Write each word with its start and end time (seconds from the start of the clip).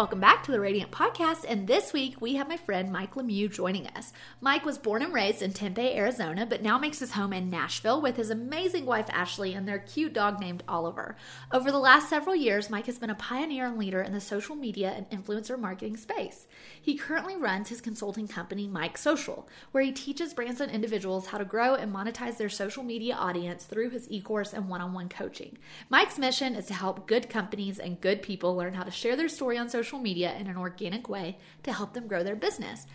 Welcome 0.00 0.20
back 0.20 0.44
to 0.44 0.50
the 0.50 0.60
Radiant 0.60 0.90
Podcast, 0.90 1.44
and 1.46 1.66
this 1.66 1.92
week 1.92 2.22
we 2.22 2.36
have 2.36 2.48
my 2.48 2.56
friend 2.56 2.90
Mike 2.90 3.16
Lemieux 3.16 3.52
joining 3.52 3.86
us. 3.88 4.14
Mike 4.40 4.64
was 4.64 4.78
born 4.78 5.02
and 5.02 5.12
raised 5.12 5.42
in 5.42 5.52
Tempe, 5.52 5.94
Arizona, 5.94 6.46
but 6.46 6.62
now 6.62 6.78
makes 6.78 7.00
his 7.00 7.12
home 7.12 7.34
in 7.34 7.50
Nashville 7.50 8.00
with 8.00 8.16
his 8.16 8.30
amazing 8.30 8.86
wife 8.86 9.10
Ashley 9.10 9.52
and 9.52 9.68
their 9.68 9.80
cute 9.80 10.14
dog 10.14 10.40
named 10.40 10.62
Oliver. 10.66 11.16
Over 11.52 11.70
the 11.70 11.78
last 11.78 12.08
several 12.08 12.34
years, 12.34 12.70
Mike 12.70 12.86
has 12.86 12.98
been 12.98 13.10
a 13.10 13.14
pioneer 13.14 13.66
and 13.66 13.76
leader 13.76 14.00
in 14.00 14.14
the 14.14 14.22
social 14.22 14.56
media 14.56 14.90
and 14.96 15.10
influencer 15.10 15.60
marketing 15.60 15.98
space. 15.98 16.46
He 16.80 16.96
currently 16.96 17.36
runs 17.36 17.68
his 17.68 17.82
consulting 17.82 18.26
company, 18.26 18.66
Mike 18.66 18.96
Social, 18.96 19.46
where 19.72 19.84
he 19.84 19.92
teaches 19.92 20.32
brands 20.32 20.62
and 20.62 20.72
individuals 20.72 21.26
how 21.26 21.36
to 21.36 21.44
grow 21.44 21.74
and 21.74 21.94
monetize 21.94 22.38
their 22.38 22.48
social 22.48 22.82
media 22.82 23.16
audience 23.16 23.64
through 23.64 23.90
his 23.90 24.10
e 24.10 24.22
course 24.22 24.54
and 24.54 24.66
one 24.66 24.80
on 24.80 24.94
one 24.94 25.10
coaching. 25.10 25.58
Mike's 25.90 26.18
mission 26.18 26.54
is 26.54 26.64
to 26.64 26.74
help 26.74 27.06
good 27.06 27.28
companies 27.28 27.78
and 27.78 28.00
good 28.00 28.22
people 28.22 28.56
learn 28.56 28.72
how 28.72 28.82
to 28.82 28.90
share 28.90 29.14
their 29.14 29.28
story 29.28 29.58
on 29.58 29.68
social 29.68 29.89
media 29.98 30.36
in 30.38 30.46
an 30.46 30.56
organic 30.56 31.08
way 31.08 31.38
to 31.62 31.72
help 31.72 31.92
them 31.94 32.06
grow 32.06 32.22
their 32.22 32.36
business. 32.36 32.86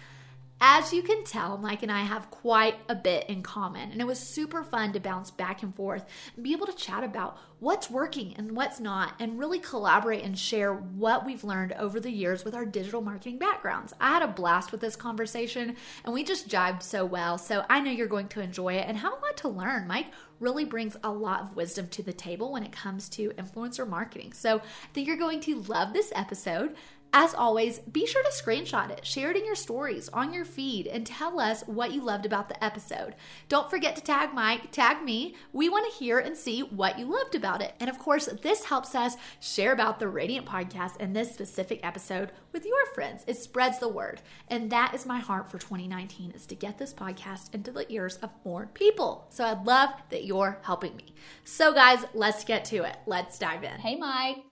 As 0.62 0.94
you 0.94 1.04
can 1.04 1.26
tell, 1.26 1.58
Mike 1.58 1.84
and 1.84 1.92
I 1.92 2.04
have 2.04 2.32
quite 2.32 2.76
a 2.88 2.96
bit 2.96 3.30
in 3.30 3.44
common, 3.44 3.92
and 3.92 4.00
it 4.00 4.08
was 4.08 4.20
super 4.20 4.64
fun 4.64 4.94
to 4.94 5.02
bounce 5.02 5.30
back 5.30 5.62
and 5.62 5.76
forth 5.76 6.06
and 6.36 6.46
be 6.46 6.54
able 6.54 6.66
to 6.66 6.74
chat 6.74 7.04
about 7.04 7.38
what's 7.60 7.90
working 7.90 8.34
and 8.38 8.56
what's 8.56 8.80
not, 8.80 9.14
and 9.20 9.38
really 9.38 9.60
collaborate 9.60 10.24
and 10.24 10.38
share 10.38 10.74
what 10.74 11.26
we've 11.26 11.44
learned 11.44 11.74
over 11.74 12.00
the 12.00 12.12
years 12.12 12.46
with 12.46 12.56
our 12.56 12.66
digital 12.66 13.02
marketing 13.02 13.38
backgrounds. 13.38 13.94
I 14.00 14.10
had 14.10 14.22
a 14.22 14.28
blast 14.28 14.72
with 14.72 14.80
this 14.80 14.96
conversation, 14.96 15.76
and 16.06 16.14
we 16.14 16.24
just 16.24 16.48
jived 16.48 16.84
so 16.84 17.06
well. 17.06 17.38
So 17.38 17.66
I 17.70 17.82
know 17.82 17.92
you're 17.92 18.08
going 18.08 18.30
to 18.30 18.42
enjoy 18.42 18.76
it 18.76 18.88
and 18.88 18.98
have 18.98 19.12
a 19.12 19.16
lot 19.16 19.38
to 19.38 19.50
learn. 19.50 19.88
Mike 19.88 20.08
really 20.40 20.66
brings 20.66 20.98
a 21.04 21.12
lot 21.12 21.42
of 21.42 21.56
wisdom 21.56 21.88
to 21.88 22.04
the 22.04 22.14
table 22.14 22.52
when 22.52 22.64
it 22.64 22.72
comes 22.72 23.08
to 23.10 23.30
influencer 23.32 23.88
marketing. 23.88 24.34
So 24.34 24.58
I 24.58 24.88
think 24.94 25.08
you're 25.08 25.18
going 25.18 25.40
to 25.42 25.62
love 25.62 25.94
this 25.94 26.12
episode. 26.16 26.76
As 27.18 27.34
always, 27.34 27.80
be 27.80 28.06
sure 28.06 28.22
to 28.24 28.30
screenshot 28.30 28.90
it, 28.90 29.06
share 29.06 29.32
it 29.32 29.38
in 29.38 29.46
your 29.46 29.56
stories, 29.56 30.10
on 30.10 30.34
your 30.34 30.44
feed, 30.44 30.86
and 30.86 31.08
tell 31.08 31.40
us 31.40 31.64
what 31.66 31.94
you 31.94 32.02
loved 32.02 32.26
about 32.26 32.50
the 32.50 32.62
episode. 32.62 33.16
Don't 33.48 33.70
forget 33.70 33.96
to 33.96 34.04
tag 34.04 34.34
Mike, 34.34 34.70
tag 34.74 35.02
me. 35.02 35.34
We 35.54 35.70
want 35.70 35.90
to 35.90 35.98
hear 35.98 36.20
and 36.20 36.36
see 36.36 36.60
what 36.60 37.00
you 37.00 37.06
loved 37.06 37.34
about 37.34 37.62
it. 37.62 37.74
And 37.80 37.90
of 37.90 38.00
course, 38.00 38.26
this 38.42 38.66
helps 38.66 38.96
us 38.96 39.16
share 39.40 39.72
about 39.72 39.98
the 39.98 40.10
Radiant 40.10 40.46
podcast 40.46 40.98
and 41.00 41.16
this 41.16 41.34
specific 41.34 41.80
episode 41.84 42.34
with 42.52 42.66
your 42.66 42.86
friends. 42.88 43.24
It 43.28 43.38
spreads 43.38 43.80
the 43.80 43.88
word. 43.88 44.22
And 44.50 44.70
that 44.72 44.94
is 44.94 45.06
my 45.06 45.20
heart 45.20 45.50
for 45.50 45.58
2019 45.58 46.32
is 46.32 46.46
to 46.48 46.56
get 46.56 46.78
this 46.78 46.94
podcast 46.94 47.56
into 47.56 47.72
the 47.72 47.90
ears 47.90 48.18
of 48.18 48.32
more 48.44 48.66
people. 48.74 49.28
So 49.30 49.46
I'd 49.46 49.66
love 49.66 49.92
that 50.10 50.26
you're 50.26 50.60
helping 50.64 50.98
me. 50.98 51.16
So 51.46 51.74
guys, 51.74 52.04
let's 52.14 52.44
get 52.44 52.66
to 52.66 52.84
it. 52.84 52.98
Let's 53.06 53.40
dive 53.40 53.64
in. 53.64 53.80
Hey 53.80 53.96
Mike. 53.96 54.44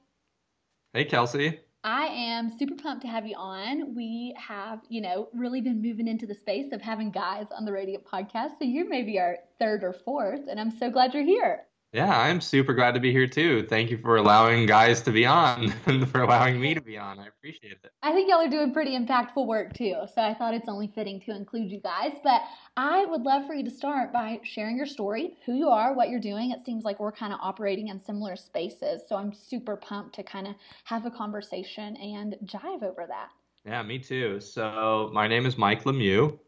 Hey 0.94 1.04
Kelsey. 1.04 1.60
I 1.86 2.06
am 2.06 2.50
super 2.58 2.76
pumped 2.76 3.02
to 3.02 3.10
have 3.10 3.28
you 3.28 3.36
on. 3.36 3.94
We 3.94 4.34
have, 4.38 4.80
you 4.88 5.02
know, 5.02 5.28
really 5.34 5.60
been 5.60 5.82
moving 5.82 6.08
into 6.08 6.26
the 6.26 6.34
space 6.34 6.72
of 6.72 6.82
having 6.82 7.12
guys 7.12 7.48
on 7.52 7.66
the 7.66 7.74
Radiant 7.74 8.06
podcast. 8.06 8.52
So 8.60 8.66
you're 8.66 8.88
maybe 8.88 9.20
our 9.20 9.40
third 9.60 9.84
or 9.84 9.92
fourth, 9.92 10.48
and 10.50 10.62
I'm 10.62 10.72
so 10.72 10.90
glad 10.90 11.14
you're 11.14 11.24
here. 11.24 11.66
Yeah, 11.94 12.10
I'm 12.10 12.42
super 12.42 12.74
glad 12.74 12.96
to 12.96 13.00
be 13.00 13.12
here 13.12 13.28
too. 13.28 13.68
Thank 13.70 13.92
you 13.92 14.00
for 14.00 14.16
allowing 14.18 14.66
guys 14.66 15.00
to 15.04 15.12
be 15.12 15.28
on 15.28 15.72
and 15.86 16.10
for 16.10 16.22
allowing 16.22 16.60
me 16.60 16.74
to 16.74 16.82
be 16.82 16.98
on. 16.98 17.20
I 17.20 17.28
appreciate 17.28 17.78
it. 17.84 17.92
I 18.02 18.12
think 18.12 18.32
y'all 18.32 18.40
are 18.40 18.50
doing 18.50 18.74
pretty 18.74 18.98
impactful 18.98 19.46
work 19.46 19.74
too. 19.74 19.94
So 20.12 20.24
I 20.24 20.34
thought 20.34 20.56
it's 20.56 20.68
only 20.68 20.88
fitting 20.88 21.22
to 21.22 21.36
include 21.36 21.70
you 21.72 21.80
guys. 21.80 22.14
But 22.24 22.42
I 22.76 23.06
would 23.06 23.22
love 23.22 23.46
for 23.46 23.54
you 23.54 23.64
to 23.64 23.70
start 23.70 24.12
by 24.12 24.40
sharing 24.44 24.76
your 24.76 24.88
story, 24.88 25.38
who 25.46 25.54
you 25.54 25.70
are, 25.70 25.94
what 25.94 26.10
you're 26.10 26.20
doing. 26.20 26.50
It 26.50 26.66
seems 26.66 26.84
like 26.84 27.00
we're 27.00 27.12
kind 27.12 27.32
of 27.32 27.38
operating 27.44 27.90
in 27.90 28.00
similar 28.00 28.36
spaces. 28.38 29.04
So 29.08 29.16
I'm 29.16 29.32
super 29.32 29.76
pumped 29.76 30.16
to 30.16 30.24
kind 30.24 30.48
of 30.48 30.56
have 30.86 31.06
a 31.06 31.12
conversation 31.12 31.96
and 31.98 32.36
jive 32.44 32.82
over 32.82 33.06
that. 33.08 33.30
Yeah, 33.68 33.84
me 33.84 34.00
too. 34.00 34.40
So 34.40 35.12
my 35.14 35.28
name 35.28 35.46
is 35.46 35.60
Mike 35.60 35.84
Lemieux. 35.84 36.40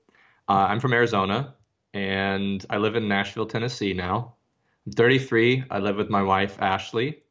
Uh, 0.50 0.66
I'm 0.69 0.79
from 0.79 0.91
Arizona 0.91 1.53
and 1.94 2.66
I 2.72 2.77
live 2.77 2.95
in 2.95 3.07
Nashville, 3.07 3.45
Tennessee 3.45 3.94
now. 3.94 4.33
I'm 4.85 4.91
33. 4.91 5.63
I 5.72 5.79
live 5.79 5.96
with 5.96 6.12
my 6.12 6.22
wife, 6.22 6.62
Ashley, 6.62 7.23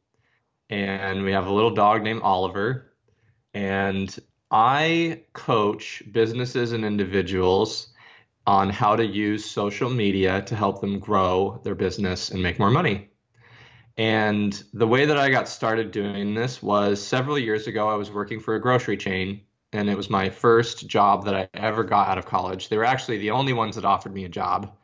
and 0.69 1.23
we 1.23 1.31
have 1.31 1.47
a 1.47 1.53
little 1.53 1.73
dog 1.73 2.03
named 2.03 2.21
Oliver. 2.21 2.91
And 3.53 4.13
I 4.51 5.21
coach 5.31 6.03
businesses 6.11 6.73
and 6.73 6.83
individuals 6.83 7.93
on 8.45 8.69
how 8.69 8.97
to 8.97 9.05
use 9.05 9.45
social 9.45 9.89
media 9.89 10.41
to 10.41 10.55
help 10.55 10.81
them 10.81 10.99
grow 10.99 11.61
their 11.63 11.75
business 11.75 12.29
and 12.29 12.43
make 12.43 12.59
more 12.59 12.71
money. 12.71 13.09
And 13.95 14.61
the 14.73 14.87
way 14.87 15.05
that 15.05 15.17
I 15.17 15.29
got 15.29 15.47
started 15.47 15.91
doing 15.91 16.33
this 16.33 16.61
was 16.61 17.01
several 17.01 17.39
years 17.39 17.67
ago, 17.67 17.87
I 17.87 17.95
was 17.95 18.11
working 18.11 18.41
for 18.41 18.55
a 18.55 18.61
grocery 18.61 18.97
chain, 18.97 19.39
and 19.71 19.89
it 19.89 19.95
was 19.95 20.09
my 20.09 20.29
first 20.29 20.87
job 20.87 21.23
that 21.23 21.35
I 21.35 21.47
ever 21.53 21.85
got 21.85 22.09
out 22.09 22.17
of 22.17 22.25
college. 22.25 22.67
They 22.67 22.77
were 22.77 22.83
actually 22.83 23.19
the 23.19 23.31
only 23.31 23.53
ones 23.53 23.75
that 23.75 23.85
offered 23.85 24.13
me 24.13 24.25
a 24.25 24.29
job 24.29 24.75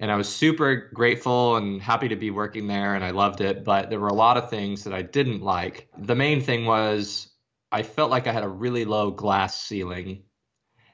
and 0.00 0.10
I 0.10 0.16
was 0.16 0.28
super 0.28 0.90
grateful 0.92 1.56
and 1.56 1.80
happy 1.80 2.08
to 2.08 2.16
be 2.16 2.30
working 2.30 2.66
there 2.66 2.94
and 2.94 3.04
I 3.04 3.10
loved 3.10 3.40
it, 3.40 3.64
but 3.64 3.90
there 3.90 4.00
were 4.00 4.08
a 4.08 4.14
lot 4.14 4.36
of 4.36 4.50
things 4.50 4.84
that 4.84 4.94
I 4.94 5.02
didn't 5.02 5.42
like. 5.42 5.88
The 5.98 6.16
main 6.16 6.40
thing 6.40 6.66
was 6.66 7.28
I 7.70 7.82
felt 7.82 8.10
like 8.10 8.26
I 8.26 8.32
had 8.32 8.44
a 8.44 8.48
really 8.48 8.84
low 8.84 9.10
glass 9.10 9.60
ceiling 9.60 10.24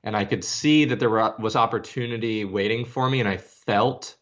and 0.03 0.17
I 0.17 0.25
could 0.25 0.45
see 0.45 0.87
that 0.87 0.99
there 0.99 1.11
was 1.11 1.57
opportunity 1.57 2.45
waiting 2.45 2.85
for 2.85 3.09
me 3.09 3.21
and 3.21 3.29
I 3.29 3.37
felt 3.37 4.17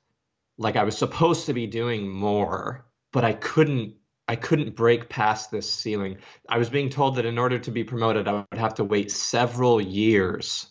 like 0.58 0.76
I 0.76 0.84
was 0.84 0.98
supposed 0.98 1.46
to 1.46 1.54
be 1.54 1.66
doing 1.66 2.08
more, 2.08 2.86
but 3.12 3.24
I 3.24 3.32
couldn't 3.32 3.94
I 4.30 4.36
couldn't 4.36 4.76
break 4.76 5.08
past 5.08 5.50
this 5.50 5.70
ceiling. 5.70 6.18
I 6.50 6.58
was 6.58 6.68
being 6.68 6.90
told 6.90 7.16
that 7.16 7.24
in 7.24 7.38
order 7.38 7.58
to 7.58 7.70
be 7.70 7.82
promoted 7.82 8.28
I 8.28 8.44
would 8.50 8.58
have 8.58 8.74
to 8.74 8.84
wait 8.84 9.10
several 9.10 9.80
years 9.80 10.66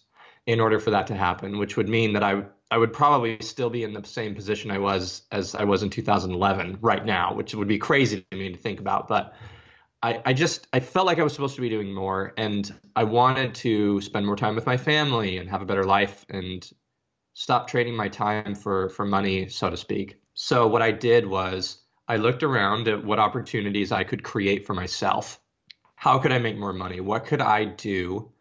in 0.46 0.59
order 0.59 0.79
for 0.79 0.91
that 0.91 1.07
to 1.07 1.16
happen, 1.16 1.57
which 1.57 1.75
would 1.75 1.90
mean 1.90 2.13
that 2.13 2.23
I 2.23 2.44
I 2.69 2.78
would 2.78 2.91
probably 2.91 3.38
still 3.39 3.69
be 3.69 3.83
in 3.83 3.94
the 3.94 4.03
same 4.03 4.35
position 4.35 4.72
I 4.72 4.78
was 4.78 5.23
as 5.31 5.55
I 5.55 5.63
was 5.63 5.83
in 5.83 5.89
2011 5.89 6.79
right 6.81 7.05
now, 7.05 7.33
which 7.33 7.55
would 7.55 7.67
be 7.67 7.78
crazy 7.78 8.25
to 8.29 8.38
me 8.38 8.51
to 8.51 8.57
think 8.57 8.79
about. 8.79 9.07
But 9.07 9.33
I, 10.03 10.22
I 10.25 10.33
just 10.33 10.67
I 10.73 10.79
felt 10.79 11.05
like 11.05 11.19
I 11.19 11.23
was 11.23 11.33
supposed 11.33 11.55
to 11.55 11.61
be 11.61 11.69
doing 11.69 11.94
more, 11.94 12.33
and 12.38 12.73
I 12.95 13.03
wanted 13.03 13.55
to 13.55 14.01
spend 14.01 14.25
more 14.25 14.35
time 14.35 14.55
with 14.55 14.66
my 14.66 14.78
family 14.78 15.38
and 15.38 15.50
have 15.50 15.61
a 15.61 15.66
better 15.66 15.85
life 15.85 16.25
and 16.29 16.69
stop 17.33 17.67
trading 17.67 17.95
my 17.95 18.09
time 18.09 18.53
for 18.53 18.89
for 18.89 19.05
money, 19.05 19.47
so 19.47 19.69
to 19.69 19.78
speak. 19.78 20.19
So 20.34 20.67
what 20.67 20.81
I 20.81 20.91
did 20.91 21.25
was 21.25 21.79
I 22.07 22.17
looked 22.17 22.44
around 22.44 22.88
at 22.88 23.03
what 23.03 23.19
opportunities 23.19 23.91
I 23.91 24.03
could 24.03 24.23
create 24.23 24.66
for 24.66 24.73
myself. 24.73 25.39
How 25.95 26.19
could 26.19 26.31
I 26.31 26.38
make 26.38 26.57
more 26.57 26.73
money? 26.73 26.99
What 26.99 27.25
could 27.25 27.41
I 27.41 27.66
do 27.66 28.31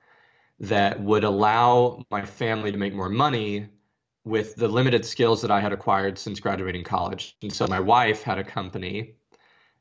that 0.61 1.01
would 1.01 1.25
allow 1.25 2.05
my 2.11 2.25
family 2.25 2.73
to 2.73 2.79
make 2.79 2.95
more 2.95 3.09
money 3.09 3.69
with 4.27 4.57
the 4.57 4.67
limited 4.67 5.07
skills 5.07 5.43
that 5.43 5.53
I 5.53 5.61
had 5.61 5.73
acquired 5.73 6.19
since 6.19 6.41
graduating 6.41 6.83
college. 6.83 7.37
And 7.43 7.53
so 7.53 7.69
my 7.69 7.79
wife 7.79 8.23
had 8.23 8.39
a 8.39 8.45
company 8.45 9.15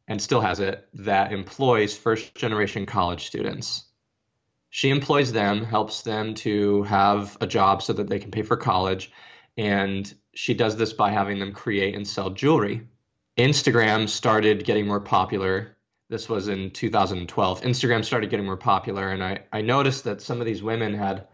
and 0.07 0.21
still 0.21 0.39
has 0.39 0.59
it 0.59 0.87
that 0.93 1.33
employs 1.33 1.97
first 1.97 2.35
generation 2.35 2.85
college 2.85 3.25
students. 3.25 3.85
She 4.69 4.91
employs 4.91 5.33
them, 5.33 5.65
helps 5.65 6.03
them 6.03 6.35
to 6.35 6.83
have 6.83 7.35
a 7.41 7.47
job 7.47 7.81
so 7.81 7.93
that 7.93 8.07
they 8.07 8.19
can 8.19 8.29
pay 8.29 8.43
for 8.43 8.55
college. 8.55 9.11
And 9.57 10.13
she 10.35 10.53
does 10.53 10.75
this 10.75 10.93
by 10.93 11.09
having 11.09 11.39
them 11.39 11.51
create 11.51 11.95
and 11.95 12.07
sell 12.07 12.29
jewelry. 12.29 12.87
Instagram 13.37 14.07
started 14.07 14.63
getting 14.63 14.85
more 14.85 15.01
popular. 15.01 15.75
This 16.07 16.29
was 16.29 16.49
in 16.49 16.69
2012. 16.69 17.61
Instagram 17.61 18.05
started 18.05 18.29
getting 18.29 18.45
more 18.45 18.57
popular. 18.57 19.09
And 19.09 19.23
I, 19.23 19.39
I 19.51 19.61
noticed 19.61 20.03
that 20.03 20.21
some 20.21 20.39
of 20.39 20.45
these 20.45 20.61
women 20.61 20.93
had 20.93 21.27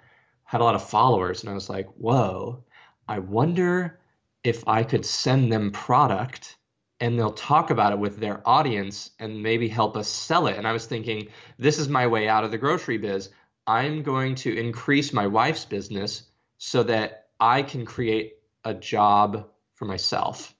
had 0.45 0.61
a 0.61 0.63
lot 0.63 0.75
of 0.75 0.89
followers. 0.89 1.41
And 1.41 1.49
I 1.49 1.53
was 1.53 1.69
like, 1.69 1.89
whoa, 1.97 2.63
I 3.11 3.19
wonder 3.19 3.99
if 4.41 4.65
I 4.69 4.83
could 4.83 5.05
send 5.05 5.51
them 5.51 5.71
product 5.71 6.55
and 7.01 7.19
they'll 7.19 7.33
talk 7.33 7.69
about 7.69 7.91
it 7.91 7.99
with 7.99 8.21
their 8.21 8.41
audience 8.47 9.11
and 9.19 9.43
maybe 9.43 9.67
help 9.67 9.97
us 9.97 10.07
sell 10.07 10.47
it. 10.47 10.55
And 10.55 10.65
I 10.65 10.71
was 10.71 10.85
thinking, 10.85 11.27
this 11.59 11.77
is 11.77 11.89
my 11.89 12.07
way 12.07 12.29
out 12.29 12.45
of 12.45 12.51
the 12.51 12.57
grocery 12.57 12.97
biz. 12.97 13.29
I'm 13.67 14.01
going 14.01 14.35
to 14.35 14.57
increase 14.57 15.11
my 15.11 15.27
wife's 15.27 15.65
business 15.65 16.23
so 16.57 16.83
that 16.83 17.27
I 17.37 17.63
can 17.63 17.85
create 17.85 18.35
a 18.63 18.73
job 18.73 19.49
for 19.75 19.83
myself. 19.83 20.55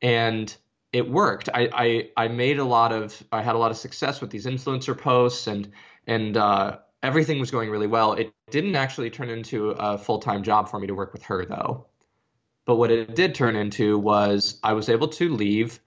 And 0.00 0.56
it 0.92 1.10
worked. 1.10 1.48
I, 1.52 1.68
I 1.72 2.24
I 2.26 2.28
made 2.28 2.60
a 2.60 2.64
lot 2.64 2.92
of 2.92 3.20
I 3.32 3.42
had 3.42 3.56
a 3.56 3.58
lot 3.58 3.72
of 3.72 3.76
success 3.76 4.20
with 4.20 4.30
these 4.30 4.46
influencer 4.46 4.96
posts 4.96 5.48
and 5.48 5.72
and 6.06 6.36
uh, 6.36 6.78
everything 7.02 7.40
was 7.40 7.50
going 7.50 7.70
really 7.70 7.88
well. 7.88 8.12
It 8.12 8.32
didn't 8.50 8.76
actually 8.76 9.10
turn 9.10 9.30
into 9.30 9.70
a 9.70 9.98
full 9.98 10.20
time 10.20 10.44
job 10.44 10.68
for 10.68 10.78
me 10.78 10.86
to 10.86 10.94
work 10.94 11.12
with 11.12 11.24
her 11.24 11.44
though. 11.44 11.87
But 12.68 12.76
what 12.76 12.90
it 12.90 13.16
did 13.16 13.34
turn 13.34 13.56
into 13.56 13.98
was 13.98 14.60
I 14.62 14.74
was 14.74 14.90
able 14.90 15.08
to 15.08 15.34
leave 15.34 15.80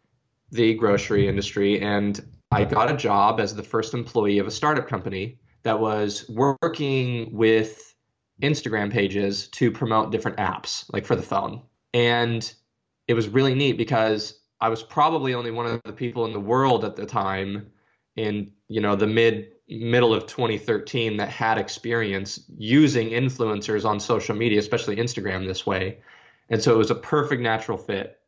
the 0.51 0.74
grocery 0.74 1.28
industry 1.28 1.80
and 1.80 2.19
I 2.51 2.66
got 2.66 2.92
a 2.92 2.98
job 2.98 3.39
as 3.39 3.54
the 3.54 3.62
first 3.62 3.94
employee 3.94 4.39
of 4.39 4.48
a 4.48 4.51
startup 4.51 4.88
company 4.88 5.38
that 5.62 5.80
was 5.80 6.28
working 6.28 7.36
with 7.36 7.94
Instagram 8.42 8.92
pages 8.92 9.48
to 9.50 9.69
promote 9.72 10.12
different 10.12 10.38
apps, 10.38 10.92
like 10.92 11.06
for 11.06 11.16
the 11.16 11.22
phone. 11.22 11.62
And 11.94 12.51
it 13.07 13.13
was 13.13 13.30
really 13.30 13.54
neat 13.54 13.77
because 13.77 14.39
I 14.60 14.69
was 14.69 14.81
probably 14.81 15.36
only 15.36 15.51
one 15.51 15.68
of 15.68 15.84
the 15.86 15.94
people 15.94 16.25
in 16.25 16.34
the 16.34 16.39
world 16.39 16.84
at 16.84 16.95
the 16.95 17.06
time 17.06 17.68
in, 18.16 18.54
you 18.69 18.81
know, 18.81 18.95
the 18.95 19.06
mid 19.06 19.51
middle 19.69 20.16
of 20.16 20.25
2013 20.25 21.18
that 21.18 21.30
had 21.30 21.60
experience 21.60 22.44
using 22.57 23.10
influencers 23.10 23.86
on 23.86 24.00
social 24.00 24.36
media, 24.36 24.57
especially 24.57 24.95
Instagram 24.95 25.45
this 25.45 25.63
way. 25.63 26.00
And 26.51 26.62
so 26.62 26.74
it 26.74 26.77
was 26.77 26.92
a 26.92 26.95
perfect 26.95 27.42
natural 27.42 27.77
fit. 27.77 28.19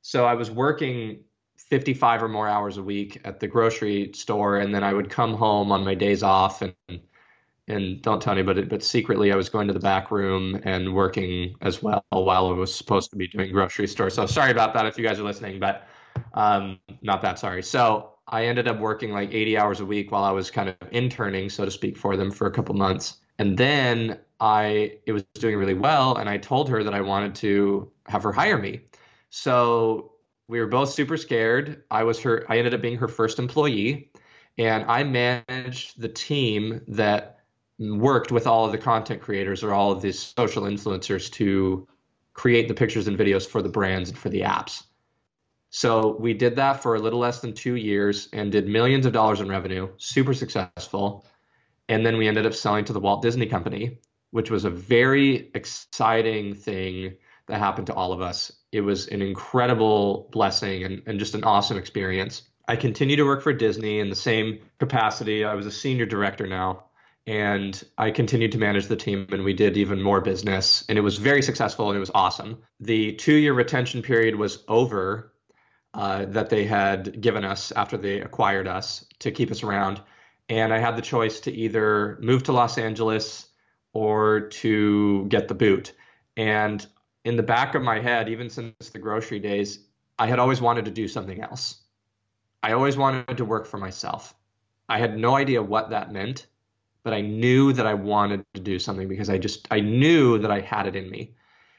So 0.00 0.24
I 0.24 0.34
was 0.34 0.50
working 0.50 1.20
55 1.58 2.22
or 2.24 2.28
more 2.28 2.48
hours 2.48 2.78
a 2.78 2.82
week 2.82 3.20
at 3.24 3.38
the 3.38 3.46
grocery 3.46 4.10
store 4.14 4.58
and 4.58 4.74
then 4.74 4.82
I 4.82 4.92
would 4.92 5.08
come 5.08 5.34
home 5.34 5.70
on 5.70 5.84
my 5.84 5.94
days 5.94 6.22
off 6.22 6.62
and 6.62 6.74
and 7.66 8.02
don't 8.02 8.20
tell 8.20 8.34
anybody 8.34 8.62
but 8.62 8.82
secretly 8.82 9.32
I 9.32 9.36
was 9.36 9.48
going 9.48 9.68
to 9.68 9.72
the 9.72 9.80
back 9.80 10.10
room 10.10 10.60
and 10.64 10.94
working 10.94 11.54
as 11.62 11.82
well 11.82 12.04
while 12.10 12.48
I 12.48 12.52
was 12.52 12.74
supposed 12.74 13.10
to 13.10 13.16
be 13.16 13.28
doing 13.28 13.52
grocery 13.52 13.86
store. 13.86 14.10
So 14.10 14.26
sorry 14.26 14.50
about 14.50 14.74
that 14.74 14.84
if 14.86 14.98
you 14.98 15.04
guys 15.04 15.18
are 15.20 15.22
listening, 15.22 15.60
but 15.60 15.86
um, 16.34 16.78
not 17.00 17.22
that 17.22 17.38
sorry. 17.38 17.62
So 17.62 18.14
I 18.26 18.46
ended 18.46 18.68
up 18.68 18.78
working 18.78 19.12
like 19.12 19.32
80 19.32 19.56
hours 19.56 19.80
a 19.80 19.86
week 19.86 20.12
while 20.12 20.24
I 20.24 20.30
was 20.30 20.50
kind 20.50 20.68
of 20.68 20.76
interning, 20.90 21.48
so 21.48 21.64
to 21.64 21.70
speak, 21.70 21.96
for 21.96 22.16
them 22.16 22.30
for 22.30 22.46
a 22.46 22.50
couple 22.50 22.74
months. 22.74 23.18
And 23.38 23.56
then 23.56 24.18
I 24.40 24.98
it 25.06 25.12
was 25.12 25.24
doing 25.34 25.56
really 25.56 25.74
well 25.74 26.16
and 26.16 26.28
I 26.28 26.38
told 26.38 26.68
her 26.68 26.82
that 26.82 26.94
I 26.94 27.00
wanted 27.00 27.34
to 27.36 27.90
have 28.06 28.22
her 28.22 28.32
hire 28.32 28.58
me. 28.58 28.82
So 29.30 30.12
we 30.48 30.60
were 30.60 30.66
both 30.66 30.90
super 30.90 31.16
scared. 31.16 31.84
I 31.90 32.04
was 32.04 32.20
her 32.20 32.44
I 32.48 32.58
ended 32.58 32.74
up 32.74 32.82
being 32.82 32.98
her 32.98 33.08
first 33.08 33.38
employee 33.38 34.10
and 34.58 34.84
I 34.84 35.04
managed 35.04 36.00
the 36.00 36.08
team 36.08 36.80
that 36.88 37.40
worked 37.78 38.30
with 38.30 38.46
all 38.46 38.64
of 38.64 38.72
the 38.72 38.78
content 38.78 39.20
creators 39.20 39.64
or 39.64 39.72
all 39.72 39.90
of 39.90 40.00
these 40.00 40.34
social 40.36 40.62
influencers 40.64 41.30
to 41.32 41.88
create 42.32 42.68
the 42.68 42.74
pictures 42.74 43.08
and 43.08 43.18
videos 43.18 43.46
for 43.46 43.62
the 43.62 43.68
brands 43.68 44.10
and 44.10 44.18
for 44.18 44.28
the 44.28 44.42
apps. 44.42 44.84
So 45.70 46.16
we 46.20 46.34
did 46.34 46.54
that 46.56 46.82
for 46.82 46.94
a 46.94 47.00
little 47.00 47.18
less 47.18 47.40
than 47.40 47.52
2 47.52 47.74
years 47.74 48.28
and 48.32 48.52
did 48.52 48.68
millions 48.68 49.06
of 49.06 49.12
dollars 49.12 49.40
in 49.40 49.48
revenue, 49.48 49.88
super 49.96 50.34
successful. 50.34 51.26
And 51.88 52.06
then 52.06 52.16
we 52.16 52.28
ended 52.28 52.46
up 52.46 52.54
selling 52.54 52.84
to 52.84 52.92
the 52.92 53.00
Walt 53.00 53.22
Disney 53.22 53.46
Company, 53.46 53.98
which 54.34 54.50
was 54.50 54.64
a 54.64 54.70
very 54.70 55.48
exciting 55.54 56.56
thing 56.56 57.14
that 57.46 57.60
happened 57.60 57.86
to 57.86 57.94
all 57.94 58.12
of 58.12 58.20
us. 58.20 58.50
It 58.72 58.80
was 58.80 59.06
an 59.06 59.22
incredible 59.22 60.28
blessing 60.32 60.82
and, 60.82 61.02
and 61.06 61.20
just 61.20 61.36
an 61.36 61.44
awesome 61.44 61.76
experience. 61.76 62.42
I 62.66 62.74
continue 62.74 63.14
to 63.14 63.22
work 63.22 63.44
for 63.44 63.52
Disney 63.52 64.00
in 64.00 64.10
the 64.10 64.16
same 64.16 64.58
capacity. 64.80 65.44
I 65.44 65.54
was 65.54 65.66
a 65.66 65.70
senior 65.70 66.04
director 66.04 66.48
now, 66.48 66.86
and 67.28 67.80
I 67.96 68.10
continued 68.10 68.50
to 68.50 68.58
manage 68.58 68.88
the 68.88 68.96
team, 68.96 69.28
and 69.30 69.44
we 69.44 69.52
did 69.52 69.76
even 69.76 70.02
more 70.02 70.20
business, 70.20 70.84
and 70.88 70.98
it 70.98 71.02
was 71.02 71.16
very 71.16 71.40
successful 71.40 71.90
and 71.90 71.96
it 71.96 72.00
was 72.00 72.10
awesome. 72.12 72.60
The 72.80 73.12
two 73.12 73.36
year 73.36 73.52
retention 73.52 74.02
period 74.02 74.34
was 74.34 74.64
over 74.66 75.32
uh, 75.94 76.24
that 76.24 76.50
they 76.50 76.64
had 76.64 77.20
given 77.20 77.44
us 77.44 77.70
after 77.70 77.96
they 77.96 78.20
acquired 78.20 78.66
us 78.66 79.06
to 79.20 79.30
keep 79.30 79.52
us 79.52 79.62
around, 79.62 80.00
and 80.48 80.74
I 80.74 80.78
had 80.78 80.96
the 80.96 81.02
choice 81.02 81.38
to 81.42 81.52
either 81.52 82.18
move 82.20 82.42
to 82.44 82.52
Los 82.52 82.78
Angeles 82.78 83.46
or 83.94 84.40
to 84.40 85.24
get 85.28 85.48
the 85.48 85.54
boot. 85.54 85.92
And 86.36 86.86
in 87.24 87.36
the 87.36 87.42
back 87.42 87.74
of 87.74 87.82
my 87.82 88.00
head, 88.00 88.28
even 88.28 88.50
since 88.50 88.90
the 88.90 88.98
grocery 88.98 89.38
days, 89.40 89.78
I 90.18 90.26
had 90.26 90.38
always 90.38 90.60
wanted 90.60 90.84
to 90.84 90.90
do 90.90 91.08
something 91.08 91.40
else. 91.40 91.80
I 92.62 92.72
always 92.72 92.96
wanted 92.96 93.36
to 93.36 93.44
work 93.44 93.66
for 93.66 93.78
myself. 93.78 94.34
I 94.88 94.98
had 94.98 95.16
no 95.16 95.36
idea 95.36 95.62
what 95.62 95.90
that 95.90 96.12
meant, 96.12 96.46
but 97.02 97.14
I 97.14 97.20
knew 97.20 97.72
that 97.72 97.86
I 97.86 97.94
wanted 97.94 98.44
to 98.54 98.60
do 98.60 98.78
something 98.78 99.08
because 99.08 99.30
I 99.30 99.38
just 99.38 99.66
I 99.70 99.80
knew 99.80 100.38
that 100.38 100.50
I 100.50 100.60
had 100.60 100.86
it 100.86 100.96
in 100.96 101.10
me. 101.10 101.34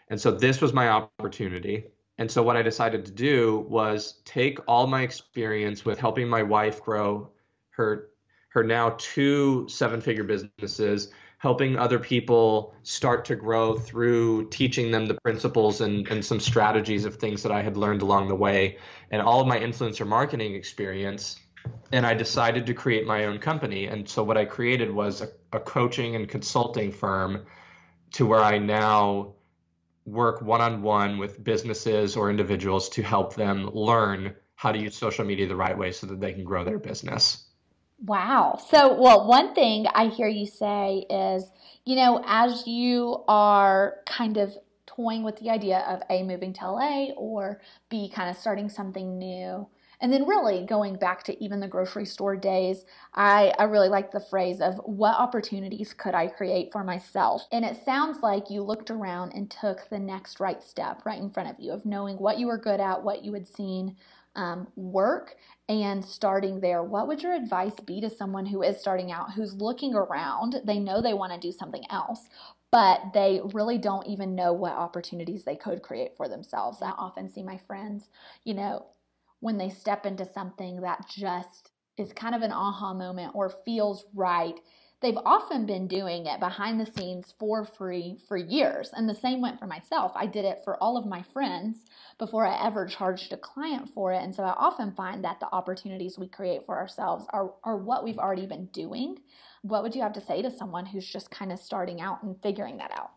And 0.09 0.19
so 0.19 0.31
this 0.31 0.61
was 0.61 0.73
my 0.73 0.89
opportunity. 0.89 1.85
And 2.17 2.31
so 2.31 2.43
what 2.43 2.55
I 2.55 2.61
decided 2.61 3.05
to 3.05 3.11
do 3.11 3.65
was 3.69 4.21
take 4.23 4.59
all 4.67 4.87
my 4.87 5.01
experience 5.01 5.83
with 5.83 5.99
helping 5.99 6.27
my 6.27 6.43
wife 6.43 6.81
grow 6.81 7.29
her 7.71 8.09
her 8.49 8.63
now 8.63 8.95
two 8.97 9.67
seven-figure 9.67 10.23
businesses 10.23 11.11
helping 11.37 11.77
other 11.77 11.99
people 11.99 12.73
start 12.83 13.25
to 13.25 13.35
grow 13.35 13.75
through 13.77 14.49
teaching 14.49 14.91
them 14.91 15.05
the 15.05 15.17
principles 15.23 15.81
and, 15.81 16.07
and 16.07 16.23
some 16.23 16.39
strategies 16.39 17.05
of 17.05 17.15
things 17.15 17.43
that 17.43 17.51
I 17.51 17.61
had 17.61 17.77
learned 17.77 18.01
along 18.01 18.27
the 18.27 18.35
way 18.35 18.77
and 19.11 19.21
all 19.21 19.41
of 19.41 19.47
my 19.47 19.59
influencer 19.59 20.07
marketing 20.07 20.55
experience. 20.55 21.39
And 21.91 22.05
I 22.05 22.13
decided 22.13 22.65
to 22.67 22.73
create 22.73 23.05
my 23.05 23.25
own 23.25 23.39
company. 23.39 23.87
And 23.87 24.07
so 24.07 24.23
what 24.23 24.37
I 24.37 24.45
created 24.45 24.91
was 24.91 25.21
a, 25.21 25.29
a 25.51 25.59
coaching 25.59 26.15
and 26.15 26.27
consulting 26.27 26.91
firm 26.91 27.45
to 28.13 28.25
where 28.25 28.41
I 28.41 28.57
now 28.57 29.33
work 30.05 30.41
one 30.41 30.61
on 30.61 30.83
one 30.83 31.17
with 31.17 31.43
businesses 31.43 32.15
or 32.15 32.29
individuals 32.29 32.89
to 32.89 33.01
help 33.01 33.35
them 33.35 33.69
learn 33.73 34.35
how 34.55 34.71
to 34.71 34.79
use 34.79 34.95
social 34.95 35.25
media 35.25 35.47
the 35.47 35.55
right 35.55 35.77
way 35.77 35.91
so 35.91 36.07
that 36.07 36.19
they 36.19 36.33
can 36.33 36.43
grow 36.43 36.63
their 36.63 36.79
business. 36.79 37.45
Wow. 37.99 38.59
So, 38.69 38.93
well, 38.99 39.27
one 39.27 39.55
thing 39.55 39.87
I 39.93 40.07
hear 40.07 40.27
you 40.27 40.45
say 40.45 41.05
is, 41.09 41.49
you 41.85 41.95
know, 41.95 42.21
as 42.25 42.67
you 42.67 43.23
are 43.27 43.97
kind 44.05 44.37
of 44.37 44.55
toying 44.85 45.23
with 45.23 45.37
the 45.37 45.49
idea 45.49 45.79
of 45.79 46.01
A, 46.09 46.23
moving 46.23 46.53
to 46.53 46.71
LA 46.71 47.07
or 47.15 47.61
B, 47.89 48.09
kind 48.13 48.29
of 48.29 48.35
starting 48.37 48.69
something 48.69 49.17
new, 49.17 49.67
and 50.01 50.11
then 50.11 50.27
really 50.27 50.65
going 50.65 50.95
back 50.97 51.23
to 51.23 51.43
even 51.43 51.61
the 51.61 51.67
grocery 51.67 52.05
store 52.05 52.35
days, 52.35 52.83
I, 53.13 53.53
I 53.57 53.63
really 53.63 53.89
like 53.89 54.11
the 54.11 54.19
phrase 54.19 54.59
of 54.59 54.75
what 54.83 55.15
opportunities 55.17 55.93
could 55.93 56.13
I 56.13 56.27
create 56.27 56.71
for 56.73 56.83
myself? 56.83 57.43
And 57.51 57.63
it 57.63 57.83
sounds 57.85 58.19
like 58.21 58.49
you 58.49 58.61
looked 58.61 58.91
around 58.91 59.31
and 59.33 59.49
took 59.49 59.89
the 59.89 59.99
next 59.99 60.39
right 60.41 60.61
step 60.61 61.05
right 61.05 61.19
in 61.19 61.29
front 61.29 61.49
of 61.49 61.59
you 61.59 61.71
of 61.71 61.85
knowing 61.85 62.17
what 62.17 62.39
you 62.39 62.47
were 62.47 62.57
good 62.57 62.81
at, 62.81 63.03
what 63.03 63.23
you 63.23 63.33
had 63.33 63.47
seen 63.47 63.95
um, 64.35 64.67
work 64.75 65.35
and 65.67 66.03
starting 66.03 66.59
there, 66.59 66.83
what 66.83 67.07
would 67.07 67.23
your 67.23 67.33
advice 67.33 67.79
be 67.85 68.01
to 68.01 68.09
someone 68.09 68.45
who 68.45 68.61
is 68.61 68.79
starting 68.79 69.11
out, 69.11 69.33
who's 69.33 69.53
looking 69.55 69.95
around? 69.95 70.61
They 70.65 70.79
know 70.79 71.01
they 71.01 71.13
want 71.13 71.33
to 71.33 71.39
do 71.39 71.51
something 71.51 71.83
else, 71.89 72.27
but 72.71 73.01
they 73.13 73.41
really 73.53 73.77
don't 73.77 74.07
even 74.07 74.35
know 74.35 74.53
what 74.53 74.73
opportunities 74.73 75.43
they 75.43 75.55
could 75.55 75.81
create 75.81 76.15
for 76.17 76.27
themselves. 76.27 76.81
I 76.81 76.91
often 76.91 77.31
see 77.31 77.43
my 77.43 77.57
friends, 77.67 78.09
you 78.43 78.53
know, 78.53 78.87
when 79.39 79.57
they 79.57 79.69
step 79.69 80.05
into 80.05 80.25
something 80.25 80.81
that 80.81 81.05
just 81.09 81.71
is 81.97 82.11
kind 82.13 82.35
of 82.35 82.41
an 82.41 82.51
aha 82.51 82.93
moment 82.93 83.31
or 83.33 83.49
feels 83.65 84.05
right 84.13 84.59
they've 85.01 85.17
often 85.25 85.65
been 85.65 85.87
doing 85.87 86.25
it 86.25 86.39
behind 86.39 86.79
the 86.79 86.85
scenes 86.85 87.33
for 87.39 87.65
free 87.65 88.17
for 88.27 88.37
years. 88.37 88.91
And 88.93 89.07
the 89.07 89.15
same 89.15 89.41
went 89.41 89.59
for 89.59 89.67
myself. 89.67 90.11
I 90.15 90.25
did 90.25 90.45
it 90.45 90.61
for 90.63 90.81
all 90.81 90.97
of 90.97 91.05
my 91.05 91.21
friends 91.33 91.77
before 92.17 92.45
I 92.45 92.65
ever 92.65 92.85
charged 92.85 93.33
a 93.33 93.37
client 93.37 93.89
for 93.93 94.13
it. 94.13 94.23
And 94.23 94.33
so 94.33 94.43
I 94.43 94.53
often 94.57 94.93
find 94.93 95.23
that 95.23 95.39
the 95.39 95.53
opportunities 95.53 96.17
we 96.17 96.27
create 96.27 96.65
for 96.65 96.77
ourselves 96.77 97.25
are, 97.33 97.53
are 97.63 97.77
what 97.77 98.03
we've 98.03 98.17
already 98.17 98.45
been 98.45 98.65
doing. 98.67 99.19
What 99.61 99.83
would 99.83 99.95
you 99.95 100.01
have 100.01 100.13
to 100.13 100.21
say 100.21 100.41
to 100.41 100.51
someone 100.51 100.85
who's 100.85 101.07
just 101.07 101.29
kind 101.31 101.51
of 101.51 101.59
starting 101.59 102.01
out 102.01 102.23
and 102.23 102.41
figuring 102.41 102.77
that 102.77 102.91
out? 102.91 103.11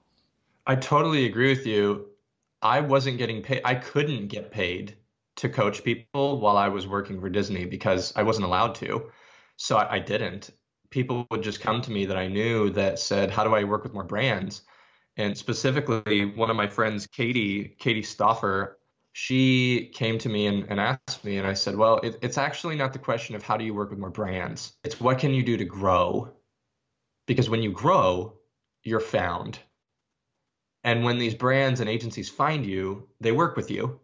I 0.66 0.76
totally 0.76 1.26
agree 1.26 1.50
with 1.50 1.66
you. 1.66 2.08
I 2.60 2.80
wasn't 2.80 3.18
getting 3.18 3.42
paid, 3.42 3.62
I 3.64 3.76
couldn't 3.76 4.28
get 4.28 4.50
paid 4.50 4.96
to 5.36 5.48
coach 5.48 5.84
people 5.84 6.40
while 6.40 6.56
I 6.56 6.68
was 6.68 6.86
working 6.86 7.20
for 7.20 7.28
Disney 7.30 7.64
because 7.64 8.12
I 8.16 8.24
wasn't 8.24 8.46
allowed 8.46 8.74
to. 8.76 9.10
So 9.56 9.76
I, 9.76 9.94
I 9.96 9.98
didn't 10.00 10.50
people 10.90 11.26
would 11.30 11.42
just 11.42 11.60
come 11.60 11.82
to 11.82 11.90
me 11.90 12.06
that 12.06 12.16
I 12.16 12.28
knew 12.28 12.70
that 12.70 12.98
said, 12.98 13.30
"How 13.30 13.44
do 13.44 13.54
I 13.54 13.64
work 13.64 13.82
with 13.82 13.94
more 13.94 14.04
brands?" 14.04 14.62
And 15.16 15.36
specifically, 15.36 16.24
one 16.24 16.50
of 16.50 16.56
my 16.56 16.68
friends, 16.68 17.06
Katie, 17.06 17.76
Katie 17.78 18.02
Stoffer, 18.02 18.76
she 19.12 19.90
came 19.94 20.18
to 20.18 20.28
me 20.28 20.46
and, 20.46 20.64
and 20.70 20.78
asked 20.78 21.24
me, 21.24 21.38
and 21.38 21.46
I 21.46 21.54
said, 21.54 21.76
"Well, 21.76 21.98
it, 21.98 22.18
it's 22.22 22.38
actually 22.38 22.76
not 22.76 22.92
the 22.92 22.98
question 22.98 23.34
of 23.34 23.42
how 23.42 23.56
do 23.56 23.64
you 23.64 23.74
work 23.74 23.90
with 23.90 23.98
more 23.98 24.10
brands. 24.10 24.74
It's 24.84 25.00
what 25.00 25.18
can 25.18 25.34
you 25.34 25.42
do 25.42 25.56
to 25.56 25.64
grow, 25.64 26.32
because 27.26 27.50
when 27.50 27.62
you 27.62 27.72
grow, 27.72 28.38
you're 28.84 29.00
found." 29.00 29.58
And 30.84 31.04
when 31.04 31.18
these 31.18 31.34
brands 31.34 31.80
and 31.80 31.90
agencies 31.90 32.30
find 32.30 32.64
you, 32.64 33.08
they 33.20 33.32
work 33.32 33.56
with 33.56 33.70
you. 33.70 34.00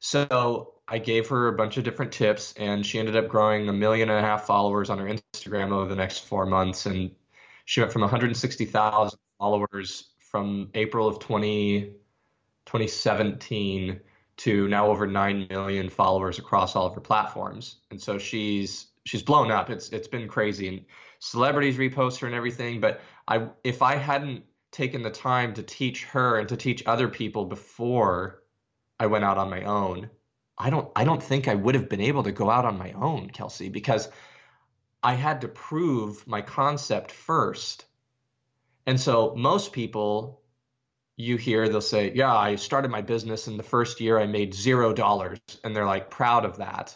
So 0.00 0.74
I 0.92 0.98
gave 0.98 1.28
her 1.28 1.46
a 1.46 1.52
bunch 1.52 1.76
of 1.76 1.84
different 1.84 2.10
tips, 2.10 2.52
and 2.56 2.84
she 2.84 2.98
ended 2.98 3.14
up 3.14 3.28
growing 3.28 3.68
a 3.68 3.72
million 3.72 4.10
and 4.10 4.18
a 4.18 4.28
half 4.28 4.44
followers 4.44 4.90
on 4.90 4.98
her 4.98 5.06
Instagram 5.06 5.70
over 5.70 5.88
the 5.88 5.94
next 5.94 6.26
four 6.26 6.46
months. 6.46 6.84
And 6.86 7.12
she 7.64 7.80
went 7.80 7.92
from 7.92 8.02
160,000 8.02 9.18
followers 9.38 10.10
from 10.18 10.70
April 10.74 11.06
of 11.06 11.20
20, 11.20 11.92
2017 12.66 14.00
to 14.38 14.68
now 14.68 14.88
over 14.88 15.06
9 15.06 15.46
million 15.48 15.88
followers 15.88 16.40
across 16.40 16.74
all 16.74 16.86
of 16.86 16.94
her 16.94 17.00
platforms. 17.00 17.76
And 17.92 18.02
so 18.02 18.18
she's 18.18 18.88
she's 19.04 19.22
blown 19.22 19.50
up. 19.50 19.70
It's 19.70 19.90
it's 19.90 20.08
been 20.08 20.28
crazy 20.28 20.68
and 20.68 20.84
celebrities 21.20 21.76
repost 21.76 22.20
her 22.20 22.26
and 22.26 22.34
everything, 22.34 22.80
but 22.80 23.00
I 23.28 23.48
if 23.64 23.82
I 23.82 23.96
hadn't 23.96 24.44
taken 24.72 25.02
the 25.02 25.10
time 25.10 25.54
to 25.54 25.62
teach 25.62 26.04
her 26.06 26.38
and 26.38 26.48
to 26.48 26.56
teach 26.56 26.82
other 26.86 27.08
people 27.08 27.44
before 27.44 28.42
I 28.98 29.06
went 29.06 29.24
out 29.24 29.36
on 29.36 29.50
my 29.50 29.64
own, 29.64 30.10
I 30.60 30.68
don't 30.68 30.90
I 30.94 31.04
don't 31.04 31.22
think 31.22 31.48
I 31.48 31.54
would 31.54 31.74
have 31.74 31.88
been 31.88 32.02
able 32.02 32.22
to 32.24 32.32
go 32.32 32.50
out 32.50 32.66
on 32.66 32.78
my 32.78 32.92
own, 32.92 33.30
Kelsey, 33.30 33.70
because 33.70 34.10
I 35.02 35.14
had 35.14 35.40
to 35.40 35.48
prove 35.48 36.26
my 36.26 36.42
concept 36.42 37.12
first. 37.12 37.86
And 38.86 39.00
so 39.00 39.34
most 39.36 39.72
people 39.72 40.42
you 41.16 41.38
hear 41.38 41.68
they'll 41.68 41.80
say, 41.80 42.12
"Yeah, 42.14 42.34
I 42.36 42.56
started 42.56 42.90
my 42.90 43.00
business 43.00 43.48
in 43.48 43.56
the 43.56 43.62
first 43.62 44.00
year 44.02 44.18
I 44.18 44.26
made 44.26 44.54
0 44.54 44.92
dollars." 44.92 45.40
And 45.64 45.74
they're 45.74 45.86
like 45.86 46.10
proud 46.10 46.44
of 46.44 46.58
that. 46.58 46.94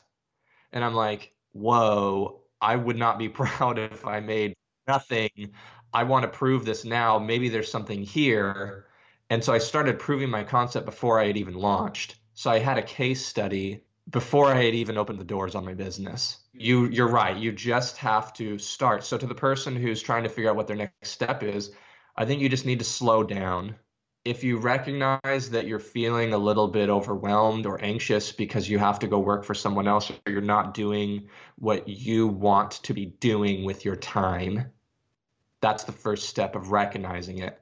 And 0.72 0.84
I'm 0.84 0.94
like, 0.94 1.32
"Whoa, 1.52 2.42
I 2.60 2.76
would 2.76 2.98
not 2.98 3.18
be 3.18 3.28
proud 3.40 3.78
if 3.78 4.06
I 4.06 4.20
made 4.20 4.54
nothing. 4.86 5.54
I 5.92 6.04
want 6.04 6.24
to 6.24 6.38
prove 6.38 6.66
this 6.66 6.84
now. 6.84 7.18
Maybe 7.18 7.48
there's 7.48 7.70
something 7.70 8.02
here." 8.02 8.86
And 9.30 9.42
so 9.42 9.54
I 9.54 9.58
started 9.58 9.98
proving 9.98 10.28
my 10.28 10.44
concept 10.44 10.84
before 10.84 11.18
I 11.18 11.26
had 11.28 11.38
even 11.38 11.54
launched. 11.54 12.16
So 12.34 12.50
I 12.50 12.58
had 12.58 12.78
a 12.78 12.82
case 12.82 13.24
study 13.24 13.84
before 14.10 14.52
I 14.52 14.62
had 14.62 14.74
even 14.74 14.98
opened 14.98 15.18
the 15.18 15.24
doors 15.24 15.54
on 15.54 15.64
my 15.64 15.74
business. 15.74 16.38
You 16.52 16.86
you're 16.86 17.08
right. 17.08 17.36
You 17.36 17.52
just 17.52 17.96
have 17.98 18.32
to 18.34 18.58
start. 18.58 19.04
So 19.04 19.16
to 19.16 19.26
the 19.26 19.34
person 19.34 19.76
who's 19.76 20.02
trying 20.02 20.24
to 20.24 20.28
figure 20.28 20.50
out 20.50 20.56
what 20.56 20.66
their 20.66 20.76
next 20.76 21.10
step 21.10 21.42
is, 21.42 21.70
I 22.16 22.24
think 22.24 22.42
you 22.42 22.48
just 22.48 22.66
need 22.66 22.80
to 22.80 22.84
slow 22.84 23.22
down. 23.22 23.76
If 24.24 24.42
you 24.42 24.58
recognize 24.58 25.50
that 25.50 25.66
you're 25.66 25.78
feeling 25.78 26.32
a 26.32 26.38
little 26.38 26.68
bit 26.68 26.88
overwhelmed 26.88 27.66
or 27.66 27.82
anxious 27.82 28.32
because 28.32 28.68
you 28.68 28.78
have 28.78 28.98
to 29.00 29.06
go 29.06 29.18
work 29.18 29.44
for 29.44 29.54
someone 29.54 29.86
else 29.86 30.10
or 30.10 30.32
you're 30.32 30.40
not 30.40 30.74
doing 30.74 31.28
what 31.56 31.88
you 31.88 32.26
want 32.26 32.72
to 32.84 32.94
be 32.94 33.06
doing 33.06 33.64
with 33.64 33.84
your 33.84 33.96
time, 33.96 34.72
that's 35.60 35.84
the 35.84 35.92
first 35.92 36.28
step 36.28 36.56
of 36.56 36.70
recognizing 36.70 37.38
it. 37.38 37.60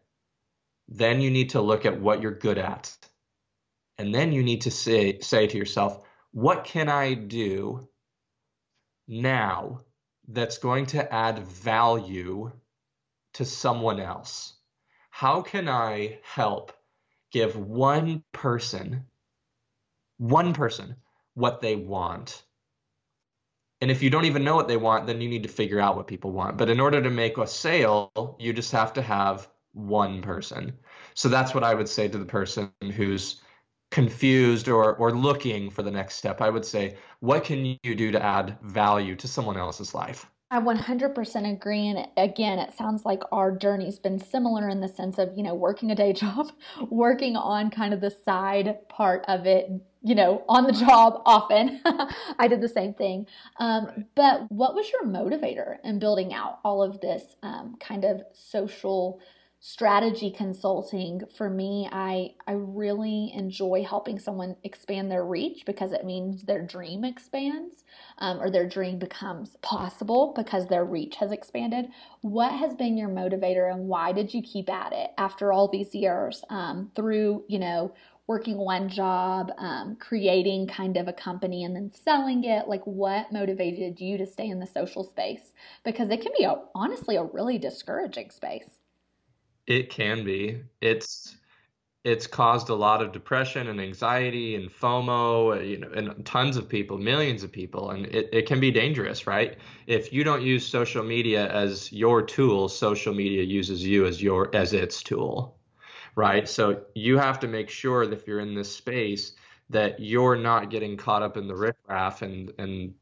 Then 0.89 1.21
you 1.21 1.31
need 1.31 1.51
to 1.51 1.61
look 1.61 1.85
at 1.85 2.01
what 2.01 2.23
you're 2.23 2.31
good 2.31 2.59
at. 2.59 2.97
And 4.03 4.13
then 4.13 4.33
you 4.33 4.43
need 4.43 4.63
to 4.63 4.73
say 4.73 5.21
say 5.21 5.47
to 5.47 5.57
yourself, 5.57 6.03
what 6.33 6.65
can 6.65 6.89
I 6.89 7.15
do 7.15 7.89
now 9.07 9.83
that's 10.27 10.59
going 10.59 10.87
to 10.87 11.15
add 11.15 11.47
value 11.47 12.51
to 13.35 13.45
someone 13.45 14.01
else? 14.01 14.55
How 15.11 15.43
can 15.43 15.69
I 15.69 16.19
help 16.25 16.73
give 17.31 17.57
one 17.57 18.25
person, 18.33 19.05
one 20.19 20.53
person, 20.53 20.97
what 21.35 21.61
they 21.61 21.77
want? 21.77 22.43
And 23.81 23.89
if 23.89 24.03
you 24.03 24.11
don't 24.11 24.25
even 24.25 24.43
know 24.43 24.57
what 24.57 24.67
they 24.67 24.77
want, 24.77 25.07
then 25.07 25.21
you 25.21 25.29
need 25.29 25.45
to 25.45 25.49
figure 25.49 25.79
out 25.79 25.95
what 25.95 26.09
people 26.09 26.33
want. 26.33 26.59
But 26.59 26.71
in 26.71 26.81
order 26.81 27.01
to 27.01 27.11
make 27.11 27.39
a 27.39 27.47
sale, 27.47 28.37
you 28.41 28.53
just 28.53 28.73
have 28.73 28.95
to 28.95 29.03
have 29.03 29.47
one 29.75 30.23
person. 30.23 30.73
So 31.15 31.29
that's 31.29 31.55
what 31.55 31.63
I 31.63 31.75
would 31.75 31.89
say 31.89 32.09
to 32.09 32.19
the 32.19 32.25
person 32.25 32.73
who's 32.97 33.41
confused 33.93 34.69
or 34.69 34.97
or 34.97 35.13
looking 35.13 35.71
for 35.71 35.83
the 35.83 35.91
next 35.91 36.17
step 36.17 36.41
i 36.41 36.49
would 36.49 36.65
say 36.65 36.97
what 37.21 37.45
can 37.45 37.65
you 37.65 37.95
do 37.95 38.11
to 38.11 38.21
add 38.21 38.57
value 38.63 39.15
to 39.15 39.29
someone 39.29 39.57
else's 39.57 39.95
life 39.95 40.27
I 40.53 40.61
100% 40.61 41.51
agree. 41.51 41.89
And 41.89 42.07
again, 42.19 42.59
it 42.59 42.75
sounds 42.75 43.07
like 43.07 43.23
our 43.33 43.57
journey's 43.57 43.99
been 43.99 44.19
similar 44.19 44.69
in 44.69 44.83
the 44.83 44.89
sense 44.89 45.17
of, 45.17 45.33
you 45.35 45.43
know, 45.43 45.55
working 45.55 45.91
a 45.91 45.95
day 45.95 46.13
job, 46.25 46.53
working 46.91 47.37
on 47.37 47.71
kind 47.71 47.95
of 47.95 48.03
the 48.03 48.11
side 48.11 48.87
part 48.91 49.25
of 49.29 49.47
it, 49.47 49.71
you 50.03 50.15
know, 50.15 50.45
on 50.51 50.65
the 50.65 50.73
job 50.73 51.23
often. 51.25 51.81
I 52.39 52.49
did 52.49 52.61
the 52.61 52.69
same 52.69 52.93
thing. 52.93 53.27
Um, 53.61 54.05
but 54.15 54.43
what 54.53 54.75
was 54.75 54.93
your 54.93 55.07
motivator 55.07 55.79
in 55.85 55.99
building 55.99 56.35
out 56.35 56.59
all 56.67 56.83
of 56.83 57.01
this 57.01 57.35
um, 57.43 57.77
kind 57.81 58.05
of 58.05 58.23
social? 58.35 59.21
Strategy 59.65 60.29
consulting 60.29 61.23
for 61.37 61.49
me 61.49 61.89
i 61.93 62.29
i 62.49 62.53
really 62.53 63.33
enjoy 63.33 63.85
helping 63.89 64.19
someone 64.19 64.57
expand 64.65 65.09
their 65.09 65.25
reach 65.25 65.65
because 65.65 65.93
it 65.93 66.05
means 66.05 66.43
their 66.43 66.61
dream 66.61 67.05
expands 67.05 67.85
um, 68.19 68.41
or 68.41 68.51
their 68.51 68.69
dream 68.69 68.99
becomes 68.99 69.57
possible 69.63 70.33
because 70.37 70.67
their 70.67 70.85
reach 70.85 71.17
has 71.17 71.33
expanded. 71.33 71.87
What 72.21 72.53
has 72.53 72.75
been 72.75 72.97
your 72.97 73.09
motivator 73.09 73.73
and 73.73 73.89
why 73.89 74.13
did 74.13 74.33
you 74.33 74.43
keep 74.43 74.71
at 74.71 74.93
it 74.93 75.11
after 75.19 75.53
all 75.53 75.69
these 75.69 75.95
years 75.95 76.45
um, 76.51 76.91
through 76.95 77.45
you 77.49 77.59
know 77.59 77.93
working 78.29 78.57
one 78.57 78.89
job 78.89 79.51
um, 79.59 79.97
creating 79.97 80.69
kind 80.69 80.97
of 80.97 81.09
a 81.09 81.13
company 81.13 81.65
and 81.65 81.75
then 81.75 81.91
selling 81.93 82.45
it? 82.45 82.69
Like 82.69 82.83
what 82.85 83.33
motivated 83.33 84.01
you 84.01 84.19
to 84.19 84.27
stay 84.27 84.49
in 84.49 84.61
the 84.61 84.67
social 84.67 85.05
space? 85.05 85.53
Because 85.85 86.11
it 86.11 86.21
can 86.21 86.33
be 86.39 86.45
a, 86.45 86.55
honestly 86.75 87.17
a 87.17 87.25
really 87.25 87.59
discouraging 87.59 88.31
space 88.31 88.79
it 89.67 89.91
can 89.91 90.25
be. 90.25 90.63
It's 90.81 91.37
it's 92.05 92.27
caused 92.27 92.69
a 92.69 92.75
lot 92.75 93.01
of 93.01 93.13
depression 93.13 93.69
and 93.69 93.81
anxiety 93.81 94.57
and 94.57 94.69
FOMO, 94.69 95.69
you 95.69 95.79
know, 95.79 95.89
and 95.95 96.27
tons 96.27 96.57
of 96.57 96.69
people, 96.69 96.99
millions 96.99 97.45
of 97.45 97.53
people, 97.53 97.91
and 97.91 98.07
it, 98.07 98.29
it 98.33 98.47
can 98.47 98.59
be 98.59 98.73
dangerous, 98.73 99.25
right? 99.25 99.57
If 99.87 100.13
you 100.13 100.25
don't 100.25 100.43
use 100.43 100.67
social 100.67 101.05
media 101.05 101.49
as 101.53 101.93
your 101.93 102.21
tool, 102.21 102.69
social 102.69 103.15
media 103.15 103.45
uses 103.45 103.87
you 103.87 104.05
as 104.05 104.21
your 104.21 104.55
as 104.55 104.73
its 104.73 105.03
tool, 105.03 105.59
right? 106.17 106.49
So 106.49 106.83
you 106.95 107.19
have 107.19 107.39
to 107.41 107.49
make 107.49 107.71
sure 107.71 108.07
that 108.07 108.13
if 108.13 108.27
you're 108.27 108.41
in 108.41 108.55
this 108.55 108.75
space 108.75 109.33
that 109.71 110.01
you're 110.01 110.37
not 110.37 110.71
getting 110.71 110.97
caught 110.97 111.23
up 111.23 111.37
in 111.37 111.47
the 111.47 111.55
riffraff 111.55 112.23
and 112.23 112.53
and 112.59 112.95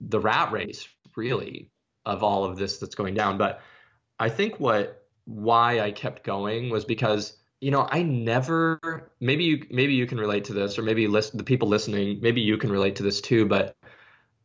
the 0.00 0.20
rat 0.20 0.52
race, 0.52 0.88
really, 1.16 1.68
of 2.06 2.22
all 2.22 2.44
of 2.44 2.56
this 2.56 2.78
that's 2.78 2.94
going 2.94 3.14
down. 3.14 3.38
But 3.38 3.60
I 4.20 4.28
think 4.28 4.60
what 4.60 4.99
why 5.30 5.78
I 5.80 5.92
kept 5.92 6.24
going 6.24 6.70
was 6.70 6.84
because 6.84 7.36
you 7.60 7.70
know 7.70 7.86
I 7.88 8.02
never 8.02 9.10
maybe 9.20 9.44
you 9.44 9.64
maybe 9.70 9.94
you 9.94 10.06
can 10.06 10.18
relate 10.18 10.44
to 10.44 10.52
this 10.52 10.76
or 10.76 10.82
maybe 10.82 11.06
listen 11.06 11.38
the 11.38 11.44
people 11.44 11.68
listening 11.68 12.18
maybe 12.20 12.40
you 12.40 12.58
can 12.58 12.70
relate 12.72 12.96
to 12.96 13.04
this 13.04 13.20
too 13.20 13.46
but 13.46 13.76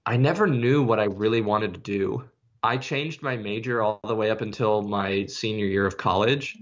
I 0.06 0.18
never 0.18 0.46
knew 0.46 0.84
what 0.84 1.00
I 1.00 1.06
really 1.06 1.42
wanted 1.42 1.74
to 1.74 1.80
do. 1.80 2.30
I 2.62 2.78
changed 2.78 3.24
my 3.24 3.36
major 3.36 3.82
all 3.82 4.00
the 4.04 4.16
way 4.16 4.30
up 4.30 4.42
until 4.42 4.84
my 4.84 5.26
senior 5.26 5.66
year 5.66 5.88
of 5.88 5.98
college 5.98 6.60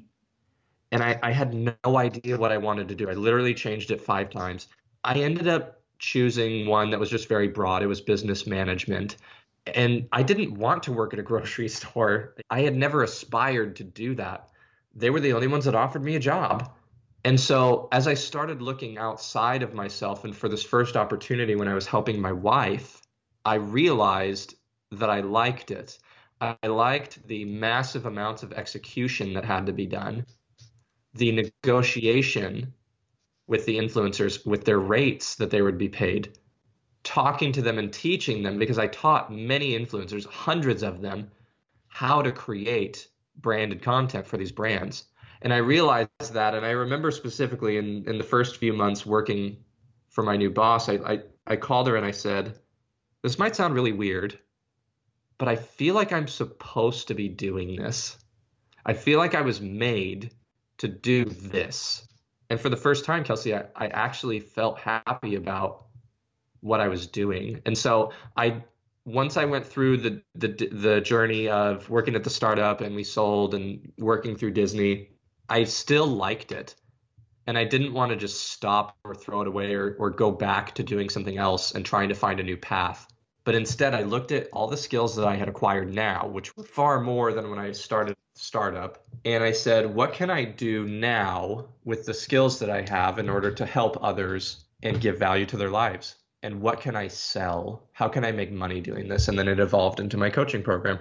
and 0.94 1.04
I, 1.04 1.20
I 1.22 1.32
had 1.32 1.54
no 1.54 1.98
idea 1.98 2.38
what 2.38 2.54
I 2.54 2.58
wanted 2.58 2.88
to 2.90 2.96
do. 2.96 3.10
I 3.10 3.14
literally 3.14 3.54
changed 3.54 3.92
it 3.92 4.00
five 4.00 4.30
times. 4.30 4.68
I 5.04 5.16
ended 5.16 5.50
up 5.50 5.82
choosing 6.00 6.68
one 6.68 6.92
that 6.92 7.00
was 7.00 7.10
just 7.10 7.28
very 7.28 7.48
broad. 7.50 7.84
It 7.84 7.88
was 7.88 8.00
business 8.00 8.48
management. 8.48 9.18
And 9.66 10.08
I 10.12 10.24
didn't 10.24 10.56
want 10.56 10.84
to 10.84 10.92
work 10.92 11.14
at 11.14 11.20
a 11.20 11.24
grocery 11.24 11.68
store. 11.80 12.36
I 12.50 12.62
had 12.62 12.76
never 12.76 13.04
aspired 13.04 13.78
to 13.78 13.84
do 13.84 14.16
that. 14.16 14.50
They 14.96 15.10
were 15.10 15.20
the 15.20 15.34
only 15.34 15.48
ones 15.48 15.66
that 15.66 15.76
offered 15.76 16.04
me 16.04 16.16
a 16.16 16.20
job. 16.20 16.72
And 17.26 17.40
so, 17.40 17.88
as 17.92 18.06
I 18.06 18.16
started 18.16 18.62
looking 18.62 18.98
outside 18.98 19.64
of 19.64 19.74
myself, 19.74 20.26
and 20.26 20.36
for 20.36 20.50
this 20.50 20.64
first 20.64 20.98
opportunity 20.98 21.56
when 21.56 21.70
I 21.70 21.74
was 21.74 21.88
helping 21.88 22.22
my 22.22 22.34
wife, 22.34 23.02
I 23.46 23.56
realized 23.56 24.56
that 24.92 25.10
I 25.10 25.22
liked 25.22 25.72
it. 25.72 25.98
I 26.42 26.68
liked 26.68 27.26
the 27.26 27.46
massive 27.46 28.06
amounts 28.06 28.44
of 28.44 28.52
execution 28.52 29.34
that 29.34 29.46
had 29.46 29.68
to 29.68 29.74
be 29.74 29.86
done, 29.86 30.26
the 31.14 31.32
negotiation 31.32 32.74
with 33.48 33.66
the 33.66 33.78
influencers 33.78 34.46
with 34.46 34.66
their 34.66 34.80
rates 34.80 35.36
that 35.36 35.50
they 35.50 35.62
would 35.62 35.78
be 35.78 35.90
paid, 35.90 36.38
talking 37.04 37.52
to 37.52 37.62
them 37.62 37.78
and 37.78 37.92
teaching 37.92 38.44
them 38.44 38.58
because 38.58 38.80
I 38.80 38.88
taught 38.88 39.32
many 39.32 39.78
influencers, 39.78 40.26
hundreds 40.26 40.84
of 40.84 41.02
them, 41.02 41.30
how 41.88 42.22
to 42.22 42.32
create 42.32 43.08
branded 43.38 43.82
content 43.82 44.26
for 44.26 44.38
these 44.38 44.52
brands. 44.52 45.06
And 45.42 45.54
I 45.54 45.58
realized 45.58 46.34
that, 46.34 46.56
and 46.56 46.66
I 46.66 46.72
remember 46.72 47.12
specifically 47.12 47.78
in, 47.78 48.08
in 48.08 48.18
the 48.18 48.24
first 48.24 48.58
few 48.58 48.74
months 48.74 49.06
working 49.06 49.58
for 50.10 50.24
my 50.24 50.38
new 50.38 50.50
boss, 50.50 50.88
I, 50.88 50.94
I, 50.94 51.20
I 51.46 51.56
called 51.58 51.88
her 51.88 51.98
and 51.98 52.06
I 52.06 52.12
said, 52.12 52.58
This 53.22 53.38
might 53.38 53.56
sound 53.56 53.74
really 53.74 53.92
weird, 53.92 54.40
but 55.38 55.50
I 55.50 55.58
feel 55.58 55.96
like 55.96 56.14
I'm 56.14 56.28
supposed 56.28 57.10
to 57.10 57.14
be 57.14 57.28
doing 57.28 57.76
this. 57.76 58.18
I 58.86 58.94
feel 58.94 59.20
like 59.20 59.36
I 59.36 59.42
was 59.42 59.60
made 59.60 60.32
to 60.78 60.88
do 60.88 61.26
this. 61.26 62.08
And 62.50 62.60
for 62.60 62.70
the 62.70 62.78
first 62.78 63.04
time, 63.04 63.24
Kelsey, 63.24 63.56
I, 63.56 63.66
I 63.76 63.88
actually 63.88 64.40
felt 64.40 64.80
happy 64.80 65.36
about 65.36 65.88
what 66.64 66.80
I 66.80 66.88
was 66.88 67.08
doing. 67.08 67.62
And 67.66 67.78
so 67.78 68.14
I 68.36 68.64
once 69.06 69.36
I 69.36 69.46
went 69.46 69.66
through 69.66 69.98
the 69.98 70.24
the 70.36 70.48
the 70.72 71.02
journey 71.02 71.50
of 71.50 71.90
working 71.90 72.16
at 72.16 72.24
the 72.24 72.30
startup 72.30 72.82
and 72.82 72.96
we 72.96 73.04
sold 73.04 73.54
and 73.54 73.92
working 73.98 74.36
through 74.36 74.52
Disney, 74.52 75.10
I 75.50 75.66
still 75.66 76.08
liked 76.08 76.52
it. 76.52 76.76
And 77.46 77.58
I 77.58 77.66
didn't 77.66 77.94
want 77.94 78.12
to 78.12 78.16
just 78.16 78.52
stop 78.52 78.96
or 79.04 79.14
throw 79.14 79.42
it 79.42 79.50
away 79.50 79.76
or, 79.76 79.98
or 80.00 80.10
go 80.10 80.32
back 80.32 80.76
to 80.76 80.84
doing 80.84 81.10
something 81.10 81.38
else 81.38 81.74
and 81.74 81.86
trying 81.86 82.08
to 82.08 82.16
find 82.16 82.40
a 82.40 82.44
new 82.44 82.56
path. 82.56 83.06
But 83.44 83.56
instead, 83.56 83.94
I 83.94 84.04
looked 84.04 84.32
at 84.32 84.48
all 84.54 84.68
the 84.68 84.78
skills 84.78 85.18
that 85.18 85.28
I 85.28 85.36
had 85.36 85.50
acquired 85.50 85.94
now, 85.94 86.28
which 86.28 86.56
were 86.56 86.64
far 86.64 87.02
more 87.02 87.34
than 87.34 87.50
when 87.50 87.60
I 87.60 87.74
started 87.74 88.16
startup. 88.36 89.04
And 89.26 89.44
I 89.44 89.52
said, 89.52 89.94
what 89.94 90.14
can 90.14 90.30
I 90.30 90.46
do 90.46 90.88
now 90.88 91.66
with 91.84 92.06
the 92.06 92.14
skills 92.14 92.60
that 92.60 92.70
I 92.70 92.86
have 92.90 93.20
in 93.20 93.30
order 93.30 93.52
to 93.52 93.66
help 93.66 93.98
others 94.02 94.64
and 94.84 95.02
give 95.02 95.18
value 95.18 95.46
to 95.48 95.58
their 95.58 95.72
lives. 95.72 96.16
And 96.44 96.62
what 96.62 96.82
can 96.82 96.96
I 96.96 97.08
sell? 97.08 97.88
How 97.94 98.08
can 98.08 98.24
I 98.26 98.32
make 98.32 98.52
money 98.52 98.82
doing 98.82 99.08
this? 99.08 99.30
And 99.30 99.40
then 99.40 99.48
it 99.48 99.60
evolved 99.60 100.00
into 100.00 100.18
my 100.18 100.30
coaching 100.30 100.62
program. 100.62 101.00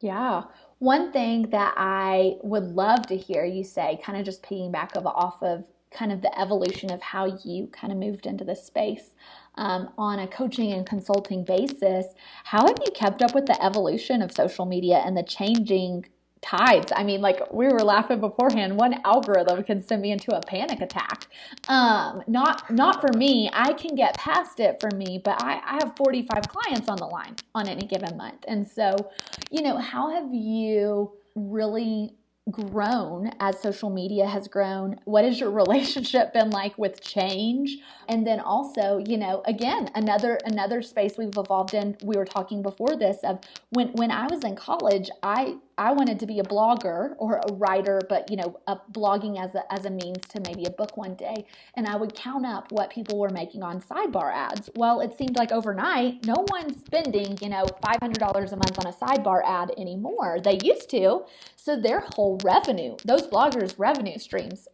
Yeah. 0.00 0.44
One 0.78 1.10
thing 1.12 1.50
that 1.50 1.74
I 1.76 2.36
would 2.42 2.62
love 2.62 3.06
to 3.08 3.16
hear 3.16 3.44
you 3.44 3.64
say, 3.64 4.00
kind 4.02 4.16
of 4.16 4.24
just 4.24 4.42
piggyback 4.44 4.96
of 4.96 5.06
off 5.06 5.42
of 5.42 5.64
kind 5.90 6.12
of 6.12 6.22
the 6.22 6.38
evolution 6.38 6.92
of 6.92 7.02
how 7.02 7.24
you 7.44 7.66
kind 7.68 7.92
of 7.92 7.98
moved 7.98 8.26
into 8.26 8.44
this 8.44 8.64
space 8.64 9.14
um, 9.56 9.90
on 9.98 10.20
a 10.20 10.28
coaching 10.28 10.72
and 10.72 10.86
consulting 10.86 11.44
basis. 11.44 12.06
How 12.44 12.66
have 12.66 12.76
you 12.84 12.92
kept 12.92 13.22
up 13.22 13.34
with 13.34 13.46
the 13.46 13.60
evolution 13.62 14.22
of 14.22 14.30
social 14.30 14.66
media 14.66 15.02
and 15.04 15.16
the 15.16 15.22
changing 15.22 16.06
tides. 16.42 16.92
I 16.94 17.04
mean, 17.04 17.20
like 17.20 17.52
we 17.52 17.66
were 17.66 17.80
laughing 17.80 18.20
beforehand, 18.20 18.76
one 18.76 19.00
algorithm 19.04 19.62
can 19.64 19.82
send 19.82 20.02
me 20.02 20.12
into 20.12 20.36
a 20.36 20.40
panic 20.40 20.80
attack. 20.80 21.26
Um, 21.68 22.22
not 22.26 22.70
not 22.70 23.00
for 23.00 23.16
me. 23.16 23.50
I 23.52 23.72
can 23.72 23.94
get 23.94 24.16
past 24.16 24.60
it 24.60 24.80
for 24.80 24.90
me, 24.94 25.20
but 25.22 25.42
I, 25.42 25.60
I 25.64 25.74
have 25.82 25.94
45 25.96 26.48
clients 26.48 26.88
on 26.88 26.96
the 26.96 27.06
line 27.06 27.36
on 27.54 27.68
any 27.68 27.86
given 27.86 28.16
month. 28.16 28.44
And 28.46 28.66
so, 28.66 29.10
you 29.50 29.62
know, 29.62 29.76
how 29.78 30.10
have 30.10 30.32
you 30.32 31.12
really 31.34 32.14
grown 32.50 33.30
as 33.40 33.60
social 33.60 33.90
media 33.90 34.26
has 34.26 34.48
grown? 34.48 34.98
What 35.04 35.24
has 35.24 35.38
your 35.38 35.50
relationship 35.62 36.32
been 36.32 36.50
like 36.50 36.76
with 36.78 37.00
change? 37.00 37.78
And 38.08 38.26
then 38.26 38.40
also, 38.40 38.98
you 38.98 39.16
know, 39.16 39.42
again, 39.44 39.90
another 39.94 40.38
another 40.44 40.82
space 40.82 41.16
we've 41.18 41.36
evolved 41.36 41.74
in. 41.74 41.96
We 42.02 42.16
were 42.16 42.24
talking 42.24 42.62
before 42.62 42.96
this 42.96 43.18
of 43.22 43.40
when 43.70 43.88
when 43.92 44.10
I 44.10 44.26
was 44.26 44.44
in 44.44 44.56
college, 44.56 45.10
I 45.22 45.56
I 45.78 45.92
wanted 45.92 46.18
to 46.20 46.26
be 46.26 46.40
a 46.40 46.42
blogger 46.42 47.14
or 47.18 47.36
a 47.36 47.52
writer, 47.54 48.00
but 48.08 48.30
you 48.30 48.36
know, 48.36 48.58
blogging 48.92 49.40
as 49.42 49.54
a 49.54 49.72
as 49.72 49.84
a 49.84 49.90
means 49.90 50.26
to 50.30 50.40
maybe 50.40 50.64
a 50.64 50.70
book 50.70 50.96
one 50.96 51.14
day. 51.14 51.46
And 51.74 51.86
I 51.86 51.96
would 51.96 52.14
count 52.14 52.44
up 52.44 52.72
what 52.72 52.90
people 52.90 53.18
were 53.18 53.30
making 53.30 53.62
on 53.62 53.80
sidebar 53.80 54.34
ads. 54.34 54.68
Well, 54.74 55.00
it 55.00 55.16
seemed 55.16 55.36
like 55.36 55.52
overnight, 55.52 56.26
no 56.26 56.44
one's 56.50 56.80
spending, 56.84 57.38
you 57.40 57.48
know, 57.48 57.66
five 57.80 57.98
hundred 58.00 58.18
dollars 58.18 58.52
a 58.52 58.56
month 58.56 58.78
on 58.78 58.86
a 58.86 58.92
sidebar 58.92 59.42
ad 59.44 59.70
anymore. 59.78 60.38
They 60.42 60.58
used 60.62 60.90
to. 60.90 61.24
So 61.56 61.76
their 61.80 62.04
whole 62.14 62.38
revenue, 62.42 62.96
those 63.04 63.22
bloggers' 63.22 63.74
revenue 63.78 64.18
streams 64.18 64.68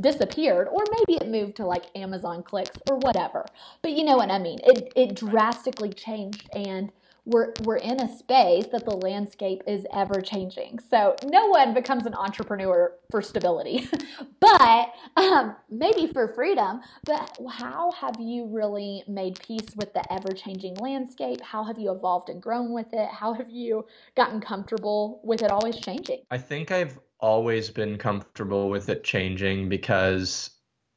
disappeared 0.00 0.68
or 0.68 0.82
maybe 0.90 1.18
it 1.20 1.28
moved 1.28 1.56
to 1.56 1.64
like 1.66 1.84
Amazon 1.96 2.42
clicks 2.42 2.76
or 2.90 2.98
whatever. 2.98 3.46
But 3.82 3.92
you 3.92 4.04
know 4.04 4.16
what 4.16 4.30
I 4.30 4.38
mean? 4.38 4.58
It 4.62 4.92
it 4.94 5.14
drastically 5.14 5.92
changed 5.92 6.48
and 6.54 6.92
we're 7.26 7.52
we're 7.62 7.76
in 7.76 8.00
a 8.00 8.18
space 8.18 8.66
that 8.66 8.84
the 8.84 8.96
landscape 8.96 9.62
is 9.66 9.86
ever 9.92 10.20
changing. 10.20 10.78
So 10.90 11.16
no 11.24 11.46
one 11.46 11.72
becomes 11.72 12.06
an 12.06 12.14
entrepreneur 12.14 12.92
for 13.10 13.22
stability, 13.22 13.88
but 14.40 14.92
um, 15.16 15.56
maybe 15.70 16.06
for 16.06 16.28
freedom. 16.34 16.80
But 17.04 17.38
how 17.50 17.92
have 17.92 18.16
you 18.20 18.46
really 18.46 19.04
made 19.08 19.40
peace 19.40 19.74
with 19.76 19.92
the 19.94 20.12
ever 20.12 20.32
changing 20.32 20.74
landscape? 20.76 21.40
How 21.40 21.64
have 21.64 21.78
you 21.78 21.92
evolved 21.92 22.28
and 22.28 22.42
grown 22.42 22.72
with 22.72 22.92
it? 22.92 23.08
How 23.08 23.32
have 23.32 23.50
you 23.50 23.86
gotten 24.16 24.40
comfortable 24.40 25.20
with 25.24 25.42
it 25.42 25.50
always 25.50 25.76
changing? 25.76 26.22
I 26.30 26.38
think 26.38 26.70
I've 26.70 26.98
always 27.20 27.70
been 27.70 27.96
comfortable 27.96 28.68
with 28.68 28.90
it 28.90 29.02
changing 29.02 29.68
because 29.68 30.50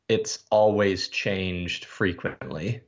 it's 0.09 0.39
always 0.51 1.07
changed 1.07 1.85
frequently. 1.85 2.81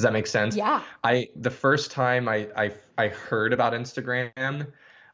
Does 0.00 0.04
that 0.04 0.14
make 0.14 0.26
sense? 0.26 0.56
Yeah. 0.56 0.82
I 1.04 1.28
the 1.36 1.50
first 1.50 1.90
time 1.90 2.26
I 2.26 2.48
I 2.56 2.72
I 2.96 3.08
heard 3.08 3.52
about 3.52 3.74
Instagram, 3.74 4.66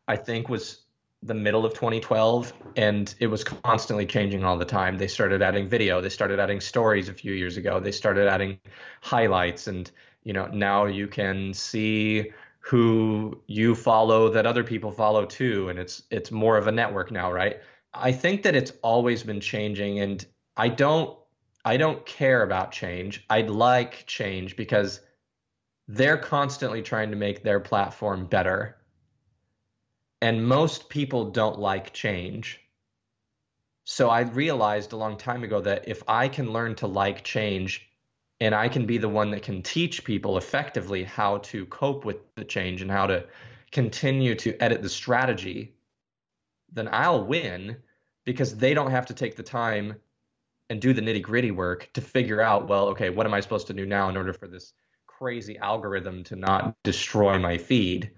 I 0.06 0.14
think 0.14 0.48
was 0.48 0.82
the 1.24 1.34
middle 1.34 1.66
of 1.66 1.74
2012 1.74 2.52
and 2.76 3.12
it 3.18 3.26
was 3.26 3.42
constantly 3.42 4.06
changing 4.06 4.44
all 4.44 4.56
the 4.56 4.64
time. 4.64 4.96
They 4.96 5.08
started 5.08 5.42
adding 5.42 5.68
video, 5.68 6.00
they 6.00 6.08
started 6.08 6.38
adding 6.38 6.60
stories 6.60 7.08
a 7.08 7.12
few 7.12 7.32
years 7.32 7.56
ago. 7.56 7.80
They 7.80 7.90
started 7.90 8.28
adding 8.28 8.60
highlights 9.00 9.66
and 9.66 9.90
you 10.22 10.32
know, 10.32 10.46
now 10.46 10.84
you 10.84 11.08
can 11.08 11.52
see 11.52 12.30
who 12.60 13.42
you 13.48 13.74
follow 13.74 14.28
that 14.28 14.46
other 14.46 14.62
people 14.62 14.92
follow 14.92 15.26
too 15.26 15.68
and 15.68 15.80
it's 15.80 16.04
it's 16.12 16.30
more 16.30 16.56
of 16.56 16.68
a 16.68 16.72
network 16.72 17.10
now, 17.10 17.32
right? 17.32 17.56
I 17.92 18.12
think 18.12 18.44
that 18.44 18.54
it's 18.54 18.70
always 18.82 19.24
been 19.24 19.40
changing 19.40 19.98
and 19.98 20.24
I 20.56 20.68
don't 20.68 21.18
I 21.66 21.78
don't 21.78 22.06
care 22.06 22.44
about 22.44 22.70
change. 22.70 23.24
I'd 23.28 23.50
like 23.50 24.06
change 24.06 24.54
because 24.54 25.00
they're 25.88 26.16
constantly 26.16 26.80
trying 26.80 27.10
to 27.10 27.16
make 27.16 27.42
their 27.42 27.58
platform 27.58 28.26
better. 28.26 28.76
And 30.22 30.46
most 30.46 30.88
people 30.88 31.32
don't 31.32 31.58
like 31.58 31.92
change. 31.92 32.60
So 33.82 34.08
I 34.08 34.20
realized 34.20 34.92
a 34.92 34.96
long 34.96 35.16
time 35.16 35.42
ago 35.42 35.60
that 35.60 35.88
if 35.88 36.04
I 36.06 36.28
can 36.28 36.52
learn 36.52 36.76
to 36.76 36.86
like 36.86 37.24
change 37.24 37.90
and 38.40 38.54
I 38.54 38.68
can 38.68 38.86
be 38.86 38.98
the 38.98 39.08
one 39.08 39.32
that 39.32 39.42
can 39.42 39.64
teach 39.64 40.04
people 40.04 40.38
effectively 40.38 41.02
how 41.02 41.38
to 41.38 41.66
cope 41.66 42.04
with 42.04 42.18
the 42.36 42.44
change 42.44 42.80
and 42.80 42.92
how 42.92 43.08
to 43.08 43.26
continue 43.72 44.36
to 44.36 44.56
edit 44.62 44.82
the 44.82 44.88
strategy, 44.88 45.74
then 46.72 46.88
I'll 46.92 47.24
win 47.24 47.78
because 48.24 48.56
they 48.56 48.72
don't 48.72 48.92
have 48.92 49.06
to 49.06 49.14
take 49.14 49.34
the 49.34 49.42
time 49.42 49.96
and 50.70 50.80
do 50.80 50.92
the 50.92 51.00
nitty 51.00 51.22
gritty 51.22 51.50
work 51.50 51.90
to 51.94 52.00
figure 52.00 52.40
out, 52.40 52.68
well, 52.68 52.88
okay, 52.88 53.10
what 53.10 53.26
am 53.26 53.34
I 53.34 53.40
supposed 53.40 53.66
to 53.68 53.72
do 53.72 53.86
now 53.86 54.08
in 54.08 54.16
order 54.16 54.32
for 54.32 54.48
this 54.48 54.72
crazy 55.06 55.56
algorithm 55.58 56.24
to 56.24 56.36
not 56.36 56.74
destroy 56.82 57.38
my 57.38 57.58
feed? 57.58 58.10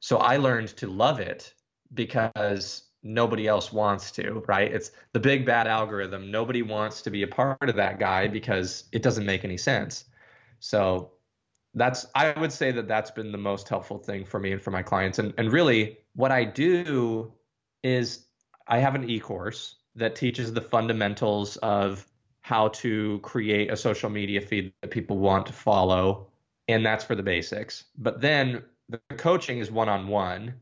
So 0.00 0.18
I 0.18 0.36
learned 0.36 0.68
to 0.78 0.86
love 0.86 1.20
it 1.20 1.54
because 1.94 2.84
nobody 3.02 3.46
else 3.46 3.72
wants 3.72 4.10
to, 4.12 4.42
right? 4.46 4.72
It's 4.72 4.92
the 5.12 5.20
big 5.20 5.44
bad 5.44 5.66
algorithm. 5.66 6.30
Nobody 6.30 6.62
wants 6.62 7.02
to 7.02 7.10
be 7.10 7.22
a 7.22 7.28
part 7.28 7.68
of 7.68 7.76
that 7.76 7.98
guy 7.98 8.28
because 8.28 8.84
it 8.92 9.02
doesn't 9.02 9.26
make 9.26 9.44
any 9.44 9.56
sense. 9.56 10.04
So 10.60 11.12
that's 11.74 12.06
I 12.14 12.38
would 12.38 12.52
say 12.52 12.70
that 12.72 12.86
that's 12.86 13.10
been 13.10 13.32
the 13.32 13.38
most 13.38 13.68
helpful 13.68 13.98
thing 13.98 14.24
for 14.24 14.38
me 14.38 14.52
and 14.52 14.62
for 14.62 14.70
my 14.70 14.82
clients. 14.82 15.18
And 15.18 15.34
and 15.38 15.52
really 15.52 15.98
what 16.14 16.30
I 16.30 16.44
do 16.44 17.32
is 17.82 18.26
I 18.68 18.78
have 18.78 18.94
an 18.94 19.08
e-course 19.08 19.76
that 19.94 20.16
teaches 20.16 20.52
the 20.52 20.60
fundamentals 20.60 21.56
of 21.58 22.06
how 22.40 22.68
to 22.68 23.20
create 23.20 23.70
a 23.70 23.76
social 23.76 24.10
media 24.10 24.40
feed 24.40 24.72
that 24.82 24.90
people 24.90 25.18
want 25.18 25.46
to 25.46 25.52
follow. 25.52 26.26
And 26.68 26.84
that's 26.84 27.04
for 27.04 27.14
the 27.14 27.22
basics. 27.22 27.84
But 27.98 28.20
then 28.20 28.64
the 28.88 28.98
coaching 29.16 29.58
is 29.58 29.70
one 29.70 29.88
on 29.88 30.08
one 30.08 30.54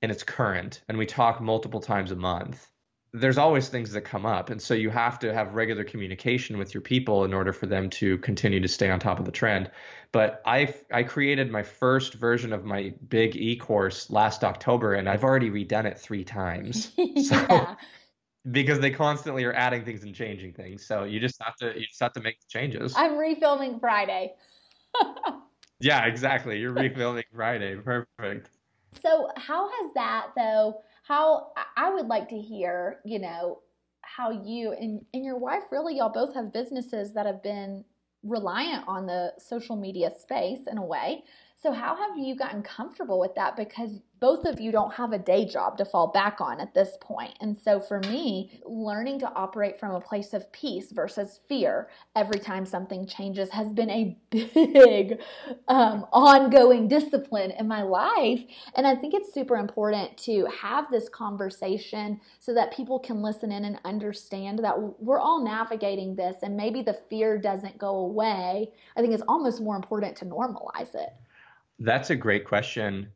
and 0.00 0.12
it's 0.12 0.22
current, 0.22 0.82
and 0.88 0.96
we 0.96 1.06
talk 1.06 1.40
multiple 1.40 1.80
times 1.80 2.12
a 2.12 2.16
month. 2.16 2.70
There's 3.12 3.38
always 3.38 3.68
things 3.68 3.90
that 3.92 4.02
come 4.02 4.26
up. 4.26 4.50
And 4.50 4.60
so 4.62 4.74
you 4.74 4.90
have 4.90 5.18
to 5.20 5.32
have 5.34 5.54
regular 5.54 5.82
communication 5.82 6.58
with 6.58 6.72
your 6.74 6.82
people 6.82 7.24
in 7.24 7.32
order 7.34 7.52
for 7.52 7.66
them 7.66 7.90
to 7.90 8.18
continue 8.18 8.60
to 8.60 8.68
stay 8.68 8.90
on 8.90 9.00
top 9.00 9.18
of 9.18 9.24
the 9.24 9.32
trend. 9.32 9.70
But 10.12 10.42
I 10.44 10.74
I 10.92 11.02
created 11.02 11.50
my 11.50 11.62
first 11.62 12.14
version 12.14 12.52
of 12.52 12.64
my 12.64 12.94
big 13.08 13.34
e 13.34 13.56
course 13.56 14.10
last 14.10 14.44
October, 14.44 14.94
and 14.94 15.08
I've 15.08 15.24
already 15.24 15.50
redone 15.50 15.86
it 15.86 15.98
three 15.98 16.24
times. 16.24 16.92
So, 17.24 17.34
yeah 17.50 17.74
because 18.50 18.80
they 18.80 18.90
constantly 18.90 19.44
are 19.44 19.52
adding 19.52 19.84
things 19.84 20.02
and 20.02 20.14
changing 20.14 20.52
things. 20.52 20.86
So 20.86 21.04
you 21.04 21.20
just 21.20 21.42
have 21.42 21.56
to 21.56 21.78
you 21.78 21.86
just 21.86 22.00
have 22.00 22.12
to 22.14 22.20
make 22.20 22.40
the 22.40 22.46
changes. 22.48 22.94
I'm 22.96 23.12
refilming 23.12 23.80
Friday. 23.80 24.34
yeah, 25.80 26.06
exactly. 26.06 26.58
You're 26.58 26.74
refilming 26.74 27.24
Friday. 27.34 27.76
Perfect. 27.76 28.50
So 29.02 29.28
how 29.36 29.68
has 29.68 29.90
that 29.94 30.28
though? 30.36 30.80
How 31.02 31.52
I 31.76 31.92
would 31.92 32.06
like 32.06 32.28
to 32.30 32.38
hear, 32.38 33.00
you 33.04 33.18
know, 33.18 33.60
how 34.02 34.30
you 34.30 34.72
and, 34.72 35.04
and 35.12 35.24
your 35.24 35.38
wife 35.38 35.64
really 35.70 35.96
y'all 35.96 36.08
both 36.08 36.34
have 36.34 36.52
businesses 36.52 37.12
that 37.14 37.26
have 37.26 37.42
been 37.42 37.84
reliant 38.22 38.86
on 38.88 39.06
the 39.06 39.32
social 39.38 39.76
media 39.76 40.10
space 40.18 40.60
in 40.70 40.78
a 40.78 40.84
way. 40.84 41.24
So, 41.60 41.72
how 41.72 41.96
have 41.96 42.16
you 42.16 42.36
gotten 42.36 42.62
comfortable 42.62 43.18
with 43.18 43.34
that? 43.34 43.56
Because 43.56 43.98
both 44.20 44.44
of 44.44 44.60
you 44.60 44.70
don't 44.70 44.94
have 44.94 45.12
a 45.12 45.18
day 45.18 45.44
job 45.44 45.76
to 45.78 45.84
fall 45.84 46.06
back 46.06 46.40
on 46.40 46.60
at 46.60 46.72
this 46.72 46.96
point. 47.00 47.36
And 47.40 47.58
so, 47.58 47.80
for 47.80 47.98
me, 47.98 48.60
learning 48.64 49.18
to 49.20 49.32
operate 49.32 49.80
from 49.80 49.96
a 49.96 50.00
place 50.00 50.34
of 50.34 50.52
peace 50.52 50.92
versus 50.92 51.40
fear 51.48 51.88
every 52.14 52.38
time 52.38 52.64
something 52.64 53.08
changes 53.08 53.50
has 53.50 53.72
been 53.72 53.90
a 53.90 54.16
big 54.30 55.20
um, 55.66 56.06
ongoing 56.12 56.86
discipline 56.86 57.50
in 57.50 57.66
my 57.66 57.82
life. 57.82 58.40
And 58.76 58.86
I 58.86 58.94
think 58.94 59.12
it's 59.12 59.34
super 59.34 59.56
important 59.56 60.16
to 60.18 60.46
have 60.62 60.88
this 60.92 61.08
conversation 61.08 62.20
so 62.38 62.54
that 62.54 62.72
people 62.72 63.00
can 63.00 63.20
listen 63.20 63.50
in 63.50 63.64
and 63.64 63.80
understand 63.84 64.60
that 64.60 64.78
we're 65.02 65.18
all 65.18 65.44
navigating 65.44 66.14
this 66.14 66.36
and 66.44 66.56
maybe 66.56 66.82
the 66.82 67.00
fear 67.10 67.36
doesn't 67.36 67.78
go 67.78 67.96
away. 67.96 68.70
I 68.96 69.00
think 69.00 69.12
it's 69.12 69.24
almost 69.26 69.60
more 69.60 69.74
important 69.74 70.14
to 70.18 70.24
normalize 70.24 70.94
it. 70.94 71.10
That's 71.78 72.10
a 72.10 72.16
great 72.16 72.44
question. 72.44 73.12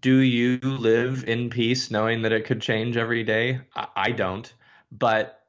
Do 0.00 0.18
you 0.18 0.58
live 0.58 1.24
in 1.28 1.50
peace 1.50 1.90
knowing 1.90 2.22
that 2.22 2.32
it 2.32 2.44
could 2.44 2.60
change 2.60 2.96
every 2.96 3.24
day? 3.24 3.60
I, 3.74 3.88
I 3.96 4.10
don't. 4.12 4.52
But 4.92 5.40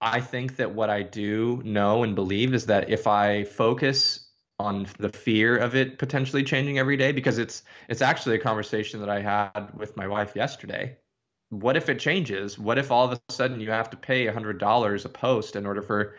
I 0.00 0.20
think 0.20 0.56
that 0.56 0.74
what 0.74 0.90
I 0.90 1.02
do 1.02 1.62
know 1.64 2.02
and 2.02 2.14
believe 2.14 2.54
is 2.54 2.66
that 2.66 2.90
if 2.90 3.06
I 3.06 3.44
focus 3.44 4.28
on 4.58 4.86
the 4.98 5.08
fear 5.08 5.56
of 5.56 5.74
it 5.74 5.98
potentially 5.98 6.44
changing 6.44 6.78
every 6.78 6.96
day, 6.96 7.10
because 7.10 7.38
it's 7.38 7.62
it's 7.88 8.02
actually 8.02 8.36
a 8.36 8.40
conversation 8.40 9.00
that 9.00 9.08
I 9.08 9.20
had 9.20 9.70
with 9.76 9.96
my 9.96 10.06
wife 10.06 10.36
yesterday. 10.36 10.96
What 11.50 11.76
if 11.76 11.88
it 11.88 11.98
changes? 11.98 12.58
What 12.58 12.78
if 12.78 12.90
all 12.90 13.10
of 13.10 13.12
a 13.12 13.32
sudden 13.32 13.60
you 13.60 13.70
have 13.70 13.90
to 13.90 13.96
pay 13.96 14.26
a 14.26 14.32
hundred 14.32 14.58
dollars 14.58 15.04
a 15.04 15.08
post 15.08 15.56
in 15.56 15.66
order 15.66 15.82
for 15.82 16.16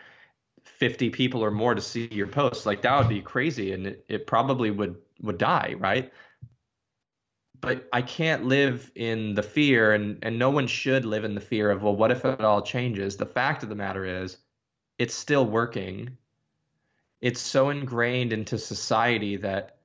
50 0.66 1.10
people 1.10 1.42
or 1.42 1.50
more 1.50 1.74
to 1.74 1.80
see 1.80 2.08
your 2.10 2.26
post. 2.26 2.66
Like 2.66 2.82
that 2.82 2.98
would 2.98 3.08
be 3.08 3.22
crazy 3.22 3.72
and 3.72 3.86
it, 3.86 4.04
it 4.08 4.26
probably 4.26 4.70
would 4.70 4.96
would 5.20 5.38
die, 5.38 5.74
right? 5.78 6.12
But 7.60 7.88
I 7.92 8.02
can't 8.02 8.44
live 8.44 8.90
in 8.94 9.34
the 9.34 9.42
fear 9.42 9.92
and 9.92 10.18
and 10.22 10.38
no 10.38 10.50
one 10.50 10.66
should 10.66 11.04
live 11.04 11.24
in 11.24 11.34
the 11.34 11.40
fear 11.40 11.70
of 11.70 11.82
well 11.82 11.96
what 11.96 12.10
if 12.10 12.24
it 12.24 12.40
all 12.40 12.62
changes? 12.62 13.16
The 13.16 13.26
fact 13.26 13.62
of 13.62 13.68
the 13.68 13.74
matter 13.74 14.04
is 14.04 14.36
it's 14.98 15.14
still 15.14 15.44
working. 15.44 16.16
It's 17.20 17.40
so 17.40 17.70
ingrained 17.70 18.32
into 18.32 18.58
society 18.58 19.36
that 19.38 19.78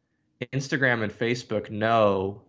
Instagram 0.53 1.03
and 1.03 1.11
Facebook 1.11 1.69
know 1.69 2.41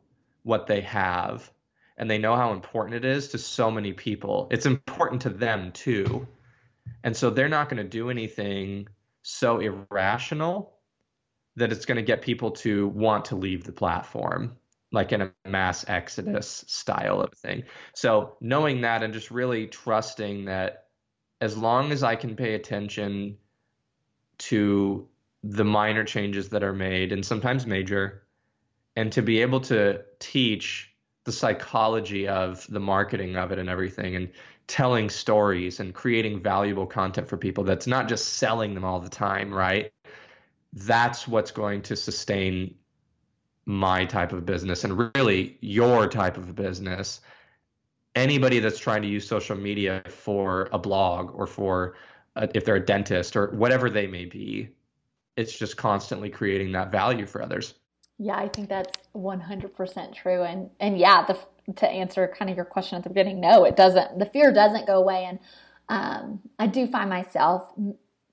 what 0.43 0.67
they 0.67 0.81
have 0.81 1.51
and 1.97 2.11
they 2.11 2.19
know 2.19 2.35
how 2.35 2.53
important 2.53 2.97
it 2.97 3.05
is 3.05 3.29
to 3.29 3.39
so 3.39 3.71
many 3.71 3.93
people. 3.93 4.49
It's 4.51 4.67
important 4.67 5.23
to 5.23 5.31
them 5.31 5.73
too. 5.73 6.27
And 7.05 7.17
so 7.17 7.31
they're 7.31 7.49
not 7.49 7.69
going 7.69 7.83
to 7.83 7.89
do 7.89 8.11
anything 8.11 8.89
so 9.23 9.61
irrational 9.61 10.75
that 11.57 11.73
it's 11.73 11.85
going 11.85 11.97
to 11.97 12.03
get 12.03 12.23
people 12.23 12.51
to 12.51 12.89
want 12.89 13.27
to 13.27 13.37
leave 13.37 13.65
the 13.65 13.73
platform, 13.73 14.57
like 14.91 15.13
in 15.13 15.23
a 15.23 15.33
mass 15.47 15.85
exodus 15.89 16.65
style 16.67 17.21
of 17.21 17.33
thing. 17.35 17.65
So 17.95 18.37
knowing 18.41 18.81
that 18.83 19.03
and 19.03 19.13
just 19.13 19.31
really 19.31 19.67
trusting 19.67 20.47
that 20.47 20.87
as 21.41 21.57
long 21.57 21.93
as 21.93 22.03
I 22.03 22.17
can 22.17 22.37
pay 22.37 22.55
attention 22.55 23.37
to 24.39 25.09
the 25.43 25.65
minor 25.65 26.05
changes 26.05 26.51
that 26.51 26.63
are 26.63 26.73
made 26.73 27.13
and 27.13 27.25
sometimes 27.25 27.67
major, 27.67 28.23
and 28.97 29.11
to 29.13 29.23
be 29.23 29.41
able 29.41 29.61
to 29.61 30.03
teach 30.19 30.95
the 31.25 31.33
psychology 31.33 32.29
of 32.29 32.67
the 32.69 32.81
marketing 32.81 33.37
of 33.37 33.53
it 33.53 33.59
and 33.59 33.69
everything 33.69 34.17
and 34.17 34.31
telling 34.67 35.11
stories 35.11 35.81
and 35.81 35.95
creating 35.95 36.43
valuable 36.43 36.87
content 36.87 37.29
for 37.29 37.37
people 37.37 37.65
that's 37.65 37.87
not 37.87 38.09
just 38.09 38.35
selling 38.35 38.75
them 38.75 38.85
all 38.85 39.01
the 39.01 39.09
time, 39.09 39.53
right? 39.53 39.93
That's 40.73 41.29
what's 41.29 41.51
going 41.51 41.83
to 41.83 41.97
sustain 41.97 42.75
my 43.65 44.05
type 44.05 44.33
of 44.33 44.45
business 44.45 44.85
and 44.85 45.13
really 45.15 45.57
your 45.61 46.09
type 46.09 46.37
of 46.37 46.55
business. 46.55 47.21
Anybody 48.15 48.59
that's 48.59 48.79
trying 48.79 49.03
to 49.03 49.09
use 49.09 49.27
social 49.27 49.57
media 49.57 50.03
for 50.09 50.69
a 50.73 50.79
blog 50.79 51.35
or 51.35 51.47
for 51.47 51.95
a, 52.37 52.49
if 52.55 52.65
they're 52.65 52.77
a 52.77 52.85
dentist 52.85 53.37
or 53.37 53.51
whatever 53.51 53.89
they 53.89 54.07
may 54.07 54.25
be, 54.25 54.69
it's 55.37 55.57
just 55.57 55.77
constantly 55.77 56.29
creating 56.29 56.73
that 56.73 56.91
value 56.91 57.27
for 57.27 57.43
others. 57.43 57.75
Yeah, 58.19 58.37
I 58.37 58.49
think 58.49 58.69
that's 58.69 58.99
100% 59.15 60.15
true. 60.15 60.43
And, 60.43 60.71
and 60.81 60.99
yeah, 60.99 61.25
the, 61.25 61.39
to 61.75 61.89
answer 61.89 62.33
kind 62.37 62.51
of 62.51 62.57
your 62.57 62.67
question 62.67 62.97
at 62.97 63.03
the 63.03 63.09
beginning, 63.09 63.41
no, 63.41 63.65
it 63.65 63.77
doesn't. 63.77 64.19
The 64.19 64.27
fear 64.27 64.53
doesn't 64.53 64.87
go 64.87 64.99
away. 64.99 65.25
And 65.25 65.39
um, 65.89 66.41
I 66.59 66.67
do 66.67 66.87
find 66.87 67.09
myself 67.09 67.73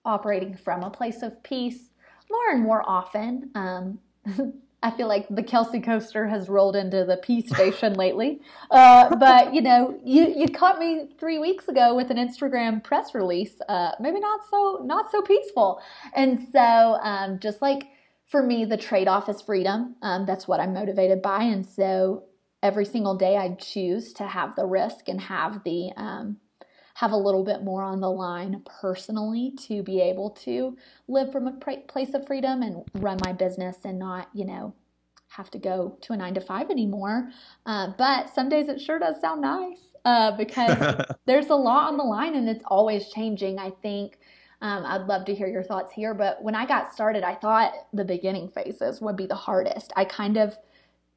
operating 0.04 0.56
from 0.56 0.84
a 0.84 0.90
place 0.90 1.22
of 1.22 1.42
peace 1.44 1.89
more 2.30 2.52
and 2.52 2.64
more 2.64 2.84
often. 2.88 3.52
Um, 3.56 4.00
I 4.82 4.92
feel 4.92 5.10
like 5.10 5.28
the 5.30 5.44
Kelsey 5.44 5.82
coaster 5.82 6.28
has 6.28 6.48
rolled 6.48 6.78
into 6.78 7.04
the 7.04 7.18
peace 7.18 7.50
station 7.50 7.94
lately. 7.96 8.42
Uh, 8.72 9.14
but 9.16 9.54
you 9.54 9.62
know, 9.62 10.00
you, 10.06 10.34
you 10.36 10.48
caught 10.48 10.80
me 10.80 11.10
three 11.20 11.38
weeks 11.38 11.68
ago 11.68 11.96
with 11.96 12.10
an 12.12 12.18
Instagram 12.18 12.82
press 12.84 13.14
release. 13.14 13.60
Uh, 13.68 13.92
maybe 14.00 14.20
not 14.20 14.42
so 14.50 14.82
not 14.84 15.12
so 15.12 15.22
peaceful. 15.22 15.82
And 16.16 16.48
so, 16.52 16.98
um, 17.02 17.40
just 17.40 17.62
like 17.62 17.88
for 18.26 18.42
me, 18.42 18.64
the 18.64 18.78
trade 18.78 19.08
off 19.08 19.28
is 19.28 19.42
freedom. 19.42 19.96
Um, 20.02 20.26
that's 20.26 20.48
what 20.48 20.60
I'm 20.60 20.74
motivated 20.74 21.22
by. 21.22 21.44
And 21.44 21.66
so 21.66 22.24
every 22.62 22.86
single 22.86 23.18
day 23.18 23.38
I 23.38 23.56
choose 23.56 24.14
to 24.14 24.24
have 24.28 24.56
the 24.56 24.66
risk 24.66 25.10
and 25.10 25.20
have 25.22 25.64
the, 25.64 25.92
um, 25.98 26.38
have 27.00 27.14
a 27.14 27.18
little 27.18 27.46
bit 27.46 27.64
more 27.64 27.82
on 27.82 28.02
the 28.02 28.12
line 28.12 28.62
personally 28.82 29.54
to 29.58 29.82
be 29.82 30.02
able 30.02 30.32
to 30.32 30.76
live 31.08 31.32
from 31.32 31.48
a 31.48 31.78
place 31.88 32.14
of 32.14 32.28
freedom 32.28 32.62
and 32.62 32.84
run 32.96 33.18
my 33.24 33.32
business 33.32 33.78
and 33.86 33.98
not, 33.98 34.28
you 34.34 34.44
know, 34.44 34.76
have 35.30 35.50
to 35.50 35.58
go 35.58 35.98
to 36.02 36.12
a 36.12 36.18
nine 36.18 36.34
to 36.34 36.42
five 36.42 36.70
anymore. 36.70 37.30
Uh, 37.66 37.88
but 37.98 38.30
some 38.36 38.50
days 38.50 38.68
it 38.68 38.82
sure 38.82 39.00
does 39.00 39.22
sound 39.22 39.40
nice 39.40 39.80
uh, 40.04 40.36
because 40.36 41.06
there's 41.26 41.48
a 41.48 41.56
lot 41.56 41.88
on 41.88 41.96
the 41.96 42.04
line 42.04 42.36
and 42.36 42.50
it's 42.50 42.66
always 42.68 43.08
changing. 43.14 43.60
I 43.60 43.70
think 43.82 44.18
um, 44.60 44.84
I'd 44.86 45.08
love 45.08 45.24
to 45.28 45.34
hear 45.34 45.48
your 45.48 45.64
thoughts 45.64 45.94
here. 45.94 46.14
But 46.14 46.44
when 46.44 46.54
I 46.54 46.66
got 46.66 46.92
started, 46.92 47.24
I 47.24 47.36
thought 47.36 47.72
the 47.94 48.04
beginning 48.04 48.50
phases 48.50 49.00
would 49.00 49.16
be 49.16 49.26
the 49.26 49.36
hardest. 49.36 49.94
I 49.96 50.04
kind 50.04 50.36
of 50.36 50.58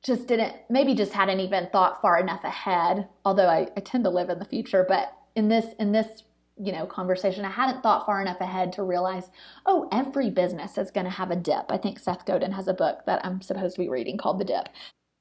just 0.05 0.29
didn't, 0.29 0.55
maybe 0.71 0.95
just 0.95 1.13
hadn't 1.13 1.41
even 1.41 1.69
thought 1.73 2.01
far 2.01 2.21
enough 2.21 2.45
ahead, 2.45 3.09
although 3.25 3.49
I, 3.49 3.67
I 3.77 3.81
tend 3.81 4.05
to 4.05 4.11
live 4.11 4.31
in 4.31 4.39
the 4.39 4.45
future. 4.45 4.87
But 4.89 5.13
in 5.35 5.49
this, 5.49 5.67
in 5.79 5.93
this, 5.93 6.25
you 6.59 6.73
know, 6.73 6.87
conversation, 6.87 7.45
I 7.45 7.51
hadn't 7.51 7.83
thought 7.83 8.07
far 8.07 8.21
enough 8.21 8.41
ahead 8.41 8.73
to 8.75 8.83
realize, 8.83 9.31
oh, 9.67 9.89
every 9.91 10.31
business 10.31 10.79
is 10.79 10.91
going 10.91 11.07
to 11.07 11.11
have 11.11 11.31
a 11.31 11.37
dip. 11.37 11.71
I 11.71 11.79
think 11.79 11.99
Seth 11.99 12.27
Godin 12.27 12.53
has 12.53 12.69
a 12.69 12.75
book 12.75 13.01
that 13.07 13.25
I'm 13.25 13.41
supposed 13.41 13.77
to 13.77 13.83
be 13.83 13.89
reading 13.89 14.19
called 14.19 14.39
The 14.39 14.45
Dip. 14.45 14.69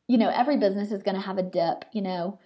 You 0.08 0.18
know, 0.18 0.30
every 0.30 0.58
business 0.58 0.92
is 0.92 1.04
going 1.04 1.16
to 1.16 1.22
have 1.22 1.38
a 1.38 1.44
dip. 1.44 1.86
You 1.94 2.02
know, 2.02 2.40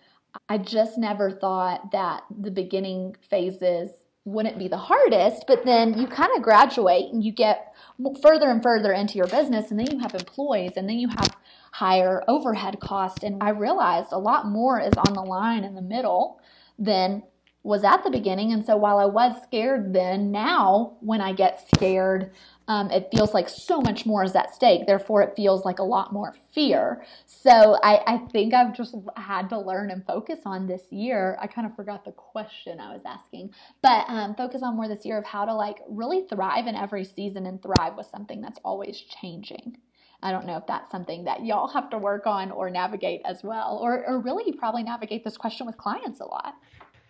I 0.48 0.60
just 0.60 0.98
never 0.98 1.32
thought 1.32 1.92
that 1.92 2.24
the 2.30 2.52
beginning 2.52 3.16
phases 3.30 3.90
wouldn't 4.24 4.60
be 4.60 4.68
the 4.68 4.78
hardest, 4.78 5.46
but 5.48 5.66
then 5.66 5.98
you 5.98 6.08
kind 6.08 6.32
of 6.36 6.44
graduate 6.44 7.12
and 7.12 7.24
you 7.24 7.32
get 7.32 7.74
further 8.22 8.50
and 8.50 8.62
further 8.62 8.92
into 8.92 9.18
your 9.18 9.28
business, 9.28 9.72
and 9.72 9.80
then 9.80 9.92
you 9.92 10.00
have 10.00 10.14
employees, 10.14 10.74
and 10.76 10.90
then 10.90 10.98
you 10.98 11.08
have 11.10 11.38
higher 11.72 12.24
overhead 12.28 12.80
cost 12.80 13.24
And 13.24 13.42
I 13.44 13.50
realized 13.50 14.12
a 14.12 14.18
lot 14.18 14.48
more 14.48 14.80
is 14.80 14.94
on 14.94 15.14
the 15.14 15.22
line 15.22 15.64
in 15.64 15.76
the 15.76 15.82
middle 15.82 16.40
than 16.80 17.24
was 17.66 17.84
at 17.84 18.04
the 18.04 18.12
beginning. 18.12 18.54
And 18.54 18.64
so 18.64 18.78
while 18.78 19.00
I 19.00 19.06
was 19.06 19.42
scared 19.42 19.92
then, 19.92 20.32
now 20.32 20.98
when 21.00 21.20
I 21.20 21.34
get 21.34 21.68
scared, 21.76 22.32
um, 22.68 22.92
it 22.92 23.10
feels 23.12 23.34
like 23.34 23.50
so 23.50 23.82
much 23.82 24.06
more 24.06 24.24
is 24.24 24.36
at 24.36 24.54
stake. 24.54 24.86
Therefore, 24.86 25.24
it 25.24 25.34
feels 25.36 25.66
like 25.66 25.80
a 25.80 25.84
lot 25.84 26.14
more 26.14 26.36
fear. 26.54 27.04
So 27.26 27.78
I, 27.82 28.02
I 28.06 28.18
think 28.32 28.54
I've 28.54 28.76
just 28.76 28.96
had 29.18 29.50
to 29.50 29.60
learn 29.60 29.90
and 29.90 30.06
focus 30.06 30.42
on 30.46 30.68
this 30.68 30.84
year. 30.92 31.38
I 31.42 31.48
kind 31.48 31.66
of 31.66 31.76
forgot 31.76 32.06
the 32.06 32.12
question 32.12 32.80
I 32.80 32.94
was 32.94 33.02
asking, 33.04 33.52
but 33.82 34.06
um, 34.10 34.36
focus 34.36 34.62
on 34.62 34.76
more 34.76 34.88
this 34.88 35.04
year 35.04 35.18
of 35.18 35.26
how 35.26 35.46
to 35.46 35.54
like 35.54 35.80
really 35.90 36.28
thrive 36.28 36.68
in 36.68 36.76
every 36.76 37.04
season 37.04 37.48
and 37.48 37.62
thrive 37.62 37.98
with 37.98 38.08
something 38.08 38.42
that's 38.42 38.60
always 38.64 39.02
changing. 39.02 39.78
I 40.22 40.32
don't 40.32 40.46
know 40.46 40.58
if 40.58 40.66
that's 40.68 40.92
something 40.92 41.24
that 41.26 41.46
y'all 41.46 41.68
have 41.68 41.90
to 41.92 41.98
work 41.98 42.26
on 42.26 42.52
or 42.52 42.70
navigate 42.70 43.22
as 43.26 43.44
well, 43.44 43.80
or, 43.82 44.06
or 44.08 44.20
really 44.20 44.52
probably 44.54 44.82
navigate 44.82 45.24
this 45.24 45.38
question 45.38 45.68
with 45.68 45.78
clients 45.78 46.20
a 46.20 46.26
lot. 46.26 46.56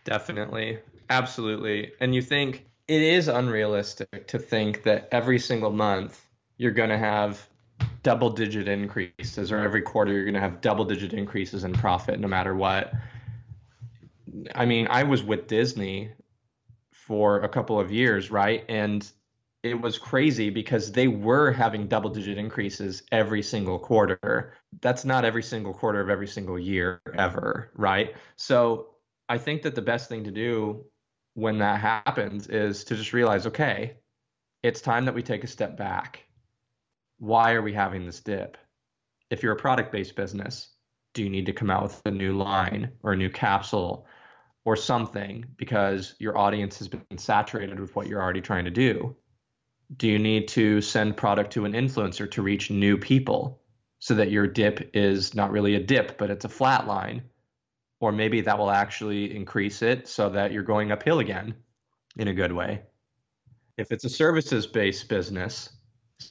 Definitely. 0.06 0.80
Absolutely. 1.10 1.92
And 2.00 2.16
you 2.16 2.22
think 2.22 2.66
it 2.88 3.02
is 3.02 3.28
unrealistic 3.28 4.28
to 4.28 4.40
think 4.40 4.84
that 4.84 5.10
every 5.12 5.40
single 5.40 5.72
month 5.72 6.24
you're 6.58 6.72
going 6.72 6.90
to 6.90 6.98
have 6.98 7.50
double 8.04 8.30
digit 8.30 8.68
increases 8.68 9.52
or 9.52 9.58
every 9.58 9.82
quarter 9.82 10.14
you're 10.14 10.24
going 10.24 10.36
to 10.36 10.40
have 10.40 10.62
double 10.62 10.86
digit 10.86 11.12
increases 11.12 11.64
in 11.64 11.74
profit 11.74 12.20
no 12.20 12.28
matter 12.28 12.56
what. 12.56 12.94
I 14.54 14.66
mean, 14.66 14.88
I 14.90 15.04
was 15.04 15.24
with 15.24 15.48
Disney 15.48 16.12
for 16.92 17.42
a 17.42 17.50
couple 17.50 17.80
of 17.80 17.92
years, 17.92 18.30
right? 18.30 18.64
And 18.70 19.10
it 19.64 19.82
was 19.82 19.98
crazy 19.98 20.52
because 20.52 20.92
they 20.92 21.08
were 21.08 21.52
having 21.52 21.88
double 21.88 22.12
digit 22.12 22.38
increases 22.38 23.02
every 23.12 23.42
single 23.42 23.80
quarter. 23.80 24.54
That's 24.82 25.04
not 25.04 25.26
every 25.26 25.42
single 25.42 25.74
quarter 25.74 26.00
of 26.00 26.10
every 26.10 26.28
single 26.28 26.60
year 26.60 27.02
ever, 27.18 27.72
right? 27.76 28.14
So 28.36 28.95
I 29.28 29.38
think 29.38 29.64
that 29.64 29.76
the 29.76 29.82
best 29.82 30.10
thing 30.10 30.24
to 30.26 30.32
do 30.32 30.86
when 31.34 31.60
that 31.60 31.80
happens 31.80 32.48
is 32.48 32.84
to 32.86 32.96
just 32.96 33.14
realize, 33.14 33.48
okay, 33.48 33.98
it's 34.64 34.82
time 34.82 35.06
that 35.06 35.16
we 35.16 35.22
take 35.22 35.44
a 35.44 35.48
step 35.48 35.78
back. 35.78 36.26
Why 37.20 37.54
are 37.54 37.62
we 37.62 37.74
having 37.74 38.06
this 38.06 38.22
dip? 38.22 38.58
If 39.30 39.44
you're 39.44 39.54
a 39.54 39.58
product 39.58 39.92
based 39.92 40.16
business, 40.16 40.70
do 41.14 41.24
you 41.24 41.30
need 41.30 41.46
to 41.48 41.54
come 41.54 41.72
out 41.72 41.84
with 41.84 42.02
a 42.06 42.12
new 42.12 42.38
line 42.38 42.92
or 43.02 43.14
a 43.14 43.18
new 43.18 43.30
capsule 43.30 44.06
or 44.66 44.76
something 44.76 45.46
because 45.58 46.16
your 46.20 46.38
audience 46.38 46.80
has 46.80 46.88
been 46.88 47.18
saturated 47.18 47.80
with 47.80 47.96
what 47.96 48.08
you're 48.08 48.22
already 48.22 48.42
trying 48.42 48.66
to 48.66 48.72
do? 48.72 49.16
Do 49.96 50.08
you 50.08 50.20
need 50.20 50.48
to 50.50 50.82
send 50.82 51.16
product 51.16 51.54
to 51.54 51.66
an 51.66 51.74
influencer 51.74 52.30
to 52.32 52.42
reach 52.42 52.72
new 52.72 52.98
people 52.98 53.62
so 54.00 54.16
that 54.16 54.32
your 54.32 54.48
dip 54.48 54.92
is 54.94 55.36
not 55.36 55.52
really 55.52 55.76
a 55.76 55.84
dip, 55.84 56.18
but 56.18 56.30
it's 56.32 56.46
a 56.46 56.50
flat 56.50 56.88
line? 56.88 57.24
Or 58.00 58.12
maybe 58.12 58.42
that 58.42 58.58
will 58.58 58.72
actually 58.72 59.36
increase 59.36 59.82
it 59.82 60.08
so 60.08 60.30
that 60.30 60.52
you're 60.52 60.64
going 60.64 60.92
uphill 60.92 61.20
again 61.20 61.56
in 62.18 62.28
a 62.28 62.34
good 62.34 62.52
way. 62.52 62.82
If 63.78 63.92
it's 63.92 64.06
a 64.06 64.10
services 64.10 64.68
based 64.68 65.10
business, 65.10 65.70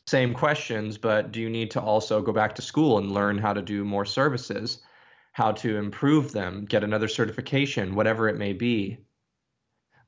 same 0.07 0.33
questions, 0.33 0.97
but 0.99 1.33
do 1.33 1.41
you 1.41 1.51
need 1.51 1.71
to 1.73 1.81
also 1.81 2.23
go 2.23 2.33
back 2.33 2.55
to 2.55 2.63
school 2.63 2.99
and 2.99 3.13
learn 3.13 3.39
how 3.39 3.53
to 3.53 3.63
do 3.63 3.85
more 3.85 4.05
services, 4.05 4.81
how 5.33 5.53
to 5.53 5.77
improve 5.77 6.33
them, 6.33 6.65
get 6.65 6.85
another 6.85 7.09
certification, 7.09 7.95
whatever 7.95 8.29
it 8.29 8.37
may 8.37 8.53
be? 8.53 8.99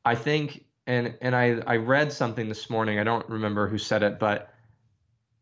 I 0.04 0.14
think, 0.14 0.64
and 0.86 1.16
and 1.20 1.34
I 1.34 1.58
I 1.66 1.76
read 1.76 2.12
something 2.12 2.48
this 2.48 2.70
morning. 2.70 2.98
I 2.98 3.04
don't 3.04 3.28
remember 3.28 3.68
who 3.68 3.76
said 3.76 4.02
it, 4.02 4.18
but 4.18 4.54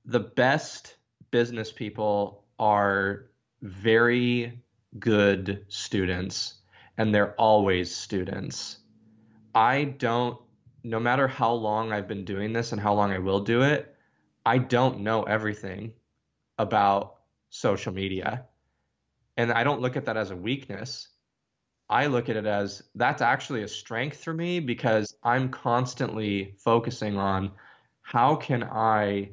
the 0.05 0.20
best 0.20 0.96
business 1.31 1.70
people 1.70 2.44
are 2.59 3.27
very 3.62 4.63
good 4.98 5.64
students 5.68 6.54
and 6.96 7.14
they're 7.14 7.35
always 7.35 7.94
students. 7.94 8.78
I 9.54 9.85
don't 9.85 10.38
no 10.85 11.00
matter 11.00 11.26
how 11.26 11.52
long 11.52 11.92
I've 11.92 12.07
been 12.07 12.26
doing 12.26 12.52
this 12.52 12.72
and 12.72 12.80
how 12.80 12.92
long 12.92 13.11
I 13.11 13.18
will 13.18 13.40
do 13.40 13.62
it, 13.62 13.96
I 14.44 14.59
don't 14.59 15.00
know 15.00 15.22
everything 15.22 15.94
about 16.59 17.16
social 17.48 17.92
media. 17.92 18.44
And 19.38 19.50
I 19.50 19.64
don't 19.64 19.80
look 19.80 19.96
at 19.96 20.04
that 20.04 20.18
as 20.18 20.30
a 20.30 20.37
weakness. 20.37 21.09
I 21.88 22.07
look 22.07 22.28
at 22.28 22.37
it 22.37 22.46
as 22.46 22.83
that's 22.94 23.22
actually 23.22 23.62
a 23.62 23.68
strength 23.68 24.22
for 24.22 24.35
me 24.35 24.61
because 24.61 25.14
I'm 25.22 25.48
constantly 25.48 26.54
focusing 26.59 27.16
on 27.16 27.52
how 28.02 28.37
can 28.37 28.62
I 28.62 29.30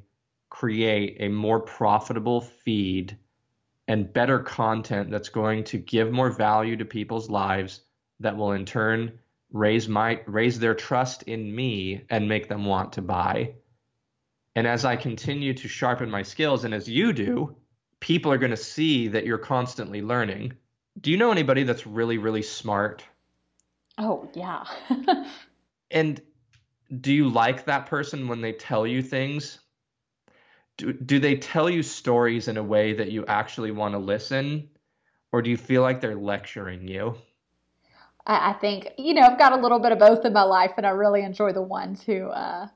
create 0.50 1.18
a 1.20 1.28
more 1.28 1.60
profitable 1.60 2.42
feed 2.42 3.18
and 3.88 4.12
better 4.12 4.40
content 4.40 5.12
that's 5.12 5.30
going 5.30 5.64
to 5.66 5.78
give 5.78 6.12
more 6.12 6.32
value 6.32 6.78
to 6.78 6.86
people's 6.86 7.30
lives 7.30 7.82
that 8.20 8.38
will 8.38 8.52
in 8.52 8.66
turn 8.66 9.20
raise 9.52 9.88
my 9.90 10.22
raise 10.28 10.60
their 10.60 10.76
trust 10.76 11.24
in 11.24 11.54
me 11.54 12.06
and 12.10 12.30
make 12.30 12.48
them 12.48 12.66
want 12.66 12.94
to 12.94 13.02
buy. 13.02 13.54
And 14.56 14.68
as 14.68 14.86
I 14.86 14.96
continue 14.96 15.54
to 15.54 15.68
sharpen 15.68 16.10
my 16.10 16.24
skills 16.24 16.64
and 16.64 16.74
as 16.74 16.88
you 16.88 17.14
do, 17.14 17.56
people 18.00 18.32
are 18.32 18.38
going 18.38 18.52
to 18.52 18.58
see 18.58 19.10
that 19.10 19.26
you're 19.26 19.38
constantly 19.38 20.02
learning. 20.02 20.54
Do 21.00 21.12
you 21.12 21.18
know 21.18 21.32
anybody 21.32 21.64
that's 21.64 21.88
really 21.88 22.18
really 22.18 22.44
smart? 22.44 23.04
Oh, 23.98 24.30
yeah. 24.34 24.64
and 25.92 26.22
do 27.00 27.14
you 27.14 27.30
like 27.30 27.66
that 27.66 27.86
person 27.88 28.28
when 28.28 28.42
they 28.42 28.54
tell 28.54 28.88
you 28.88 29.02
things? 29.02 29.60
Do, 30.82 30.94
do 30.94 31.20
they 31.20 31.36
tell 31.36 31.70
you 31.70 31.84
stories 31.84 32.48
in 32.48 32.58
a 32.58 32.64
way 32.64 32.94
that 32.94 33.12
you 33.12 33.24
actually 33.28 33.70
want 33.70 33.94
to 33.94 34.00
listen? 34.00 34.68
Or 35.32 35.44
do 35.44 35.52
you 35.52 35.58
feel 35.58 35.84
like 35.84 36.02
they're 36.02 36.16
lecturing 36.16 36.88
you? 36.88 37.16
I, 38.26 38.50
I 38.50 38.54
think, 38.54 38.90
you 38.98 39.14
know, 39.14 39.22
I've 39.22 39.38
got 39.38 39.54
a 39.54 39.62
little 39.62 39.78
bit 39.78 39.92
of 39.92 40.00
both 40.00 40.26
in 40.26 40.34
my 40.34 40.42
life, 40.42 40.72
and 40.78 40.86
I 40.88 40.90
really 40.90 41.22
enjoy 41.22 41.54
the 41.54 41.62
ones 41.62 42.02
who 42.02 42.30
uh, 42.30 42.68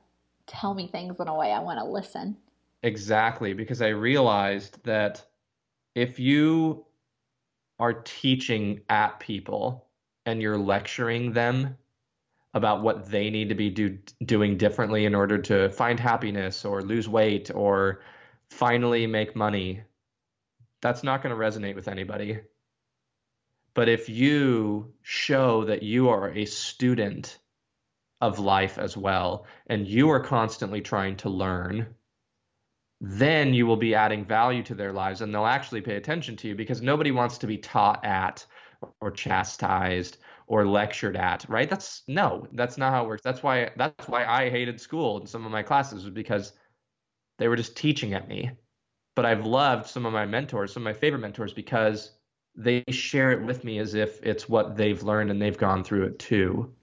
tell 0.46 0.76
me 0.76 0.88
things 0.88 1.20
in 1.20 1.28
a 1.28 1.36
way 1.36 1.52
I 1.52 1.60
want 1.60 1.80
to 1.80 1.86
listen. 1.86 2.38
Exactly, 2.84 3.54
because 3.54 3.82
I 3.82 3.88
realized 3.88 4.84
that 4.84 5.26
if 5.96 6.20
you 6.20 6.86
are 7.80 7.94
teaching 7.94 8.82
at 8.88 9.20
people 9.20 9.88
and 10.28 10.44
you're 10.44 10.60
lecturing 10.60 11.34
them 11.34 11.76
about 12.56 12.82
what 12.82 13.12
they 13.12 13.30
need 13.30 13.50
to 13.50 13.56
be 13.56 13.70
do, 13.70 14.00
doing 14.24 14.58
differently 14.58 15.06
in 15.06 15.13
order 15.13 15.38
to 15.38 15.70
find 15.70 16.00
happiness 16.00 16.63
or 16.63 16.82
lose 16.82 17.08
weight 17.08 17.52
or 17.54 18.00
finally 18.50 19.06
make 19.06 19.36
money, 19.36 19.82
that's 20.82 21.04
not 21.04 21.22
going 21.22 21.36
to 21.36 21.39
resonate 21.39 21.76
with 21.76 21.89
anybody. 21.89 22.39
But 23.74 23.89
if 23.89 24.08
you 24.08 24.94
show 25.02 25.65
that 25.65 25.84
you 25.84 26.10
are 26.10 26.32
a 26.32 26.46
student 26.46 27.38
of 28.22 28.39
life 28.39 28.78
as 28.78 28.96
well, 28.96 29.46
and 29.68 29.86
you 29.86 30.10
are 30.12 30.22
constantly 30.22 30.80
trying 30.80 31.18
to 31.18 31.30
learn, 31.30 31.94
then 33.02 33.54
you 33.54 33.68
will 33.68 33.76
be 33.76 33.96
adding 33.96 34.24
value 34.24 34.63
to 34.63 34.76
their 34.76 34.94
lives 34.94 35.20
and 35.20 35.34
they'll 35.34 35.46
actually 35.46 35.82
pay 35.82 35.98
attention 35.98 36.38
to 36.38 36.48
you 36.48 36.56
because 36.56 36.82
nobody 36.82 37.12
wants 37.12 37.39
to 37.39 37.48
be 37.48 37.58
taught 37.58 38.06
at 38.06 38.46
or 39.02 39.12
chastised 39.12 40.18
or 40.48 40.66
lectured 40.68 41.16
at, 41.16 41.46
right? 41.50 41.70
That's 41.70 42.04
no, 42.08 42.48
that's 42.54 42.78
not 42.78 42.92
how 42.92 43.04
it 43.04 43.08
works. 43.08 43.24
That's 43.24 43.42
why 43.42 43.72
that's 43.78 44.08
why 44.08 44.26
I 44.26 44.50
hated 44.50 44.80
school 44.80 45.18
and 45.18 45.28
some 45.28 45.46
of 45.46 45.52
my 45.52 45.64
classes 45.64 46.04
was 46.04 46.14
because 46.14 46.54
they 47.38 47.48
were 47.48 47.56
just 47.56 47.76
teaching 47.76 48.14
at 48.14 48.28
me. 48.28 48.52
But 49.16 49.26
I've 49.26 49.46
loved 49.46 49.88
some 49.88 50.06
of 50.06 50.14
my 50.14 50.26
mentors, 50.26 50.74
some 50.74 50.86
of 50.86 50.94
my 50.94 51.00
favorite 51.00 51.20
mentors 51.20 51.54
because 51.54 52.12
they 52.56 52.84
share 52.90 53.32
it 53.32 53.42
with 53.44 53.64
me 53.64 53.80
as 53.80 53.94
if 53.94 54.22
it's 54.24 54.48
what 54.48 54.78
they've 54.78 55.02
learned 55.04 55.32
and 55.32 55.42
they've 55.42 55.58
gone 55.58 55.84
through 55.84 56.06
it 56.06 56.20
too. 56.20 56.74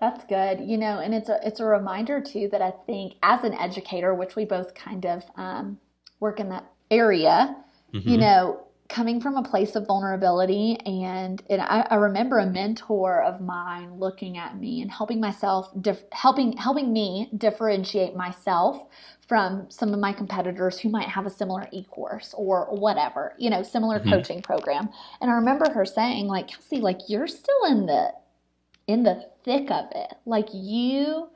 That's 0.00 0.24
good. 0.24 0.60
You 0.60 0.78
know, 0.78 1.00
and 1.00 1.14
it's 1.14 1.28
a 1.28 1.38
it's 1.44 1.60
a 1.60 1.64
reminder 1.64 2.20
too 2.20 2.48
that 2.52 2.62
I 2.62 2.72
think 2.86 3.14
as 3.22 3.44
an 3.44 3.54
educator, 3.54 4.14
which 4.14 4.34
we 4.34 4.44
both 4.44 4.74
kind 4.74 5.04
of 5.04 5.24
um, 5.36 5.78
work 6.20 6.40
in 6.40 6.48
that 6.48 6.64
area, 6.90 7.56
mm-hmm. 7.92 8.08
you 8.08 8.16
know, 8.16 8.66
coming 8.90 9.20
from 9.20 9.36
a 9.36 9.42
place 9.42 9.76
of 9.76 9.86
vulnerability 9.86 10.76
and, 10.84 11.42
and 11.48 11.62
I, 11.62 11.86
I, 11.90 11.94
remember 11.94 12.40
a 12.40 12.46
mentor 12.46 13.22
of 13.22 13.40
mine 13.40 13.94
looking 13.94 14.36
at 14.36 14.58
me 14.58 14.82
and 14.82 14.90
helping 14.90 15.20
myself 15.20 15.70
dif- 15.80 16.04
helping 16.12 16.56
helping 16.56 16.92
me 16.92 17.30
differentiate 17.38 18.16
myself 18.16 18.88
from 19.28 19.70
some 19.70 19.94
of 19.94 20.00
my 20.00 20.12
competitors 20.12 20.80
who 20.80 20.88
might 20.88 21.08
have 21.08 21.24
a 21.24 21.30
similar 21.30 21.68
e-course 21.72 22.34
or 22.36 22.66
whatever 22.76 23.34
you 23.38 23.48
know 23.48 23.62
similar 23.62 24.00
mm-hmm. 24.00 24.10
coaching 24.10 24.42
program 24.42 24.88
and 25.20 25.30
i 25.30 25.34
remember 25.34 25.70
her 25.70 25.84
saying 25.84 26.26
like 26.26 26.48
kelsey 26.48 26.78
like 26.78 26.98
you're 27.06 27.28
still 27.28 27.64
in 27.68 27.86
the 27.86 28.12
in 28.88 29.04
the 29.04 29.24
thick 29.44 29.70
of 29.70 29.86
it 29.94 30.14
like 30.26 30.48
you 30.52 31.28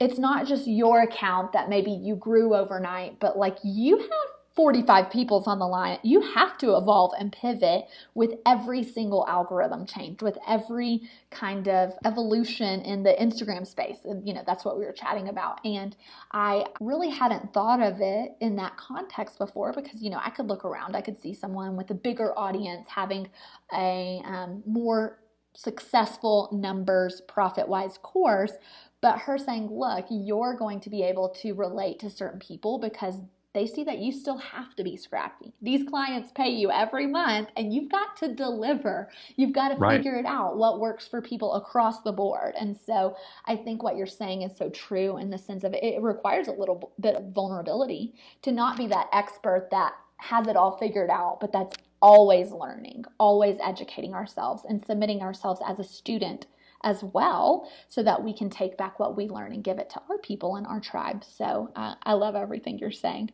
it's 0.00 0.18
not 0.18 0.46
just 0.46 0.66
your 0.66 1.02
account 1.02 1.52
that 1.52 1.68
maybe 1.68 1.92
you 1.92 2.16
grew 2.16 2.54
overnight 2.54 3.20
but 3.20 3.38
like 3.38 3.56
you 3.62 3.98
have 3.98 4.37
45 4.58 5.10
people's 5.10 5.46
on 5.46 5.60
the 5.60 5.68
line, 5.68 6.00
you 6.02 6.20
have 6.20 6.58
to 6.58 6.76
evolve 6.76 7.12
and 7.16 7.30
pivot 7.30 7.84
with 8.14 8.32
every 8.44 8.82
single 8.82 9.24
algorithm 9.28 9.86
change, 9.86 10.20
with 10.20 10.36
every 10.48 11.02
kind 11.30 11.68
of 11.68 11.92
evolution 12.04 12.80
in 12.80 13.04
the 13.04 13.14
Instagram 13.20 13.64
space. 13.64 13.98
And, 14.04 14.26
you 14.26 14.34
know, 14.34 14.42
that's 14.44 14.64
what 14.64 14.76
we 14.76 14.84
were 14.84 14.90
chatting 14.90 15.28
about. 15.28 15.64
And 15.64 15.94
I 16.32 16.66
really 16.80 17.08
hadn't 17.08 17.54
thought 17.54 17.80
of 17.80 18.00
it 18.00 18.32
in 18.40 18.56
that 18.56 18.76
context 18.76 19.38
before 19.38 19.72
because, 19.72 20.02
you 20.02 20.10
know, 20.10 20.20
I 20.20 20.30
could 20.30 20.48
look 20.48 20.64
around, 20.64 20.96
I 20.96 21.02
could 21.02 21.22
see 21.22 21.34
someone 21.34 21.76
with 21.76 21.92
a 21.92 21.94
bigger 21.94 22.36
audience 22.36 22.88
having 22.88 23.28
a 23.72 24.20
um, 24.24 24.64
more 24.66 25.20
successful 25.54 26.48
numbers 26.52 27.20
profit 27.28 27.68
wise 27.68 27.96
course 28.02 28.52
but 29.00 29.18
her 29.20 29.38
saying, 29.38 29.68
look, 29.70 30.06
you're 30.10 30.56
going 30.56 30.80
to 30.80 30.90
be 30.90 31.04
able 31.04 31.28
to 31.28 31.52
relate 31.52 32.00
to 32.00 32.10
certain 32.10 32.40
people 32.40 32.78
because 32.78 33.14
they 33.54 33.66
see 33.66 33.82
that 33.84 33.98
you 33.98 34.12
still 34.12 34.38
have 34.38 34.74
to 34.76 34.84
be 34.84 34.96
scrappy. 34.96 35.52
These 35.62 35.88
clients 35.88 36.30
pay 36.32 36.50
you 36.50 36.70
every 36.70 37.06
month 37.06 37.48
and 37.56 37.72
you've 37.72 37.90
got 37.90 38.16
to 38.18 38.34
deliver. 38.34 39.10
You've 39.36 39.54
got 39.54 39.70
to 39.70 39.76
right. 39.76 39.96
figure 39.96 40.16
it 40.16 40.26
out 40.26 40.58
what 40.58 40.80
works 40.80 41.08
for 41.08 41.22
people 41.22 41.54
across 41.54 42.02
the 42.02 42.12
board. 42.12 42.54
And 42.60 42.76
so 42.76 43.16
I 43.46 43.56
think 43.56 43.82
what 43.82 43.96
you're 43.96 44.06
saying 44.06 44.42
is 44.42 44.56
so 44.56 44.68
true 44.70 45.16
in 45.16 45.30
the 45.30 45.38
sense 45.38 45.64
of 45.64 45.74
it 45.74 46.02
requires 46.02 46.48
a 46.48 46.52
little 46.52 46.92
bit 47.00 47.16
of 47.16 47.32
vulnerability 47.32 48.14
to 48.42 48.52
not 48.52 48.76
be 48.76 48.86
that 48.88 49.08
expert 49.12 49.68
that 49.70 49.94
has 50.18 50.46
it 50.46 50.56
all 50.56 50.76
figured 50.76 51.10
out, 51.10 51.38
but 51.40 51.52
that's 51.52 51.76
always 52.02 52.52
learning, 52.52 53.04
always 53.18 53.56
educating 53.62 54.14
ourselves 54.14 54.64
and 54.68 54.84
submitting 54.84 55.22
ourselves 55.22 55.60
as 55.66 55.78
a 55.78 55.84
student 55.84 56.46
as 56.84 57.02
well 57.02 57.68
so 57.88 58.02
that 58.02 58.22
we 58.22 58.32
can 58.32 58.50
take 58.50 58.76
back 58.76 58.98
what 58.98 59.16
we 59.16 59.28
learn 59.28 59.52
and 59.52 59.64
give 59.64 59.78
it 59.78 59.90
to 59.90 60.00
our 60.08 60.18
people 60.18 60.56
and 60.56 60.66
our 60.66 60.80
tribe. 60.80 61.24
So 61.24 61.70
uh, 61.74 61.94
I 62.02 62.12
love 62.12 62.34
everything 62.34 62.78
you're 62.78 62.90
saying. 62.90 63.30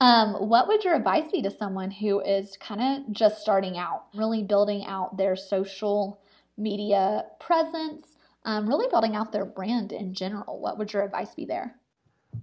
Um, 0.00 0.34
what 0.34 0.68
would 0.68 0.84
your 0.84 0.94
advice 0.94 1.30
be 1.30 1.42
to 1.42 1.50
someone 1.50 1.90
who 1.90 2.20
is 2.20 2.56
kind 2.58 2.80
of 2.80 3.12
just 3.12 3.40
starting 3.40 3.78
out, 3.78 4.06
really 4.14 4.42
building 4.42 4.84
out 4.86 5.16
their 5.16 5.36
social 5.36 6.20
media 6.56 7.24
presence, 7.40 8.16
um, 8.44 8.68
really 8.68 8.88
building 8.90 9.16
out 9.16 9.32
their 9.32 9.44
brand 9.44 9.92
in 9.92 10.12
general? 10.12 10.60
What 10.60 10.78
would 10.78 10.92
your 10.92 11.04
advice 11.04 11.34
be 11.34 11.44
there? 11.44 11.76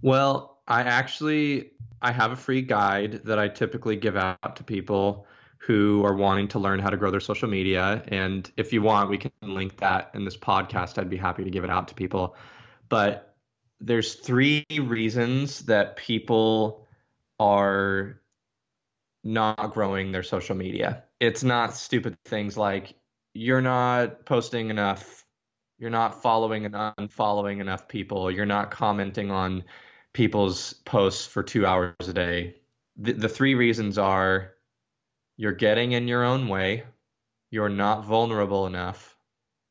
Well, 0.01 0.59
I 0.67 0.83
actually 0.83 1.71
I 2.01 2.11
have 2.11 2.31
a 2.31 2.35
free 2.35 2.61
guide 2.61 3.21
that 3.25 3.37
I 3.37 3.47
typically 3.47 3.95
give 3.95 4.15
out 4.15 4.55
to 4.55 4.63
people 4.63 5.27
who 5.61 6.03
are 6.03 6.15
wanting 6.15 6.47
to 6.47 6.57
learn 6.57 6.79
how 6.79 6.89
to 6.89 6.97
grow 6.97 7.11
their 7.11 7.19
social 7.19 7.47
media. 7.47 8.03
And 8.07 8.49
if 8.57 8.73
you 8.73 8.81
want, 8.81 9.11
we 9.11 9.17
can 9.19 9.31
link 9.43 9.77
that 9.77 10.09
in 10.15 10.25
this 10.25 10.35
podcast. 10.35 10.97
I'd 10.97 11.09
be 11.09 11.17
happy 11.17 11.43
to 11.43 11.51
give 11.51 11.63
it 11.63 11.69
out 11.69 11.87
to 11.89 11.93
people. 11.93 12.35
But 12.89 13.35
there's 13.79 14.15
three 14.15 14.65
reasons 14.71 15.59
that 15.61 15.97
people 15.97 16.87
are 17.39 18.19
not 19.23 19.71
growing 19.71 20.11
their 20.11 20.23
social 20.23 20.55
media. 20.55 21.03
It's 21.19 21.43
not 21.43 21.75
stupid 21.75 22.17
things 22.25 22.57
like 22.57 22.95
you're 23.35 23.61
not 23.61 24.25
posting 24.25 24.71
enough, 24.71 25.25
you're 25.77 25.91
not 25.91 26.23
following 26.23 26.65
and 26.65 26.73
unfollowing 26.73 27.61
enough 27.61 27.87
people, 27.87 28.31
you're 28.31 28.47
not 28.47 28.71
commenting 28.71 29.29
on 29.29 29.63
people's 30.13 30.73
posts 30.85 31.27
for 31.27 31.43
two 31.43 31.67
hours 31.67 31.93
a 32.07 32.13
day. 32.13 32.55
The, 32.97 33.13
the 33.13 33.29
three 33.29 33.53
reasons 33.53 33.99
are 33.99 34.55
you're 35.41 35.53
getting 35.53 35.93
in 35.93 36.07
your 36.07 36.23
own 36.23 36.47
way, 36.47 36.83
you're 37.49 37.67
not 37.67 38.05
vulnerable 38.05 38.67
enough, 38.67 39.17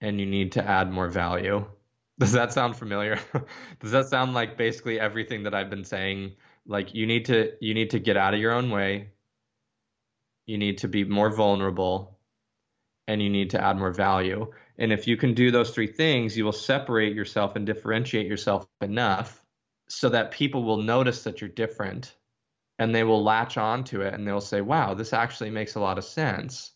and 0.01 0.19
you 0.19 0.27
need 0.27 0.51
to 0.53 0.69
add 0.69 0.91
more 0.91 1.07
value. 1.07 1.65
Does 2.19 2.33
that 2.33 2.53
sound 2.53 2.75
familiar? 2.77 3.21
Does 3.79 3.93
that 3.93 4.09
sound 4.09 4.35
like 4.35 4.59
basically 4.59 4.99
everything 4.99 5.45
that 5.45 5.55
I've 5.55 5.71
been 5.71 5.85
saying? 5.85 6.33
Like 6.67 6.93
you 6.93 7.07
need 7.07 7.27
to 7.27 7.53
you 7.61 7.73
need 7.75 7.91
to 7.91 8.01
get 8.01 8.17
out 8.17 8.35
of 8.35 8.41
your 8.41 8.51
own 8.51 8.71
way. 8.71 9.11
You 10.45 10.59
need 10.59 10.79
to 10.79 10.89
be 10.89 11.05
more 11.05 11.31
vulnerable 11.31 12.19
and 13.07 13.23
you 13.23 13.31
need 13.31 13.51
to 13.51 13.65
add 13.65 13.79
more 13.79 13.93
value. 13.93 14.51
And 14.77 14.93
if 14.93 15.07
you 15.07 15.17
can 15.17 15.35
do 15.35 15.53
those 15.53 15.71
three 15.71 15.87
things, 15.87 16.37
you 16.37 16.45
will 16.45 16.53
separate 16.53 17.15
yourself 17.15 17.55
and 17.55 17.65
differentiate 17.65 18.27
yourself 18.27 18.67
enough 18.81 19.47
so 19.89 20.09
that 20.09 20.33
people 20.33 20.65
will 20.65 20.83
notice 20.83 21.23
that 21.23 21.41
you're 21.41 21.49
different 21.49 22.17
and 22.81 22.95
they 22.95 23.05
will 23.05 23.23
latch 23.23 23.59
on 23.59 23.85
to 23.85 24.01
it 24.01 24.15
and 24.15 24.27
they'll 24.27 24.41
say, 24.41 24.63
wow, 24.63 24.95
this 24.95 25.13
actually 25.13 25.51
makes 25.51 25.75
a 25.75 25.81
lot 25.81 25.99
of 25.99 26.05
sense. 26.05 26.73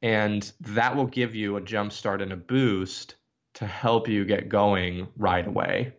And 0.00 0.50
that 0.60 0.94
will 0.94 1.08
give 1.08 1.34
you 1.34 1.56
a 1.56 1.60
jump 1.60 1.92
start 1.92 2.22
and 2.22 2.32
a 2.32 2.36
boost 2.36 3.16
to 3.54 3.66
help 3.66 4.08
you 4.08 4.24
get 4.24 4.48
going 4.48 5.08
right 5.16 5.46
away. 5.46 5.92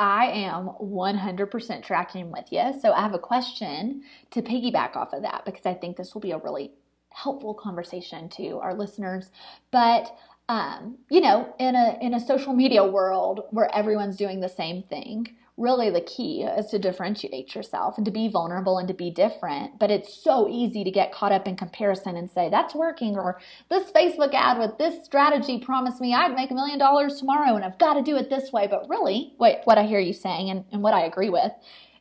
I 0.00 0.26
am 0.28 0.70
100% 0.80 1.82
tracking 1.82 2.30
with 2.30 2.46
you. 2.50 2.72
So 2.80 2.92
I 2.92 3.02
have 3.02 3.12
a 3.12 3.18
question 3.18 4.02
to 4.30 4.40
piggyback 4.40 4.96
off 4.96 5.12
of 5.12 5.20
that 5.20 5.44
because 5.44 5.66
I 5.66 5.74
think 5.74 5.98
this 5.98 6.14
will 6.14 6.22
be 6.22 6.30
a 6.30 6.38
really 6.38 6.72
helpful 7.10 7.52
conversation 7.52 8.30
to 8.30 8.58
our 8.60 8.74
listeners. 8.74 9.30
But 9.70 10.16
um, 10.48 10.96
you 11.10 11.20
know, 11.20 11.52
in 11.58 11.74
a 11.74 11.98
in 12.00 12.14
a 12.14 12.20
social 12.20 12.54
media 12.54 12.86
world 12.86 13.40
where 13.50 13.74
everyone's 13.74 14.16
doing 14.16 14.40
the 14.40 14.48
same 14.48 14.82
thing, 14.84 15.34
really 15.56 15.88
the 15.88 16.02
key 16.02 16.42
is 16.42 16.66
to 16.66 16.78
differentiate 16.78 17.54
yourself 17.54 17.96
and 17.96 18.04
to 18.04 18.10
be 18.10 18.28
vulnerable 18.28 18.78
and 18.78 18.86
to 18.88 18.94
be 18.94 19.10
different. 19.10 19.78
But 19.78 19.90
it's 19.90 20.12
so 20.12 20.48
easy 20.48 20.84
to 20.84 20.90
get 20.90 21.12
caught 21.12 21.32
up 21.32 21.48
in 21.48 21.56
comparison 21.56 22.16
and 22.16 22.30
say, 22.30 22.50
that's 22.50 22.74
working, 22.74 23.16
or 23.16 23.40
this 23.70 23.90
Facebook 23.90 24.34
ad 24.34 24.58
with 24.58 24.76
this 24.76 25.04
strategy 25.04 25.58
promised 25.58 26.00
me 26.00 26.14
I'd 26.14 26.34
make 26.34 26.50
a 26.50 26.54
million 26.54 26.78
dollars 26.78 27.18
tomorrow 27.18 27.56
and 27.56 27.64
I've 27.64 27.78
got 27.78 27.94
to 27.94 28.02
do 28.02 28.16
it 28.16 28.28
this 28.28 28.52
way. 28.52 28.66
But 28.66 28.88
really, 28.88 29.32
what, 29.38 29.62
what 29.64 29.78
I 29.78 29.84
hear 29.84 30.00
you 30.00 30.12
saying 30.12 30.50
and, 30.50 30.64
and 30.72 30.82
what 30.82 30.94
I 30.94 31.04
agree 31.06 31.30
with 31.30 31.52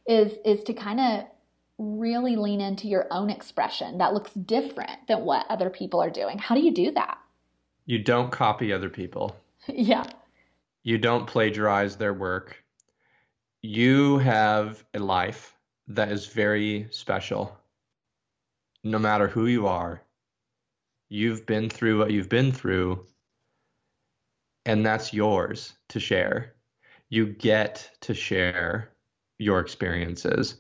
is, 0.06 0.34
is 0.44 0.63
to 0.65 0.74
kind 0.74 1.00
of 1.00 1.26
really 1.78 2.36
lean 2.36 2.62
into 2.62 2.88
your 2.88 3.08
own 3.12 3.30
expression 3.30 3.98
that 3.98 4.13
looks 4.13 4.34
different 4.34 5.08
than 5.08 5.24
what 5.26 5.46
other 5.50 5.70
people 5.70 6.02
are 6.02 6.10
doing. 6.10 6.38
How 6.38 6.56
do 6.56 6.62
you 6.62 6.74
do 6.74 6.91
that? 6.91 7.18
You 7.86 8.00
don't 8.00 8.32
copy 8.32 8.74
other 8.74 8.89
people. 8.89 9.36
yeah. 9.68 10.06
You 10.84 10.98
don't 10.98 11.26
plagiarize 11.26 11.96
their 11.96 12.13
work 12.13 12.64
you 13.65 14.19
have 14.19 14.86
a 14.93 14.99
life 14.99 15.58
that 15.88 16.12
is 16.12 16.28
very 16.28 16.88
special. 16.91 17.58
No 18.84 18.99
matter 18.99 19.28
who 19.28 19.47
you 19.47 19.67
are, 19.67 20.01
you've 21.10 21.45
been 21.45 21.69
through 21.69 21.97
what 21.97 22.12
you've 22.12 22.30
been 22.30 22.51
through, 22.51 23.06
and 24.65 24.86
that's 24.86 25.13
yours 25.13 25.73
to 25.89 25.99
share. 25.99 26.54
You 27.10 27.25
get 27.25 27.89
to 28.01 28.13
share 28.13 28.91
your 29.39 29.60
experiences. 29.60 30.58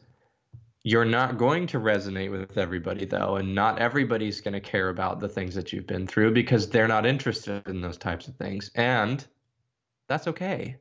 You're 0.83 1.05
not 1.05 1.37
going 1.37 1.67
to 1.67 1.79
resonate 1.79 2.31
with 2.31 2.57
everybody, 2.57 3.05
though, 3.05 3.37
and 3.37 3.53
not 3.53 3.79
everybody's 3.79 4.41
going 4.41 4.53
to 4.53 4.59
care 4.59 4.89
about 4.89 5.19
the 5.19 5.29
things 5.29 5.55
that 5.55 5.73
you've 5.73 5.87
been 5.87 6.07
through 6.07 6.33
because 6.33 6.69
they're 6.69 6.87
not 6.87 7.05
interested 7.05 7.67
in 7.67 7.81
those 7.81 7.97
types 7.97 8.27
of 8.27 8.35
things. 8.35 8.71
And 8.75 9.25
that's 10.07 10.27
okay 10.27 10.77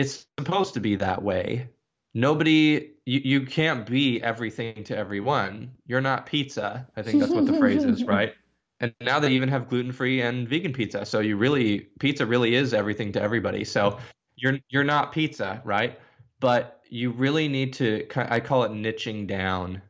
it's 0.00 0.26
supposed 0.38 0.74
to 0.74 0.80
be 0.80 0.96
that 0.96 1.22
way. 1.22 1.68
Nobody, 2.14 2.92
you, 3.04 3.20
you 3.22 3.40
can't 3.42 3.86
be 3.86 4.20
everything 4.22 4.82
to 4.84 4.96
everyone. 4.96 5.72
You're 5.86 6.00
not 6.00 6.24
pizza. 6.24 6.88
I 6.96 7.02
think 7.02 7.20
that's 7.20 7.32
what 7.32 7.44
the 7.44 7.52
phrase 7.58 7.84
is, 7.84 8.04
right? 8.04 8.34
And 8.80 8.94
now 9.02 9.20
they 9.20 9.30
even 9.32 9.50
have 9.50 9.68
gluten 9.68 9.92
free 9.92 10.22
and 10.22 10.48
vegan 10.48 10.72
pizza. 10.72 11.04
So 11.04 11.20
you 11.20 11.36
really, 11.36 11.80
pizza 11.98 12.24
really 12.24 12.54
is 12.54 12.72
everything 12.72 13.12
to 13.12 13.20
everybody. 13.20 13.62
So 13.64 13.98
you're 14.36 14.58
you're 14.70 14.84
not 14.84 15.12
pizza, 15.12 15.60
right? 15.64 16.00
But 16.40 16.80
you 16.88 17.10
really 17.10 17.46
need 17.46 17.74
to. 17.74 18.06
I 18.16 18.40
call 18.40 18.64
it 18.64 18.72
niching 18.72 19.26
down. 19.26 19.82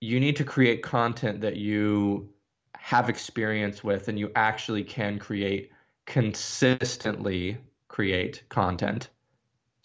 You 0.00 0.20
need 0.20 0.36
to 0.36 0.44
create 0.44 0.84
content 0.84 1.40
that 1.40 1.56
you 1.56 2.32
have 2.76 3.08
experience 3.08 3.82
with, 3.82 4.06
and 4.06 4.16
you 4.16 4.30
actually 4.36 4.84
can 4.84 5.18
create 5.18 5.72
consistently 6.06 7.58
create 7.88 8.44
content 8.48 9.10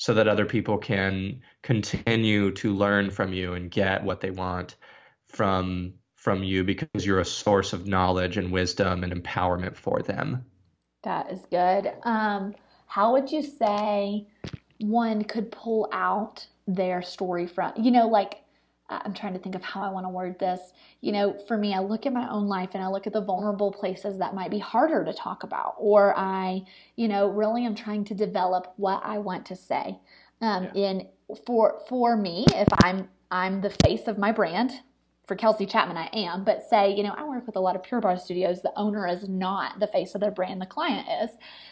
so 0.04 0.14
that 0.14 0.28
other 0.28 0.46
people 0.46 0.78
can 0.78 1.40
continue 1.62 2.52
to 2.52 2.74
learn 2.74 3.10
from 3.10 3.32
you 3.32 3.54
and 3.54 3.72
get 3.72 4.04
what 4.04 4.20
they 4.20 4.32
want 4.32 4.76
from 5.28 5.94
from 6.16 6.44
you 6.44 6.66
because 6.66 7.06
you're 7.06 7.22
a 7.22 7.26
source 7.26 7.72
of 7.72 7.88
knowledge 7.88 8.36
and 8.36 8.52
wisdom 8.52 9.06
and 9.06 9.14
empowerment 9.14 9.78
for 9.78 10.02
them. 10.02 10.44
That 11.04 11.32
is 11.32 11.40
good. 11.50 11.94
Um, 12.04 12.54
how 12.86 13.14
would 13.14 13.32
you 13.32 13.42
say 13.42 14.28
one 14.82 15.24
could 15.24 15.50
pull 15.54 15.88
out 15.94 16.46
their 16.68 17.02
story 17.02 17.48
from, 17.48 17.72
you 17.78 17.90
know, 17.90 18.10
like 18.10 18.43
I'm 18.90 19.14
trying 19.14 19.34
to 19.34 19.40
think 19.40 19.56
of 19.56 19.64
how 19.64 19.82
I 19.82 19.90
want 19.90 20.06
to 20.06 20.10
word 20.10 20.40
this. 20.40 20.60
You 21.02 21.12
know, 21.12 21.38
for 21.48 21.58
me, 21.58 21.74
I 21.74 21.80
look 21.80 22.06
at 22.06 22.14
my 22.14 22.30
own 22.30 22.48
life 22.48 22.72
and 22.74 22.84
I 22.84 22.88
look 22.88 23.08
at 23.08 23.14
the 23.14 23.22
vulnerable 23.22 23.72
places 23.72 24.20
that 24.20 24.36
might 24.36 24.52
be 24.52 24.60
harder 24.60 25.04
to 25.06 25.14
talk 25.14 25.44
about, 25.44 25.76
or 25.78 26.18
I, 26.18 26.64
you 26.96 27.08
know, 27.08 27.28
really 27.30 27.66
am 27.66 27.76
trying 27.76 28.06
to 28.06 28.14
develop 28.14 28.74
what 28.78 29.02
I 29.04 29.18
want 29.20 29.46
to 29.48 29.56
say. 29.56 30.00
Um, 30.42 30.70
yeah. 30.74 30.90
In 30.90 31.08
for 31.46 31.82
for 31.88 32.18
me, 32.18 32.46
if 32.54 32.68
I'm 32.84 33.08
I'm 33.32 33.62
the 33.62 33.70
face 33.70 34.08
of 34.08 34.18
my 34.18 34.32
brand. 34.32 34.72
For 35.26 35.38
Kelsey 35.38 35.66
Chapman, 35.66 35.96
I 35.96 36.10
am, 36.14 36.44
but 36.44 36.64
say, 36.70 36.94
you 36.94 37.02
know, 37.02 37.16
I 37.18 37.24
work 37.24 37.46
with 37.48 37.56
a 37.56 37.60
lot 37.62 37.78
of 37.78 37.84
Pure 37.84 38.02
Barre 38.02 38.20
studios. 38.20 38.62
The 38.62 38.74
owner 38.76 39.08
is 39.08 39.30
not 39.30 39.80
the 39.80 39.88
face 39.88 40.16
of 40.16 40.22
their 40.22 40.32
brand, 40.32 40.62
the 40.62 40.66
client 40.66 41.08
is. 41.24 41.30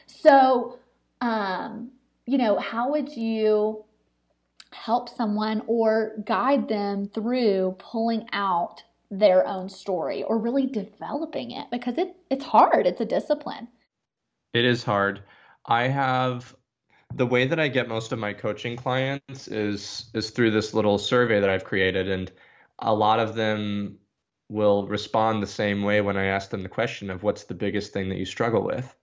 So, 0.07 0.79
um, 1.19 1.91
you 2.25 2.37
know, 2.37 2.57
how 2.59 2.91
would 2.91 3.09
you 3.09 3.83
help 4.73 5.09
someone 5.09 5.61
or 5.67 6.13
guide 6.25 6.67
them 6.67 7.07
through 7.07 7.75
pulling 7.79 8.27
out 8.33 8.83
their 9.09 9.45
own 9.45 9.67
story 9.67 10.23
or 10.23 10.37
really 10.37 10.65
developing 10.65 11.51
it 11.51 11.67
because 11.69 11.97
it, 11.97 12.15
it's 12.29 12.45
hard. 12.45 12.87
It's 12.87 13.01
a 13.01 13.05
discipline. 13.05 13.67
It 14.53 14.65
is 14.65 14.83
hard. 14.83 15.23
I 15.65 15.87
have 15.87 16.55
the 17.13 17.25
way 17.25 17.45
that 17.45 17.59
I 17.59 17.67
get 17.67 17.89
most 17.89 18.11
of 18.11 18.19
my 18.19 18.33
coaching 18.33 18.77
clients 18.77 19.47
is 19.49 20.09
is 20.13 20.29
through 20.29 20.51
this 20.51 20.73
little 20.73 20.97
survey 20.97 21.41
that 21.41 21.49
I've 21.49 21.65
created 21.65 22.09
and 22.09 22.31
a 22.79 22.93
lot 22.93 23.19
of 23.19 23.35
them 23.35 23.97
will 24.49 24.87
respond 24.87 25.41
the 25.41 25.47
same 25.47 25.83
way 25.83 26.01
when 26.01 26.17
I 26.17 26.25
ask 26.25 26.49
them 26.49 26.63
the 26.63 26.69
question 26.69 27.09
of 27.09 27.23
what's 27.23 27.43
the 27.43 27.53
biggest 27.53 27.93
thing 27.93 28.09
that 28.09 28.17
you 28.17 28.25
struggle 28.25 28.63
with. 28.63 28.93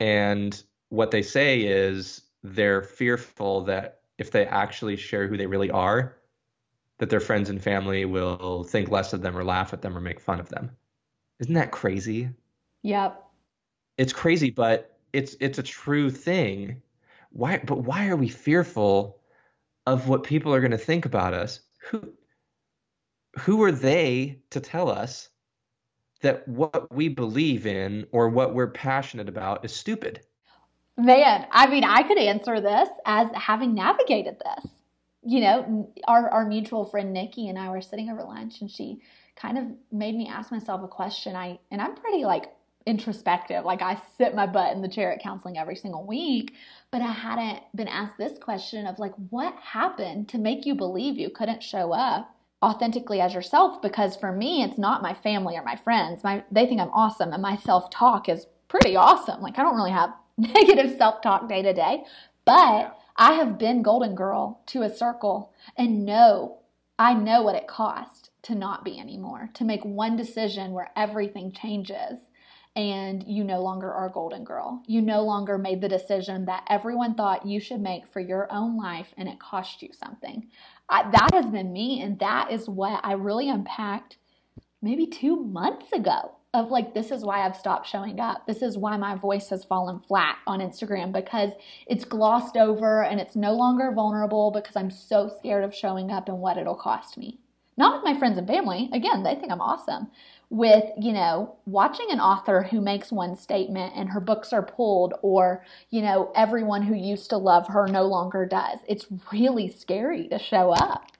And 0.00 0.60
what 0.88 1.10
they 1.10 1.22
say 1.22 1.60
is 1.60 2.22
they're 2.42 2.82
fearful 2.82 3.64
that 3.64 4.00
if 4.18 4.30
they 4.30 4.46
actually 4.46 4.96
share 4.96 5.26
who 5.26 5.36
they 5.36 5.46
really 5.46 5.70
are, 5.70 6.16
that 6.98 7.10
their 7.10 7.20
friends 7.20 7.50
and 7.50 7.62
family 7.62 8.04
will 8.04 8.64
think 8.64 8.90
less 8.90 9.12
of 9.12 9.22
them 9.22 9.36
or 9.36 9.44
laugh 9.44 9.72
at 9.72 9.82
them 9.82 9.96
or 9.96 10.00
make 10.00 10.20
fun 10.20 10.40
of 10.40 10.48
them. 10.48 10.70
Isn't 11.40 11.54
that 11.54 11.72
crazy? 11.72 12.30
Yep. 12.82 13.22
It's 13.98 14.12
crazy, 14.12 14.50
but 14.50 14.98
it's 15.12 15.36
it's 15.40 15.58
a 15.58 15.62
true 15.62 16.10
thing. 16.10 16.82
Why 17.30 17.58
but 17.58 17.78
why 17.78 18.08
are 18.08 18.16
we 18.16 18.28
fearful 18.28 19.20
of 19.86 20.08
what 20.08 20.24
people 20.24 20.54
are 20.54 20.60
going 20.60 20.70
to 20.70 20.78
think 20.78 21.06
about 21.06 21.34
us? 21.34 21.60
Who 21.90 22.12
who 23.40 23.62
are 23.62 23.72
they 23.72 24.40
to 24.50 24.60
tell 24.60 24.88
us 24.88 25.28
that 26.20 26.46
what 26.46 26.92
we 26.94 27.08
believe 27.08 27.66
in 27.66 28.06
or 28.12 28.28
what 28.28 28.54
we're 28.54 28.70
passionate 28.70 29.28
about 29.28 29.64
is 29.64 29.74
stupid? 29.74 30.24
Man, 30.96 31.46
I 31.50 31.66
mean, 31.66 31.84
I 31.84 32.02
could 32.02 32.18
answer 32.18 32.60
this 32.60 32.88
as 33.04 33.28
having 33.34 33.74
navigated 33.74 34.36
this. 34.38 34.70
You 35.22 35.40
know, 35.40 35.92
our, 36.06 36.28
our 36.28 36.46
mutual 36.46 36.84
friend 36.84 37.12
Nikki 37.12 37.48
and 37.48 37.58
I 37.58 37.70
were 37.70 37.80
sitting 37.80 38.10
over 38.10 38.22
lunch 38.22 38.60
and 38.60 38.70
she 38.70 39.00
kind 39.36 39.58
of 39.58 39.64
made 39.90 40.14
me 40.14 40.28
ask 40.28 40.52
myself 40.52 40.82
a 40.84 40.88
question. 40.88 41.34
I 41.34 41.58
and 41.70 41.80
I'm 41.80 41.96
pretty 41.96 42.24
like 42.24 42.52
introspective. 42.86 43.64
Like 43.64 43.82
I 43.82 44.00
sit 44.16 44.34
my 44.34 44.46
butt 44.46 44.74
in 44.74 44.82
the 44.82 44.88
chair 44.88 45.12
at 45.12 45.22
counseling 45.22 45.58
every 45.58 45.76
single 45.76 46.06
week, 46.06 46.52
but 46.90 47.00
I 47.00 47.10
hadn't 47.10 47.62
been 47.74 47.88
asked 47.88 48.18
this 48.18 48.38
question 48.38 48.86
of 48.86 48.98
like 48.98 49.14
what 49.30 49.54
happened 49.56 50.28
to 50.28 50.38
make 50.38 50.66
you 50.66 50.74
believe 50.74 51.16
you 51.16 51.30
couldn't 51.30 51.62
show 51.62 51.92
up 51.92 52.30
authentically 52.62 53.20
as 53.20 53.34
yourself 53.34 53.82
because 53.82 54.16
for 54.16 54.32
me 54.32 54.62
it's 54.62 54.78
not 54.78 55.02
my 55.02 55.14
family 55.14 55.56
or 55.56 55.62
my 55.62 55.76
friends. 55.76 56.22
My 56.22 56.44
they 56.52 56.66
think 56.66 56.80
I'm 56.80 56.90
awesome 56.90 57.32
and 57.32 57.42
my 57.42 57.56
self-talk 57.56 58.28
is 58.28 58.46
pretty 58.68 58.96
awesome. 58.96 59.40
Like 59.40 59.58
I 59.58 59.62
don't 59.62 59.76
really 59.76 59.90
have 59.90 60.10
negative 60.38 60.96
self 60.96 61.22
talk 61.22 61.48
day 61.48 61.62
to 61.62 61.72
day. 61.72 62.04
But 62.44 62.96
I 63.16 63.34
have 63.34 63.58
been 63.58 63.82
Golden 63.82 64.14
Girl 64.14 64.60
to 64.66 64.82
a 64.82 64.94
circle 64.94 65.52
and 65.76 66.04
know, 66.04 66.58
I 66.98 67.14
know 67.14 67.42
what 67.42 67.54
it 67.54 67.68
cost 67.68 68.30
to 68.42 68.54
not 68.54 68.84
be 68.84 68.98
anymore, 68.98 69.50
to 69.54 69.64
make 69.64 69.84
one 69.84 70.16
decision 70.16 70.72
where 70.72 70.90
everything 70.96 71.52
changes 71.52 72.18
and 72.76 73.22
you 73.26 73.44
no 73.44 73.62
longer 73.62 73.92
are 73.92 74.08
Golden 74.08 74.42
Girl. 74.42 74.82
You 74.86 75.00
no 75.00 75.22
longer 75.22 75.56
made 75.58 75.80
the 75.80 75.88
decision 75.88 76.44
that 76.46 76.64
everyone 76.68 77.14
thought 77.14 77.46
you 77.46 77.60
should 77.60 77.80
make 77.80 78.06
for 78.06 78.20
your 78.20 78.52
own 78.52 78.76
life 78.76 79.14
and 79.16 79.28
it 79.28 79.38
cost 79.38 79.80
you 79.80 79.90
something. 79.92 80.48
I, 80.88 81.08
that 81.10 81.30
has 81.32 81.46
been 81.46 81.72
me, 81.72 82.02
and 82.02 82.18
that 82.18 82.50
is 82.50 82.68
what 82.68 83.00
I 83.04 83.12
really 83.12 83.48
unpacked 83.48 84.18
maybe 84.82 85.06
two 85.06 85.36
months 85.36 85.92
ago 85.92 86.32
of 86.54 86.70
like 86.70 86.94
this 86.94 87.10
is 87.10 87.24
why 87.24 87.44
I've 87.44 87.56
stopped 87.56 87.86
showing 87.86 88.20
up. 88.20 88.46
This 88.46 88.62
is 88.62 88.78
why 88.78 88.96
my 88.96 89.16
voice 89.16 89.50
has 89.50 89.64
fallen 89.64 89.98
flat 89.98 90.38
on 90.46 90.60
Instagram 90.60 91.12
because 91.12 91.50
it's 91.86 92.04
glossed 92.04 92.56
over 92.56 93.02
and 93.02 93.20
it's 93.20 93.34
no 93.34 93.52
longer 93.52 93.92
vulnerable 93.92 94.52
because 94.52 94.76
I'm 94.76 94.90
so 94.90 95.28
scared 95.28 95.64
of 95.64 95.74
showing 95.74 96.10
up 96.10 96.28
and 96.28 96.38
what 96.38 96.56
it'll 96.56 96.76
cost 96.76 97.18
me. 97.18 97.40
Not 97.76 97.96
with 97.96 98.04
my 98.04 98.16
friends 98.16 98.38
and 98.38 98.46
family. 98.46 98.88
Again, 98.92 99.24
they 99.24 99.34
think 99.34 99.50
I'm 99.50 99.60
awesome. 99.60 100.08
With, 100.48 100.84
you 100.96 101.12
know, 101.12 101.56
watching 101.66 102.06
an 102.10 102.20
author 102.20 102.62
who 102.62 102.80
makes 102.80 103.10
one 103.10 103.36
statement 103.36 103.92
and 103.96 104.08
her 104.08 104.20
books 104.20 104.52
are 104.52 104.62
pulled 104.62 105.14
or, 105.22 105.64
you 105.90 106.02
know, 106.02 106.30
everyone 106.36 106.82
who 106.82 106.94
used 106.94 107.30
to 107.30 107.36
love 107.36 107.66
her 107.66 107.88
no 107.88 108.04
longer 108.04 108.46
does. 108.46 108.78
It's 108.86 109.06
really 109.32 109.68
scary 109.68 110.28
to 110.28 110.38
show 110.38 110.70
up. 110.70 111.10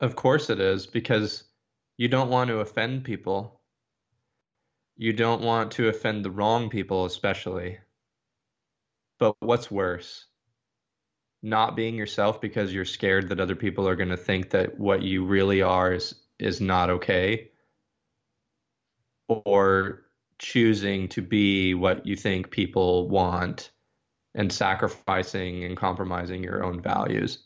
Of 0.00 0.14
course 0.14 0.48
it 0.48 0.60
is 0.60 0.86
because 0.86 1.44
you 1.96 2.06
don't 2.06 2.30
want 2.30 2.48
to 2.48 2.60
offend 2.60 3.02
people 3.02 3.59
you 5.00 5.12
don't 5.12 5.42
want 5.42 5.72
to 5.72 5.88
offend 5.88 6.24
the 6.24 6.30
wrong 6.30 6.70
people, 6.70 7.06
especially. 7.06 7.78
But 9.18 9.34
what's 9.40 9.70
worse? 9.70 10.26
not 11.42 11.76
being 11.76 11.94
yourself 11.94 12.40
because 12.40 12.72
you're 12.72 12.84
scared 12.84 13.28
that 13.28 13.40
other 13.40 13.54
people 13.54 13.88
are 13.88 13.96
going 13.96 14.10
to 14.10 14.16
think 14.16 14.50
that 14.50 14.78
what 14.78 15.02
you 15.02 15.24
really 15.24 15.62
are 15.62 15.92
is 15.92 16.14
is 16.38 16.60
not 16.60 16.90
okay 16.90 17.50
or 19.28 20.02
choosing 20.38 21.08
to 21.08 21.22
be 21.22 21.74
what 21.74 22.06
you 22.06 22.16
think 22.16 22.50
people 22.50 23.08
want 23.08 23.70
and 24.34 24.52
sacrificing 24.52 25.64
and 25.64 25.76
compromising 25.76 26.42
your 26.42 26.64
own 26.64 26.80
values. 26.80 27.38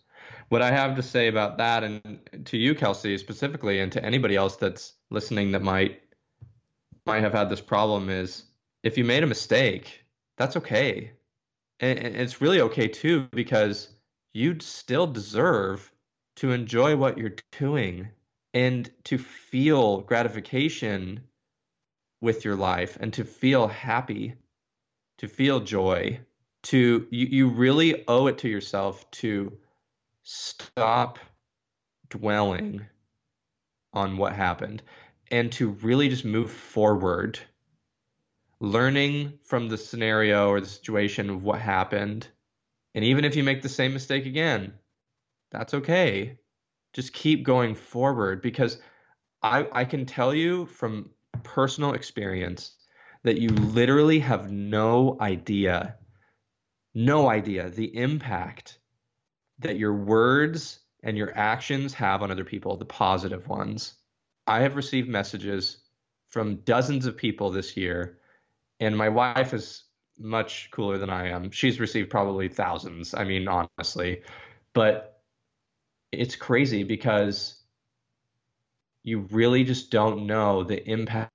What 0.48 0.62
I 0.62 0.70
have 0.70 0.94
to 0.96 1.02
say 1.02 1.28
about 1.28 1.59
that, 1.59 1.82
and 1.82 2.20
to 2.44 2.57
you, 2.57 2.74
Kelsey, 2.74 3.18
specifically, 3.18 3.80
and 3.80 3.90
to 3.92 4.05
anybody 4.05 4.36
else 4.36 4.57
that's 4.57 4.94
listening 5.11 5.52
that 5.52 5.62
might 5.62 6.02
might 7.07 7.22
have 7.22 7.32
had 7.32 7.48
this 7.48 7.61
problem, 7.61 8.09
is 8.09 8.44
if 8.82 8.96
you 8.98 9.05
made 9.05 9.22
a 9.22 9.26
mistake, 9.26 10.05
that's 10.36 10.57
okay, 10.57 11.12
and 11.80 11.98
it's 11.98 12.40
really 12.40 12.61
okay 12.61 12.88
too 12.88 13.28
because 13.32 13.88
you'd 14.32 14.62
still 14.62 15.07
deserve 15.07 15.90
to 16.36 16.52
enjoy 16.52 16.96
what 16.96 17.18
you're 17.18 17.36
doing 17.59 18.09
and 18.52 18.90
to 19.05 19.18
feel 19.18 20.00
gratification 20.00 21.20
with 22.20 22.44
your 22.44 22.57
life 22.57 22.96
and 23.00 23.12
to 23.12 23.24
feel 23.24 23.68
happy, 23.68 24.34
to 25.18 25.28
feel 25.28 25.61
joy, 25.61 26.18
to 26.62 27.07
you, 27.11 27.26
you 27.26 27.48
really 27.48 28.05
owe 28.09 28.26
it 28.26 28.38
to 28.38 28.48
yourself 28.48 29.09
to 29.11 29.52
stop 30.22 31.18
dwelling 32.09 32.86
on 33.92 34.16
what 34.16 34.32
happened 34.32 34.82
and 35.35 35.51
to 35.53 35.70
really 35.70 36.09
just 36.09 36.24
move 36.24 36.51
forward 36.51 37.39
learning 38.61 39.32
from 39.43 39.68
the 39.68 39.76
scenario 39.76 40.49
or 40.49 40.61
the 40.61 40.66
situation 40.66 41.28
of 41.28 41.43
what 41.43 41.61
happened 41.61 42.28
and 42.95 43.05
even 43.05 43.24
if 43.24 43.35
you 43.37 43.43
make 43.43 43.62
the 43.62 43.68
same 43.68 43.93
mistake 43.93 44.26
again 44.26 44.72
that's 45.51 45.74
okay 45.74 46.39
just 46.93 47.12
keep 47.12 47.45
going 47.45 47.74
forward 47.74 48.41
because 48.41 48.78
i 49.43 49.66
i 49.72 49.85
can 49.85 50.07
tell 50.07 50.32
you 50.32 50.66
from 50.66 51.11
personal 51.43 51.93
experience 51.93 52.76
that 53.24 53.41
you 53.41 53.49
literally 53.49 54.20
have 54.20 54.51
no 54.51 55.16
idea 55.20 55.97
no 56.95 57.28
idea 57.28 57.68
the 57.70 57.97
impact 57.97 58.78
that 59.59 59.78
your 59.78 59.95
words 59.95 60.80
and 61.03 61.16
your 61.16 61.37
actions 61.37 61.95
have 61.95 62.22
on 62.22 62.30
other 62.30 62.45
people, 62.45 62.76
the 62.76 62.85
positive 62.85 63.47
ones. 63.47 63.95
I 64.47 64.61
have 64.61 64.76
received 64.76 65.09
messages 65.09 65.78
from 66.28 66.57
dozens 66.57 67.07
of 67.07 67.16
people 67.16 67.51
this 67.51 67.76
year, 67.76 68.18
and 68.80 68.97
my 68.97 69.09
wife 69.09 69.55
is 69.55 69.84
much 70.18 70.70
cooler 70.70 70.99
than 70.99 71.11
I 71.11 71.28
am. 71.28 71.51
She's 71.51 71.80
received 71.80 72.11
probably 72.11 72.49
thousands, 72.49 73.14
I 73.14 73.24
mean, 73.24 73.49
honestly. 73.49 74.22
But 74.72 75.22
it's 76.12 76.36
crazy 76.36 76.84
because 76.84 77.62
you 79.03 79.20
really 79.30 79.64
just 79.64 79.90
don't 79.90 80.26
know 80.26 80.62
the 80.64 80.86
impact 80.88 81.30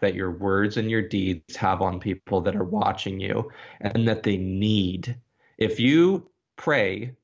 that 0.00 0.14
your 0.14 0.30
words 0.32 0.76
and 0.76 0.90
your 0.90 1.02
deeds 1.02 1.56
have 1.56 1.82
on 1.82 2.00
people 2.00 2.40
that 2.40 2.56
are 2.56 2.64
watching 2.64 3.20
you 3.20 3.50
and 3.80 4.08
that 4.08 4.22
they 4.22 4.36
need. 4.36 5.16
If 5.58 5.78
you 5.78 6.30
pray 6.56 7.14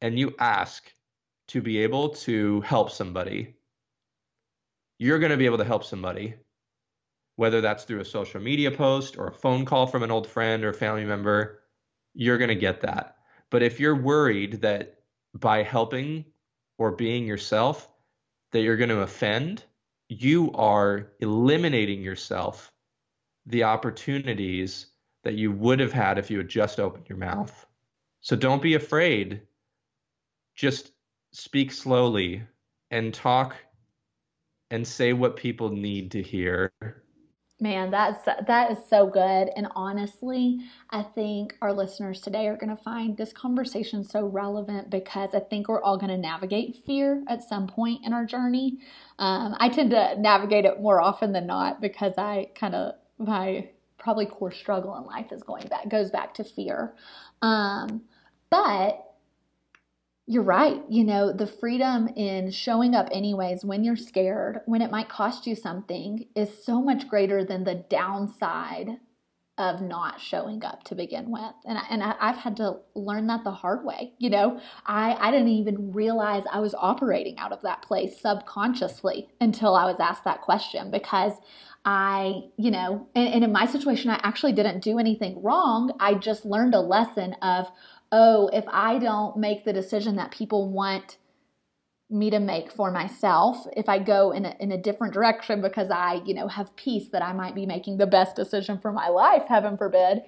and 0.00 0.18
you 0.18 0.34
ask 0.38 0.92
to 1.48 1.60
be 1.60 1.78
able 1.78 2.10
to 2.10 2.60
help 2.62 2.90
somebody, 2.90 3.54
you're 4.98 5.18
going 5.18 5.30
to 5.30 5.36
be 5.36 5.46
able 5.46 5.58
to 5.58 5.64
help 5.64 5.84
somebody, 5.84 6.34
whether 7.36 7.60
that's 7.60 7.84
through 7.84 8.00
a 8.00 8.04
social 8.04 8.40
media 8.40 8.70
post 8.70 9.16
or 9.16 9.28
a 9.28 9.34
phone 9.34 9.64
call 9.64 9.86
from 9.86 10.02
an 10.02 10.10
old 10.10 10.26
friend 10.26 10.64
or 10.64 10.72
family 10.72 11.04
member, 11.04 11.60
you're 12.14 12.38
going 12.38 12.48
to 12.48 12.54
get 12.54 12.80
that. 12.80 13.16
But 13.50 13.62
if 13.62 13.80
you're 13.80 13.96
worried 13.96 14.60
that 14.62 15.00
by 15.34 15.62
helping 15.62 16.24
or 16.78 16.92
being 16.92 17.26
yourself, 17.26 17.88
that 18.52 18.60
you're 18.60 18.76
going 18.76 18.88
to 18.90 19.00
offend, 19.00 19.64
you 20.08 20.52
are 20.52 21.12
eliminating 21.20 22.02
yourself 22.02 22.72
the 23.46 23.64
opportunities 23.64 24.86
that 25.24 25.34
you 25.34 25.52
would 25.52 25.80
have 25.80 25.92
had 25.92 26.18
if 26.18 26.30
you 26.30 26.38
had 26.38 26.48
just 26.48 26.80
opened 26.80 27.08
your 27.08 27.18
mouth. 27.18 27.66
So 28.20 28.36
don't 28.36 28.62
be 28.62 28.74
afraid 28.74 29.42
just 30.58 30.90
speak 31.32 31.70
slowly 31.70 32.42
and 32.90 33.14
talk 33.14 33.54
and 34.70 34.86
say 34.86 35.12
what 35.12 35.36
people 35.36 35.70
need 35.70 36.10
to 36.12 36.22
hear. 36.22 36.72
Man, 37.60 37.90
that's 37.90 38.24
that 38.24 38.70
is 38.70 38.78
so 38.88 39.08
good. 39.08 39.50
And 39.56 39.66
honestly, 39.74 40.60
I 40.90 41.02
think 41.02 41.56
our 41.60 41.72
listeners 41.72 42.20
today 42.20 42.46
are 42.46 42.56
going 42.56 42.74
to 42.74 42.80
find 42.80 43.16
this 43.16 43.32
conversation 43.32 44.04
so 44.04 44.26
relevant 44.26 44.90
because 44.90 45.30
I 45.34 45.40
think 45.40 45.68
we're 45.68 45.82
all 45.82 45.96
going 45.96 46.12
to 46.12 46.18
navigate 46.18 46.84
fear 46.86 47.24
at 47.28 47.42
some 47.42 47.66
point 47.66 48.06
in 48.06 48.12
our 48.12 48.24
journey. 48.24 48.78
Um, 49.18 49.56
I 49.58 49.70
tend 49.70 49.90
to 49.90 50.14
navigate 50.20 50.66
it 50.66 50.80
more 50.80 51.00
often 51.00 51.32
than 51.32 51.48
not 51.48 51.80
because 51.80 52.12
I 52.16 52.50
kind 52.54 52.76
of 52.76 52.94
my 53.18 53.68
probably 53.98 54.26
core 54.26 54.52
struggle 54.52 54.96
in 54.96 55.04
life 55.04 55.32
is 55.32 55.42
going 55.42 55.66
back 55.66 55.88
goes 55.88 56.12
back 56.12 56.34
to 56.34 56.44
fear. 56.44 56.94
Um, 57.42 58.02
but 58.50 59.07
you're 60.30 60.42
right. 60.42 60.82
You 60.90 61.04
know, 61.04 61.32
the 61.32 61.46
freedom 61.46 62.06
in 62.08 62.50
showing 62.50 62.94
up 62.94 63.08
anyways 63.10 63.64
when 63.64 63.82
you're 63.82 63.96
scared, 63.96 64.60
when 64.66 64.82
it 64.82 64.90
might 64.90 65.08
cost 65.08 65.46
you 65.46 65.54
something, 65.54 66.26
is 66.36 66.62
so 66.62 66.82
much 66.82 67.08
greater 67.08 67.46
than 67.46 67.64
the 67.64 67.86
downside 67.88 68.98
of 69.56 69.80
not 69.80 70.20
showing 70.20 70.62
up 70.64 70.84
to 70.84 70.94
begin 70.94 71.30
with. 71.30 71.54
And, 71.64 71.78
I, 71.78 71.82
and 71.90 72.02
I, 72.02 72.14
have 72.20 72.36
had 72.36 72.56
to 72.58 72.76
learn 72.94 73.26
that 73.28 73.42
the 73.42 73.50
hard 73.50 73.84
way. 73.86 74.12
You 74.18 74.28
know, 74.28 74.60
I, 74.86 75.14
I 75.14 75.30
didn't 75.30 75.48
even 75.48 75.92
realize 75.92 76.44
I 76.52 76.60
was 76.60 76.74
operating 76.78 77.38
out 77.38 77.50
of 77.50 77.62
that 77.62 77.80
place 77.82 78.20
subconsciously 78.20 79.28
until 79.40 79.74
I 79.74 79.86
was 79.86 79.96
asked 79.98 80.24
that 80.24 80.42
question 80.42 80.90
because 80.90 81.32
I, 81.84 82.42
you 82.58 82.70
know, 82.70 83.08
and, 83.14 83.34
and 83.34 83.44
in 83.44 83.50
my 83.50 83.64
situation, 83.64 84.10
I 84.10 84.20
actually 84.22 84.52
didn't 84.52 84.80
do 84.80 84.98
anything 84.98 85.42
wrong. 85.42 85.92
I 85.98 86.14
just 86.14 86.44
learned 86.44 86.74
a 86.74 86.80
lesson 86.80 87.32
of, 87.40 87.66
oh, 88.10 88.48
if 88.52 88.64
I 88.68 88.98
don't 88.98 89.36
make 89.36 89.64
the 89.64 89.72
decision 89.72 90.16
that 90.16 90.30
people 90.30 90.70
want 90.70 91.18
me 92.10 92.30
to 92.30 92.40
make 92.40 92.72
for 92.72 92.90
myself, 92.90 93.66
if 93.76 93.88
I 93.88 93.98
go 93.98 94.30
in 94.32 94.46
a, 94.46 94.56
in 94.60 94.72
a 94.72 94.80
different 94.80 95.12
direction 95.12 95.60
because 95.60 95.90
I, 95.90 96.22
you 96.24 96.32
know, 96.32 96.48
have 96.48 96.74
peace 96.74 97.08
that 97.12 97.22
I 97.22 97.32
might 97.34 97.54
be 97.54 97.66
making 97.66 97.98
the 97.98 98.06
best 98.06 98.34
decision 98.34 98.78
for 98.78 98.92
my 98.92 99.08
life, 99.08 99.42
heaven 99.48 99.76
forbid, 99.76 100.22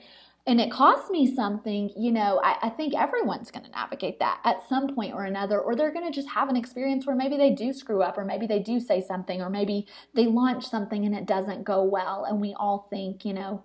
and 0.47 0.61
it 0.61 0.71
costs 0.71 1.11
me 1.11 1.33
something, 1.35 1.91
you 1.97 2.11
know, 2.11 2.41
I, 2.43 2.57
I 2.63 2.69
think 2.71 2.95
everyone's 2.95 3.51
going 3.51 3.65
to 3.65 3.71
navigate 3.71 4.19
that 4.21 4.41
at 4.45 4.67
some 4.69 4.95
point 4.95 5.15
or 5.15 5.25
another, 5.25 5.61
or 5.61 5.77
they're 5.77 5.93
going 5.93 6.11
to 6.11 6.15
just 6.15 6.31
have 6.31 6.49
an 6.49 6.57
experience 6.57 7.07
where 7.07 7.17
maybe 7.17 7.37
they 7.37 7.51
do 7.51 7.73
screw 7.73 8.03
up, 8.03 8.17
or 8.17 8.25
maybe 8.25 8.47
they 8.47 8.59
do 8.59 8.81
say 8.81 9.03
something, 9.07 9.43
or 9.43 9.51
maybe 9.51 9.87
they 10.15 10.27
launch 10.27 10.67
something 10.67 11.05
and 11.05 11.15
it 11.15 11.27
doesn't 11.27 11.65
go 11.65 11.83
well. 11.83 12.25
And 12.25 12.41
we 12.41 12.55
all 12.59 12.89
think, 12.91 13.25
you 13.25 13.35
know, 13.35 13.63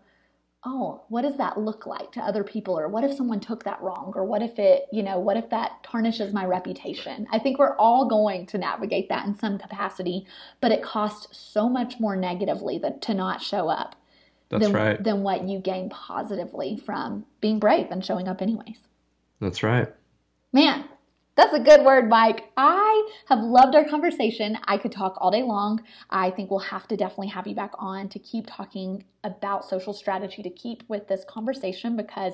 oh, 0.66 1.03
what 1.09 1.22
does 1.22 1.38
that 1.38 1.59
look 1.59 1.86
like 1.86 2.11
to 2.13 2.20
other 2.20 2.43
people? 2.43 2.78
Or 2.78 2.88
what 2.88 3.03
if 3.03 3.16
someone 3.16 3.39
took 3.39 3.63
that 3.63 3.82
wrong? 3.82 4.11
Or 4.16 4.26
what 4.26 4.41
if 4.41 4.57
it, 4.57 4.88
you 4.91 5.03
know, 5.03 5.20
what 5.20 5.38
if 5.38 5.49
that 5.51 5.84
tarnishes 5.84 6.34
my 6.34 6.45
reputation? 6.45 7.28
I 7.32 7.39
think 7.39 7.59
we're 7.59 7.78
all 7.78 8.07
going 8.07 8.47
to 8.47 8.57
navigate 8.57 9.07
that 9.09 9.28
in 9.28 9.38
some 9.38 9.59
capacity, 9.59 10.26
but 10.61 10.72
it 10.72 10.82
costs 10.82 11.38
so 11.38 11.70
much 11.70 11.99
more 11.99 12.16
negatively 12.16 12.80
that, 12.80 13.01
to 13.03 13.13
not 13.13 13.41
show 13.41 13.70
up 13.70 13.95
That's 14.49 14.66
than, 14.66 14.74
right. 14.74 15.03
than 15.03 15.22
what 15.22 15.47
you 15.47 15.59
gain 15.59 15.89
positively 15.89 16.82
from 16.84 17.26
being 17.41 17.59
brave 17.59 17.88
and 17.91 18.03
showing 18.03 18.28
up 18.28 18.41
anyways. 18.41 18.80
That's 19.39 19.61
right. 19.61 19.93
Man, 20.51 20.86
that's 21.36 21.53
a 21.53 21.59
good 21.59 21.83
word, 21.83 22.07
Mike. 22.07 22.49
I 22.55 23.09
have 23.27 23.39
loved 23.39 23.75
our 23.75 23.83
conversation. 23.83 24.57
I 24.65 24.77
could 24.77 24.91
talk 24.91 25.17
all 25.19 25.31
day 25.31 25.43
long. 25.43 25.83
I 26.09 26.31
think 26.31 26.49
we'll 26.49 26.59
have 26.59 26.88
to 26.88 26.97
definitely 26.97 27.27
have 27.27 27.45
you 27.45 27.55
back 27.55 27.71
on 27.77 28.07
to 28.09 28.19
keep 28.19 28.47
talking 28.47 29.03
about 29.23 29.65
social 29.65 29.93
strategy, 29.93 30.41
to 30.43 30.49
keep 30.49 30.83
with 30.88 31.07
this 31.07 31.25
conversation 31.27 31.97
because 31.97 32.33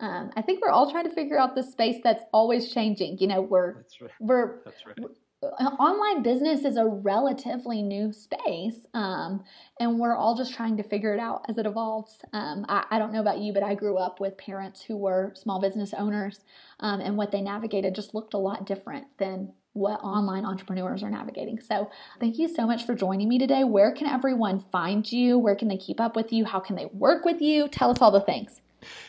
um, 0.00 0.30
I 0.34 0.42
think 0.42 0.62
we're 0.62 0.70
all 0.70 0.90
trying 0.90 1.04
to 1.04 1.14
figure 1.14 1.38
out 1.38 1.54
this 1.54 1.70
space 1.70 2.00
that's 2.02 2.24
always 2.32 2.72
changing. 2.72 3.18
You 3.18 3.28
know, 3.28 3.40
we're 3.40 3.74
right. 4.00 4.10
we're 4.18 4.64
That's 4.64 4.84
right 4.86 4.96
online 5.42 6.22
business 6.22 6.64
is 6.64 6.76
a 6.76 6.84
relatively 6.84 7.82
new 7.82 8.12
space 8.12 8.86
um, 8.92 9.42
and 9.78 9.98
we're 9.98 10.14
all 10.14 10.36
just 10.36 10.54
trying 10.54 10.76
to 10.76 10.82
figure 10.82 11.14
it 11.14 11.20
out 11.20 11.44
as 11.48 11.56
it 11.56 11.64
evolves. 11.64 12.18
Um, 12.32 12.66
I, 12.68 12.84
I, 12.90 12.98
don't 12.98 13.12
know 13.12 13.20
about 13.20 13.38
you 13.38 13.52
but 13.52 13.62
i 13.62 13.74
grew 13.74 13.96
up 13.96 14.20
with 14.20 14.36
parents 14.36 14.82
who 14.82 14.96
were 14.96 15.32
small 15.34 15.60
business 15.60 15.94
owners 15.94 16.40
um, 16.80 17.00
and 17.00 17.16
what 17.16 17.30
they 17.30 17.40
navigated 17.40 17.94
just 17.94 18.14
looked 18.14 18.34
a 18.34 18.38
lot 18.38 18.66
different 18.66 19.06
than 19.18 19.52
what 19.72 20.00
online 20.02 20.44
entrepreneurs 20.44 21.02
are 21.02 21.10
navigating. 21.10 21.60
So 21.60 21.90
thank 22.18 22.38
you 22.38 22.48
so 22.48 22.66
much 22.66 22.84
for 22.84 22.94
joining 22.94 23.28
me 23.28 23.38
today. 23.38 23.62
Where 23.62 23.92
can 23.92 24.08
everyone 24.08 24.58
find 24.72 25.10
you? 25.10 25.38
Where 25.38 25.54
can 25.54 25.68
they 25.68 25.76
keep 25.76 26.00
up 26.00 26.16
with 26.16 26.32
you? 26.32 26.44
How 26.44 26.58
can 26.58 26.74
they 26.74 26.86
work 26.86 27.24
with 27.24 27.40
you? 27.40 27.68
Tell 27.68 27.90
us 27.90 27.98
all 28.00 28.10
the 28.10 28.20
things. 28.20 28.60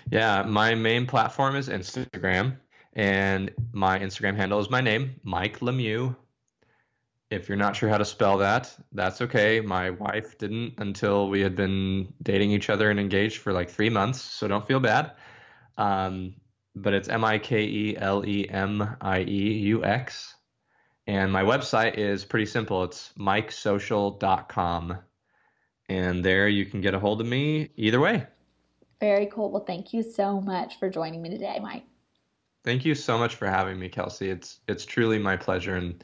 Yeah 0.09 0.43
my 0.43 0.75
main 0.75 1.05
platform 1.05 1.55
is 1.55 1.69
instagram 1.69 2.57
and 2.93 3.51
my 3.71 3.99
Instagram 3.99 4.35
handle 4.35 4.59
is 4.59 4.69
my 4.69 4.81
name, 4.81 5.15
Mike 5.23 5.59
Lemieux. 5.59 6.15
If 7.29 7.47
you're 7.47 7.57
not 7.57 7.75
sure 7.75 7.87
how 7.87 7.97
to 7.97 8.05
spell 8.05 8.37
that, 8.39 8.75
that's 8.91 9.21
okay. 9.21 9.61
My 9.61 9.91
wife 9.91 10.37
didn't 10.37 10.73
until 10.79 11.29
we 11.29 11.39
had 11.39 11.55
been 11.55 12.13
dating 12.21 12.51
each 12.51 12.69
other 12.69 12.91
and 12.91 12.99
engaged 12.99 13.37
for 13.37 13.53
like 13.53 13.69
three 13.69 13.89
months, 13.89 14.19
so 14.19 14.47
don't 14.47 14.67
feel 14.67 14.81
bad. 14.81 15.11
Um, 15.77 16.35
but 16.75 16.93
it's 16.93 17.07
M 17.07 17.23
I 17.23 17.37
K 17.37 17.63
E 17.63 17.97
L 17.97 18.25
E 18.25 18.49
M 18.49 18.97
I 18.99 19.21
E 19.21 19.53
U 19.69 19.85
X. 19.85 20.35
And 21.07 21.31
my 21.31 21.43
website 21.43 21.95
is 21.97 22.25
pretty 22.25 22.45
simple. 22.45 22.83
It's 22.83 23.11
mikesocial.com. 23.17 24.97
And 25.89 26.23
there 26.23 26.47
you 26.47 26.65
can 26.65 26.81
get 26.81 26.93
a 26.93 26.99
hold 26.99 27.21
of 27.21 27.27
me 27.27 27.69
either 27.75 27.99
way. 27.99 28.27
Very 28.99 29.25
cool. 29.25 29.51
Well, 29.51 29.65
thank 29.65 29.93
you 29.93 30.03
so 30.03 30.39
much 30.39 30.77
for 30.79 30.89
joining 30.89 31.21
me 31.21 31.29
today, 31.29 31.59
Mike. 31.61 31.83
Thank 32.63 32.85
you 32.85 32.95
so 32.95 33.17
much 33.17 33.35
for 33.35 33.47
having 33.47 33.79
me, 33.79 33.89
Kelsey. 33.89 34.29
It's 34.29 34.59
it's 34.67 34.85
truly 34.85 35.17
my 35.19 35.35
pleasure 35.37 35.75
and 35.75 36.03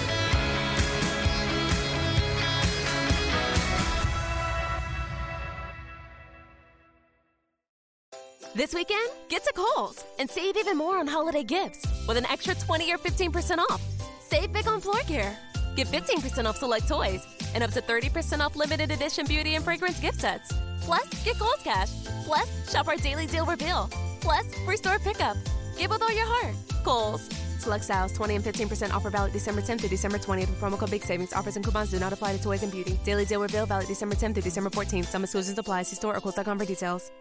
This 8.61 8.75
weekend, 8.75 9.09
get 9.27 9.43
to 9.45 9.53
Kohl's 9.53 10.05
and 10.19 10.29
save 10.29 10.55
even 10.55 10.77
more 10.77 10.99
on 10.99 11.07
holiday 11.07 11.41
gifts 11.41 11.83
with 12.07 12.15
an 12.15 12.27
extra 12.27 12.53
20 12.53 12.93
or 12.93 12.99
15% 12.99 13.57
off. 13.57 13.81
Save 14.19 14.53
big 14.53 14.67
on 14.67 14.79
floor 14.79 14.99
care. 15.07 15.35
Get 15.75 15.87
15% 15.87 16.45
off 16.45 16.57
select 16.57 16.87
toys 16.87 17.25
and 17.55 17.63
up 17.63 17.71
to 17.71 17.81
30% 17.81 18.39
off 18.39 18.55
limited 18.55 18.91
edition 18.91 19.25
beauty 19.25 19.55
and 19.55 19.65
fragrance 19.65 19.99
gift 19.99 20.21
sets. 20.21 20.53
Plus, 20.81 21.09
get 21.23 21.39
Kohl's 21.39 21.63
Cash. 21.63 21.89
Plus, 22.23 22.71
shop 22.71 22.87
our 22.87 22.97
daily 22.97 23.25
deal 23.25 23.47
reveal. 23.47 23.89
Plus, 24.19 24.45
free 24.63 24.77
store 24.77 24.99
pickup. 24.99 25.37
Give 25.75 25.89
with 25.89 26.03
all 26.03 26.13
your 26.13 26.27
heart. 26.27 26.53
Kohl's. 26.83 27.27
Select 27.57 27.83
styles 27.83 28.11
20 28.11 28.35
and 28.35 28.45
15% 28.45 28.93
offer 28.93 29.09
valid 29.09 29.33
December 29.33 29.61
10th 29.61 29.81
to 29.81 29.87
December 29.87 30.19
20th 30.19 30.51
with 30.51 30.61
promo 30.61 30.77
code 30.77 30.91
Big 30.91 31.01
Savings. 31.01 31.33
Offers 31.33 31.55
and 31.55 31.65
coupons 31.65 31.89
do 31.89 31.97
not 31.97 32.13
apply 32.13 32.37
to 32.37 32.43
toys 32.43 32.61
and 32.61 32.71
beauty. 32.71 32.99
Daily 33.03 33.25
deal 33.25 33.41
reveal 33.41 33.65
valid 33.65 33.87
December 33.87 34.13
10th 34.13 34.35
to 34.35 34.41
December 34.41 34.69
14th. 34.69 35.05
Some 35.05 35.23
exclusions 35.23 35.57
apply. 35.57 35.81
See 35.81 35.95
store 35.95 36.15
or 36.15 36.21
Kohl's.com 36.21 36.59
for 36.59 36.65
details. 36.65 37.11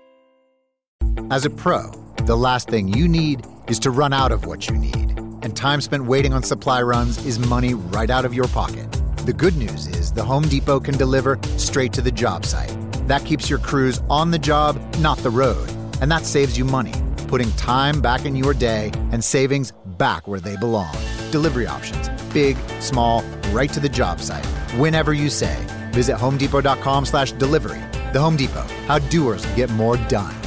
As 1.30 1.44
a 1.44 1.50
pro, 1.50 1.90
the 2.24 2.36
last 2.36 2.68
thing 2.68 2.88
you 2.88 3.06
need 3.06 3.46
is 3.68 3.78
to 3.80 3.90
run 3.90 4.12
out 4.12 4.32
of 4.32 4.46
what 4.46 4.68
you 4.68 4.76
need. 4.76 5.18
And 5.42 5.56
time 5.56 5.80
spent 5.80 6.04
waiting 6.04 6.32
on 6.32 6.42
supply 6.42 6.82
runs 6.82 7.24
is 7.24 7.38
money 7.38 7.74
right 7.74 8.10
out 8.10 8.24
of 8.24 8.34
your 8.34 8.48
pocket. 8.48 8.90
The 9.26 9.32
good 9.32 9.56
news 9.56 9.86
is 9.86 10.12
the 10.12 10.24
Home 10.24 10.48
Depot 10.48 10.80
can 10.80 10.96
deliver 10.96 11.38
straight 11.56 11.92
to 11.92 12.00
the 12.00 12.10
job 12.10 12.44
site. 12.44 12.76
That 13.06 13.24
keeps 13.24 13.48
your 13.48 13.58
crews 13.58 14.00
on 14.10 14.30
the 14.30 14.38
job, 14.38 14.80
not 14.98 15.18
the 15.18 15.30
road. 15.30 15.70
And 16.00 16.10
that 16.10 16.26
saves 16.26 16.58
you 16.58 16.64
money, 16.64 16.94
putting 17.28 17.52
time 17.52 18.00
back 18.00 18.24
in 18.24 18.34
your 18.34 18.54
day 18.54 18.90
and 19.12 19.22
savings 19.22 19.72
back 19.98 20.26
where 20.26 20.40
they 20.40 20.56
belong. 20.56 20.96
Delivery 21.30 21.66
options 21.66 22.08
big, 22.32 22.56
small, 22.80 23.22
right 23.52 23.72
to 23.72 23.80
the 23.80 23.88
job 23.88 24.20
site. 24.20 24.46
Whenever 24.78 25.12
you 25.12 25.30
say. 25.30 25.56
Visit 25.90 26.16
homedepot.com 26.16 27.04
slash 27.06 27.32
delivery. 27.32 27.80
The 28.12 28.20
Home 28.20 28.36
Depot, 28.36 28.66
how 28.86 28.98
doers 28.98 29.44
get 29.56 29.70
more 29.70 29.96
done. 30.08 30.39